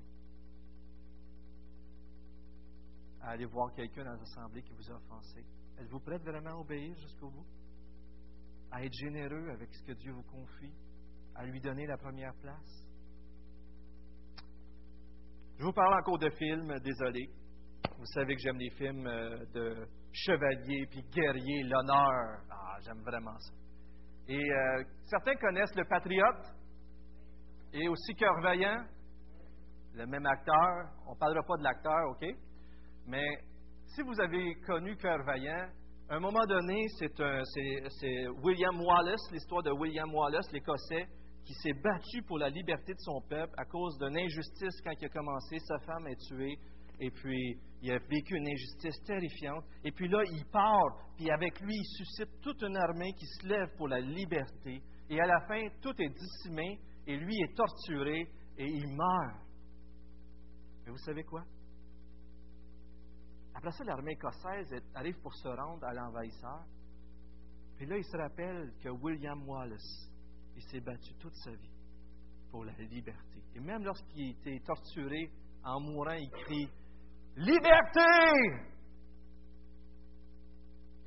À 3.22 3.32
aller 3.32 3.46
voir 3.46 3.74
quelqu'un 3.74 4.04
dans 4.04 4.14
l'assemblée 4.14 4.62
qui 4.62 4.74
vous 4.74 4.92
a 4.92 4.96
offensé? 4.96 5.44
Êtes-vous 5.80 6.00
prête 6.00 6.24
vraiment 6.24 6.52
à 6.52 6.58
obéir 6.58 6.96
jusqu'au 6.98 7.30
bout? 7.30 7.46
À 8.72 8.84
être 8.84 8.94
généreux 8.94 9.50
avec 9.52 9.74
ce 9.74 9.84
que 9.84 9.94
Dieu 9.94 10.12
vous 10.12 10.24
confie? 10.24 10.74
À 11.36 11.46
lui 11.46 11.60
donner 11.60 11.86
la 11.86 11.98
première 11.98 12.34
place? 12.36 12.88
Je 15.58 15.64
vous 15.64 15.74
parle 15.74 16.00
encore 16.00 16.20
de 16.20 16.30
films, 16.30 16.80
désolé. 16.80 17.30
Vous 17.98 18.06
savez 18.14 18.36
que 18.36 18.42
j'aime 18.44 18.58
les 18.58 18.70
films 18.72 19.08
euh, 19.08 19.44
de 19.54 19.88
chevaliers 20.12 20.86
puis 20.92 21.02
guerriers, 21.12 21.64
l'honneur. 21.64 22.44
Ah, 22.52 22.78
j'aime 22.86 23.02
vraiment 23.02 23.38
ça. 23.40 23.54
Et 24.28 24.40
euh, 24.40 24.84
certains 25.06 25.36
connaissent 25.36 25.76
Le 25.76 25.86
Patriote 25.86 26.54
et 27.74 27.88
aussi 27.88 28.14
Cœur 28.16 28.40
Vaillant, 28.42 28.86
le 29.94 30.06
même 30.06 30.26
acteur. 30.26 30.92
On 31.08 31.14
ne 31.14 31.18
parlera 31.18 31.42
pas 31.44 31.58
de 31.58 31.64
l'acteur, 31.64 32.10
OK? 32.12 32.26
Mais 33.08 33.26
si 33.86 34.02
vous 34.02 34.20
avez 34.20 34.56
connu 34.66 34.96
Cœur 34.98 35.24
Vaillant, 35.26 35.70
à 36.10 36.16
un 36.16 36.20
moment 36.20 36.46
donné, 36.46 36.86
c'est 36.90 38.28
William 38.44 38.82
Wallace, 38.82 39.32
l'histoire 39.32 39.64
de 39.64 39.72
William 39.72 40.14
Wallace, 40.14 40.52
l'Écossais, 40.52 41.08
qui 41.46 41.54
s'est 41.54 41.74
battu 41.82 42.22
pour 42.24 42.38
la 42.38 42.50
liberté 42.50 42.94
de 42.94 43.00
son 43.00 43.22
peuple 43.22 43.54
à 43.58 43.64
cause 43.66 43.98
d'une 43.98 44.18
injustice 44.18 44.82
quand 44.84 44.92
il 45.00 45.06
a 45.06 45.10
commencé. 45.10 45.58
Sa 45.60 45.80
femme 45.80 46.08
est 46.08 46.20
tuée. 46.28 46.58
Et 47.00 47.12
puis, 47.12 47.58
il 47.82 47.92
a 47.92 48.00
vécu 48.00 48.36
une 48.36 48.48
injustice 48.48 49.02
terrifiante. 49.06 49.64
Et 49.84 49.92
puis 49.92 50.10
là, 50.10 50.22
il 50.32 50.44
part, 50.52 51.08
puis 51.16 51.30
avec 51.30 51.60
lui, 51.62 51.76
il 51.76 51.86
suscite 51.86 52.42
toute 52.42 52.62
une 52.64 52.76
armée 52.76 53.14
qui 53.14 53.26
se 53.26 53.48
lève 53.48 53.70
pour 53.78 53.88
la 53.88 54.00
liberté. 54.00 54.82
Et 55.10 55.22
à 55.22 55.28
la 55.28 55.40
fin, 55.48 55.62
tout 55.82 55.94
est 56.02 56.10
dissimé, 56.10 56.80
et 57.06 57.16
lui 57.16 57.36
est 57.42 57.56
torturé, 57.56 58.28
et 58.58 58.66
il 58.66 58.88
meurt. 58.88 59.38
Mais 60.86 60.92
vous 60.92 60.98
savez 60.98 61.24
quoi? 61.24 61.44
Après 63.58 63.72
ça, 63.72 63.84
l'armée 63.86 64.12
écossaise 64.12 64.72
arrive 64.94 65.20
pour 65.20 65.34
se 65.34 65.48
rendre 65.48 65.84
à 65.84 65.92
l'envahisseur. 65.92 66.64
Puis 67.76 67.88
là, 67.88 67.98
il 67.98 68.04
se 68.04 68.16
rappelle 68.16 68.72
que 68.84 68.90
William 68.90 69.50
Wallace, 69.50 70.12
il 70.56 70.62
s'est 70.62 70.80
battu 70.80 71.16
toute 71.16 71.34
sa 71.34 71.50
vie 71.50 71.74
pour 72.52 72.66
la 72.66 72.74
liberté. 72.74 73.42
Et 73.56 73.60
même 73.60 73.84
lorsqu'il 73.84 74.30
était 74.30 74.60
torturé, 74.64 75.32
en 75.64 75.80
mourant, 75.80 76.14
il 76.14 76.30
crie 76.30 76.70
Liberté 77.36 78.00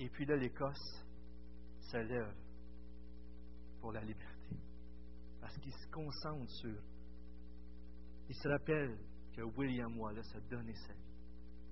Et 0.01 0.09
puis 0.09 0.27
là, 0.27 0.35
l'Écosse 0.35 1.05
se 1.79 1.99
lève 1.99 2.35
pour 3.81 3.93
la 3.93 4.01
liberté. 4.01 4.57
Parce 5.41 5.57
qu'il 5.59 5.73
se 5.73 5.87
concentre 5.89 6.51
sur. 6.51 6.83
Il 8.29 8.35
se 8.35 8.49
rappelle 8.49 8.99
que 9.37 9.43
William 9.57 9.97
Wallace 10.01 10.35
a 10.35 10.41
donné 10.41 10.75
sa 10.75 10.93
vie. 10.95 11.10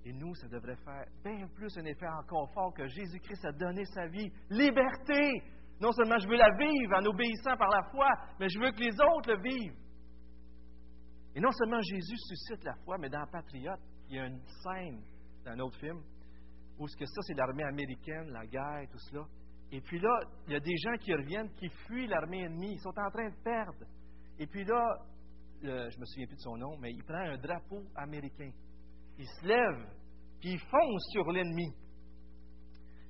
Et 0.05 0.13
nous, 0.13 0.33
ça 0.35 0.47
devrait 0.47 0.77
faire 0.77 1.05
bien 1.23 1.47
plus 1.55 1.77
un 1.77 1.85
effet 1.85 2.07
encore 2.07 2.51
fort 2.53 2.73
que 2.73 2.87
Jésus-Christ 2.87 3.45
a 3.45 3.51
donné 3.51 3.83
sa 3.85 4.07
vie. 4.07 4.31
Liberté! 4.49 5.43
Non 5.81 5.91
seulement 5.91 6.17
je 6.19 6.27
veux 6.27 6.37
la 6.37 6.49
vivre 6.57 6.95
en 6.95 7.05
obéissant 7.05 7.55
par 7.57 7.69
la 7.69 7.83
foi, 7.91 8.07
mais 8.39 8.49
je 8.49 8.59
veux 8.59 8.71
que 8.71 8.79
les 8.79 8.93
autres 8.93 9.31
le 9.31 9.41
vivent. 9.41 9.77
Et 11.35 11.39
non 11.39 11.51
seulement 11.51 11.79
Jésus 11.81 12.17
suscite 12.17 12.63
la 12.65 12.75
foi, 12.83 12.97
mais 12.97 13.09
dans 13.09 13.25
Patriote, 13.27 13.79
il 14.09 14.15
y 14.15 14.19
a 14.19 14.25
une 14.25 14.41
scène 14.63 15.01
dans 15.45 15.51
un 15.51 15.59
autre 15.59 15.77
film 15.79 16.01
où 16.79 16.87
ce 16.87 16.97
que 16.97 17.05
ça, 17.05 17.21
c'est 17.21 17.33
l'armée 17.33 17.63
américaine, 17.63 18.29
la 18.31 18.45
guerre, 18.45 18.87
tout 18.89 18.97
cela. 19.09 19.25
Et 19.71 19.81
puis 19.81 19.99
là, 19.99 20.19
il 20.47 20.53
y 20.53 20.55
a 20.55 20.59
des 20.59 20.77
gens 20.77 20.97
qui 20.97 21.13
reviennent, 21.13 21.49
qui 21.55 21.69
fuient 21.69 22.07
l'armée 22.07 22.43
ennemie. 22.43 22.73
Ils 22.73 22.79
sont 22.79 22.97
en 22.97 23.11
train 23.11 23.29
de 23.29 23.43
perdre. 23.43 23.85
Et 24.39 24.47
puis 24.47 24.63
là, 24.63 24.81
je 25.61 25.89
je 25.91 25.99
me 25.99 26.05
souviens 26.05 26.25
plus 26.25 26.37
de 26.37 26.41
son 26.41 26.57
nom, 26.57 26.77
mais 26.79 26.91
il 26.91 27.03
prend 27.03 27.19
un 27.19 27.37
drapeau 27.37 27.83
américain. 27.95 28.49
Il 29.19 29.27
se 29.27 29.45
lève, 29.45 29.85
puis 30.39 30.53
il 30.53 30.59
fonce 30.59 31.03
sur 31.11 31.29
l'ennemi. 31.31 31.75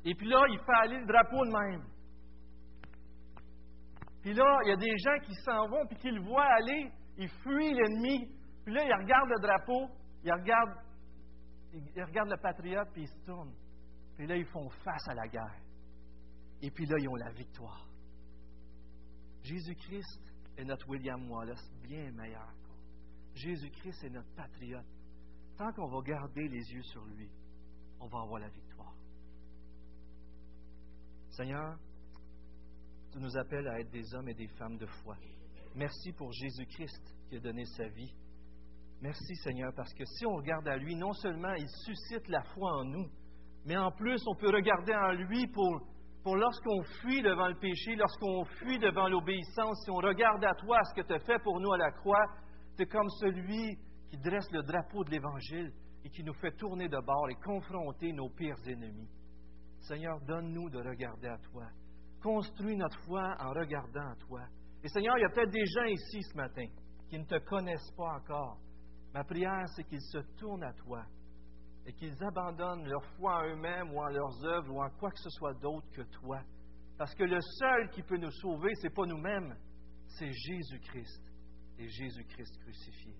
Et 0.05 0.15
puis 0.15 0.27
là, 0.27 0.43
il 0.49 0.57
fait 0.57 0.79
aller 0.81 0.97
le 0.97 1.05
drapeau 1.05 1.45
de 1.45 1.51
même. 1.51 1.83
Puis 4.21 4.33
là, 4.33 4.59
il 4.65 4.69
y 4.69 4.71
a 4.71 4.75
des 4.75 4.97
gens 4.97 5.19
qui 5.23 5.35
s'en 5.45 5.67
vont, 5.69 5.85
puis 5.87 5.97
qui 5.97 6.09
le 6.09 6.21
voient 6.21 6.47
aller, 6.57 6.91
ils 7.17 7.29
fuient 7.29 7.73
l'ennemi. 7.73 8.27
Puis 8.65 8.73
là, 8.73 8.83
ils 8.83 8.93
regardent 8.93 9.29
le 9.29 9.39
drapeau, 9.39 9.87
ils 10.23 10.33
regardent, 10.33 10.77
ils 11.73 12.03
regardent 12.03 12.31
le 12.31 12.41
patriote, 12.41 12.89
puis 12.91 13.03
ils 13.03 13.07
se 13.07 13.25
tournent. 13.25 13.55
Puis 14.17 14.25
là, 14.25 14.35
ils 14.35 14.47
font 14.47 14.67
face 14.69 15.07
à 15.09 15.13
la 15.13 15.27
guerre. 15.27 15.61
Et 16.61 16.71
puis 16.71 16.85
là, 16.87 16.95
ils 16.99 17.07
ont 17.07 17.15
la 17.15 17.31
victoire. 17.31 17.87
Jésus-Christ 19.43 20.21
est 20.57 20.65
notre 20.65 20.89
William 20.89 21.29
Wallace 21.29 21.71
bien 21.83 22.11
meilleur. 22.11 22.51
Jésus-Christ 23.35 24.03
est 24.05 24.09
notre 24.09 24.33
patriote. 24.35 24.98
Tant 25.59 25.73
qu'on 25.73 25.87
va 25.87 26.01
garder 26.01 26.47
les 26.47 26.71
yeux 26.71 26.83
sur 26.83 27.03
lui, 27.03 27.29
on 27.99 28.07
va 28.07 28.21
avoir 28.21 28.39
la 28.39 28.47
victoire. 28.47 28.95
Seigneur, 31.31 31.77
tu 33.11 33.19
nous 33.19 33.37
appelles 33.37 33.67
à 33.67 33.81
être 33.81 33.91
des 33.91 34.15
hommes 34.15 34.29
et 34.29 34.33
des 34.33 34.47
femmes 34.47 34.77
de 34.77 34.85
foi. 34.85 35.17
Merci 35.75 36.13
pour 36.13 36.31
Jésus-Christ 36.31 37.13
qui 37.27 37.35
a 37.35 37.39
donné 37.41 37.65
sa 37.65 37.89
vie. 37.89 38.15
Merci 39.01 39.35
Seigneur, 39.43 39.73
parce 39.75 39.93
que 39.93 40.05
si 40.05 40.25
on 40.25 40.35
regarde 40.35 40.65
à 40.69 40.77
lui, 40.77 40.95
non 40.95 41.11
seulement 41.11 41.53
il 41.55 41.67
suscite 41.83 42.29
la 42.29 42.41
foi 42.41 42.77
en 42.77 42.85
nous, 42.85 43.09
mais 43.65 43.75
en 43.75 43.91
plus 43.91 44.25
on 44.27 44.35
peut 44.35 44.51
regarder 44.51 44.95
en 44.95 45.11
lui 45.11 45.45
pour 45.47 46.37
lorsqu'on 46.37 46.83
fuit 47.01 47.21
devant 47.21 47.49
le 47.49 47.59
péché, 47.59 47.97
lorsqu'on 47.97 48.45
fuit 48.45 48.79
devant 48.79 49.09
l'obéissance, 49.09 49.83
si 49.83 49.91
on 49.91 49.95
regarde 49.95 50.45
à 50.45 50.55
toi 50.55 50.79
ce 50.85 51.01
que 51.01 51.05
tu 51.05 51.13
as 51.13 51.19
fait 51.19 51.39
pour 51.43 51.59
nous 51.59 51.73
à 51.73 51.77
la 51.77 51.91
croix, 51.91 52.25
tu 52.77 52.83
es 52.83 52.85
comme 52.85 53.09
celui 53.19 53.77
qui 54.09 54.17
dresse 54.17 54.51
le 54.51 54.63
drapeau 54.63 55.03
de 55.03 55.11
l'Évangile 55.11 55.71
et 56.03 56.09
qui 56.09 56.23
nous 56.23 56.33
fait 56.33 56.55
tourner 56.55 56.87
de 56.87 56.99
bord 56.99 57.29
et 57.29 57.35
confronter 57.35 58.11
nos 58.13 58.29
pires 58.29 58.67
ennemis. 58.67 59.09
Seigneur, 59.81 60.19
donne-nous 60.21 60.69
de 60.69 60.79
regarder 60.79 61.27
à 61.27 61.37
toi. 61.37 61.67
Construis 62.21 62.75
notre 62.75 62.99
foi 63.03 63.35
en 63.39 63.51
regardant 63.51 64.09
à 64.11 64.15
toi. 64.15 64.41
Et 64.83 64.87
Seigneur, 64.89 65.17
il 65.17 65.21
y 65.21 65.25
a 65.25 65.29
peut-être 65.29 65.51
des 65.51 65.65
gens 65.65 65.85
ici 65.85 66.21
ce 66.23 66.35
matin 66.35 66.65
qui 67.09 67.19
ne 67.19 67.25
te 67.25 67.37
connaissent 67.39 67.91
pas 67.95 68.15
encore. 68.15 68.57
Ma 69.13 69.23
prière, 69.23 69.67
c'est 69.75 69.83
qu'ils 69.83 70.01
se 70.01 70.19
tournent 70.37 70.63
à 70.63 70.73
toi 70.73 71.03
et 71.85 71.93
qu'ils 71.93 72.23
abandonnent 72.23 72.87
leur 72.87 73.03
foi 73.17 73.39
en 73.39 73.45
eux-mêmes 73.45 73.91
ou 73.91 73.99
en 73.99 74.09
leurs 74.09 74.45
œuvres 74.45 74.71
ou 74.71 74.81
en 74.83 74.89
quoi 74.91 75.11
que 75.11 75.19
ce 75.19 75.29
soit 75.31 75.53
d'autre 75.55 75.87
que 75.91 76.03
toi. 76.19 76.41
Parce 76.97 77.15
que 77.15 77.23
le 77.23 77.39
seul 77.41 77.89
qui 77.89 78.03
peut 78.03 78.17
nous 78.17 78.31
sauver, 78.31 78.75
ce 78.75 78.83
n'est 78.83 78.93
pas 78.93 79.05
nous-mêmes, 79.05 79.55
c'est 80.05 80.31
Jésus-Christ 80.31 81.31
et 81.77 81.87
Jésus-Christ 81.87 82.57
crucifié. 82.61 83.15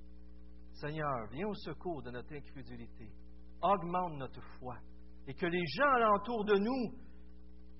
Seigneur, 0.79 1.27
viens 1.31 1.47
au 1.47 1.53
secours 1.55 2.01
de 2.03 2.11
notre 2.11 2.33
incrédulité. 2.33 3.09
Augmente 3.61 4.13
notre 4.17 4.41
foi. 4.59 4.77
Et 5.27 5.33
que 5.33 5.45
les 5.45 5.65
gens 5.65 5.91
alentour 5.91 6.45
de 6.45 6.57
nous 6.57 6.93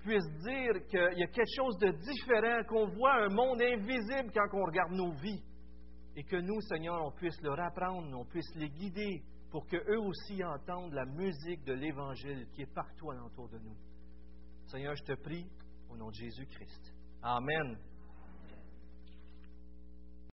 puissent 0.00 0.42
dire 0.44 0.86
qu'il 0.88 1.18
y 1.18 1.22
a 1.22 1.26
quelque 1.26 1.56
chose 1.56 1.76
de 1.78 1.90
différent, 1.90 2.62
qu'on 2.68 2.88
voit 2.88 3.24
un 3.24 3.28
monde 3.28 3.60
invisible 3.62 4.30
quand 4.32 4.46
on 4.52 4.64
regarde 4.66 4.92
nos 4.92 5.12
vies. 5.12 5.42
Et 6.16 6.24
que 6.24 6.36
nous, 6.36 6.60
Seigneur, 6.62 7.02
on 7.04 7.12
puisse 7.12 7.40
leur 7.42 7.58
apprendre, 7.60 8.06
on 8.18 8.24
puisse 8.24 8.54
les 8.56 8.68
guider, 8.68 9.22
pour 9.50 9.66
qu'eux 9.66 9.98
aussi 9.98 10.44
entendent 10.44 10.92
la 10.92 11.06
musique 11.06 11.64
de 11.64 11.72
l'Évangile 11.72 12.46
qui 12.52 12.62
est 12.62 12.74
partout 12.74 13.10
alentour 13.10 13.48
de 13.48 13.58
nous. 13.58 13.76
Seigneur, 14.66 14.94
je 14.94 15.02
te 15.02 15.20
prie 15.20 15.50
au 15.88 15.96
nom 15.96 16.08
de 16.08 16.14
Jésus-Christ. 16.14 16.94
Amen. 17.22 17.76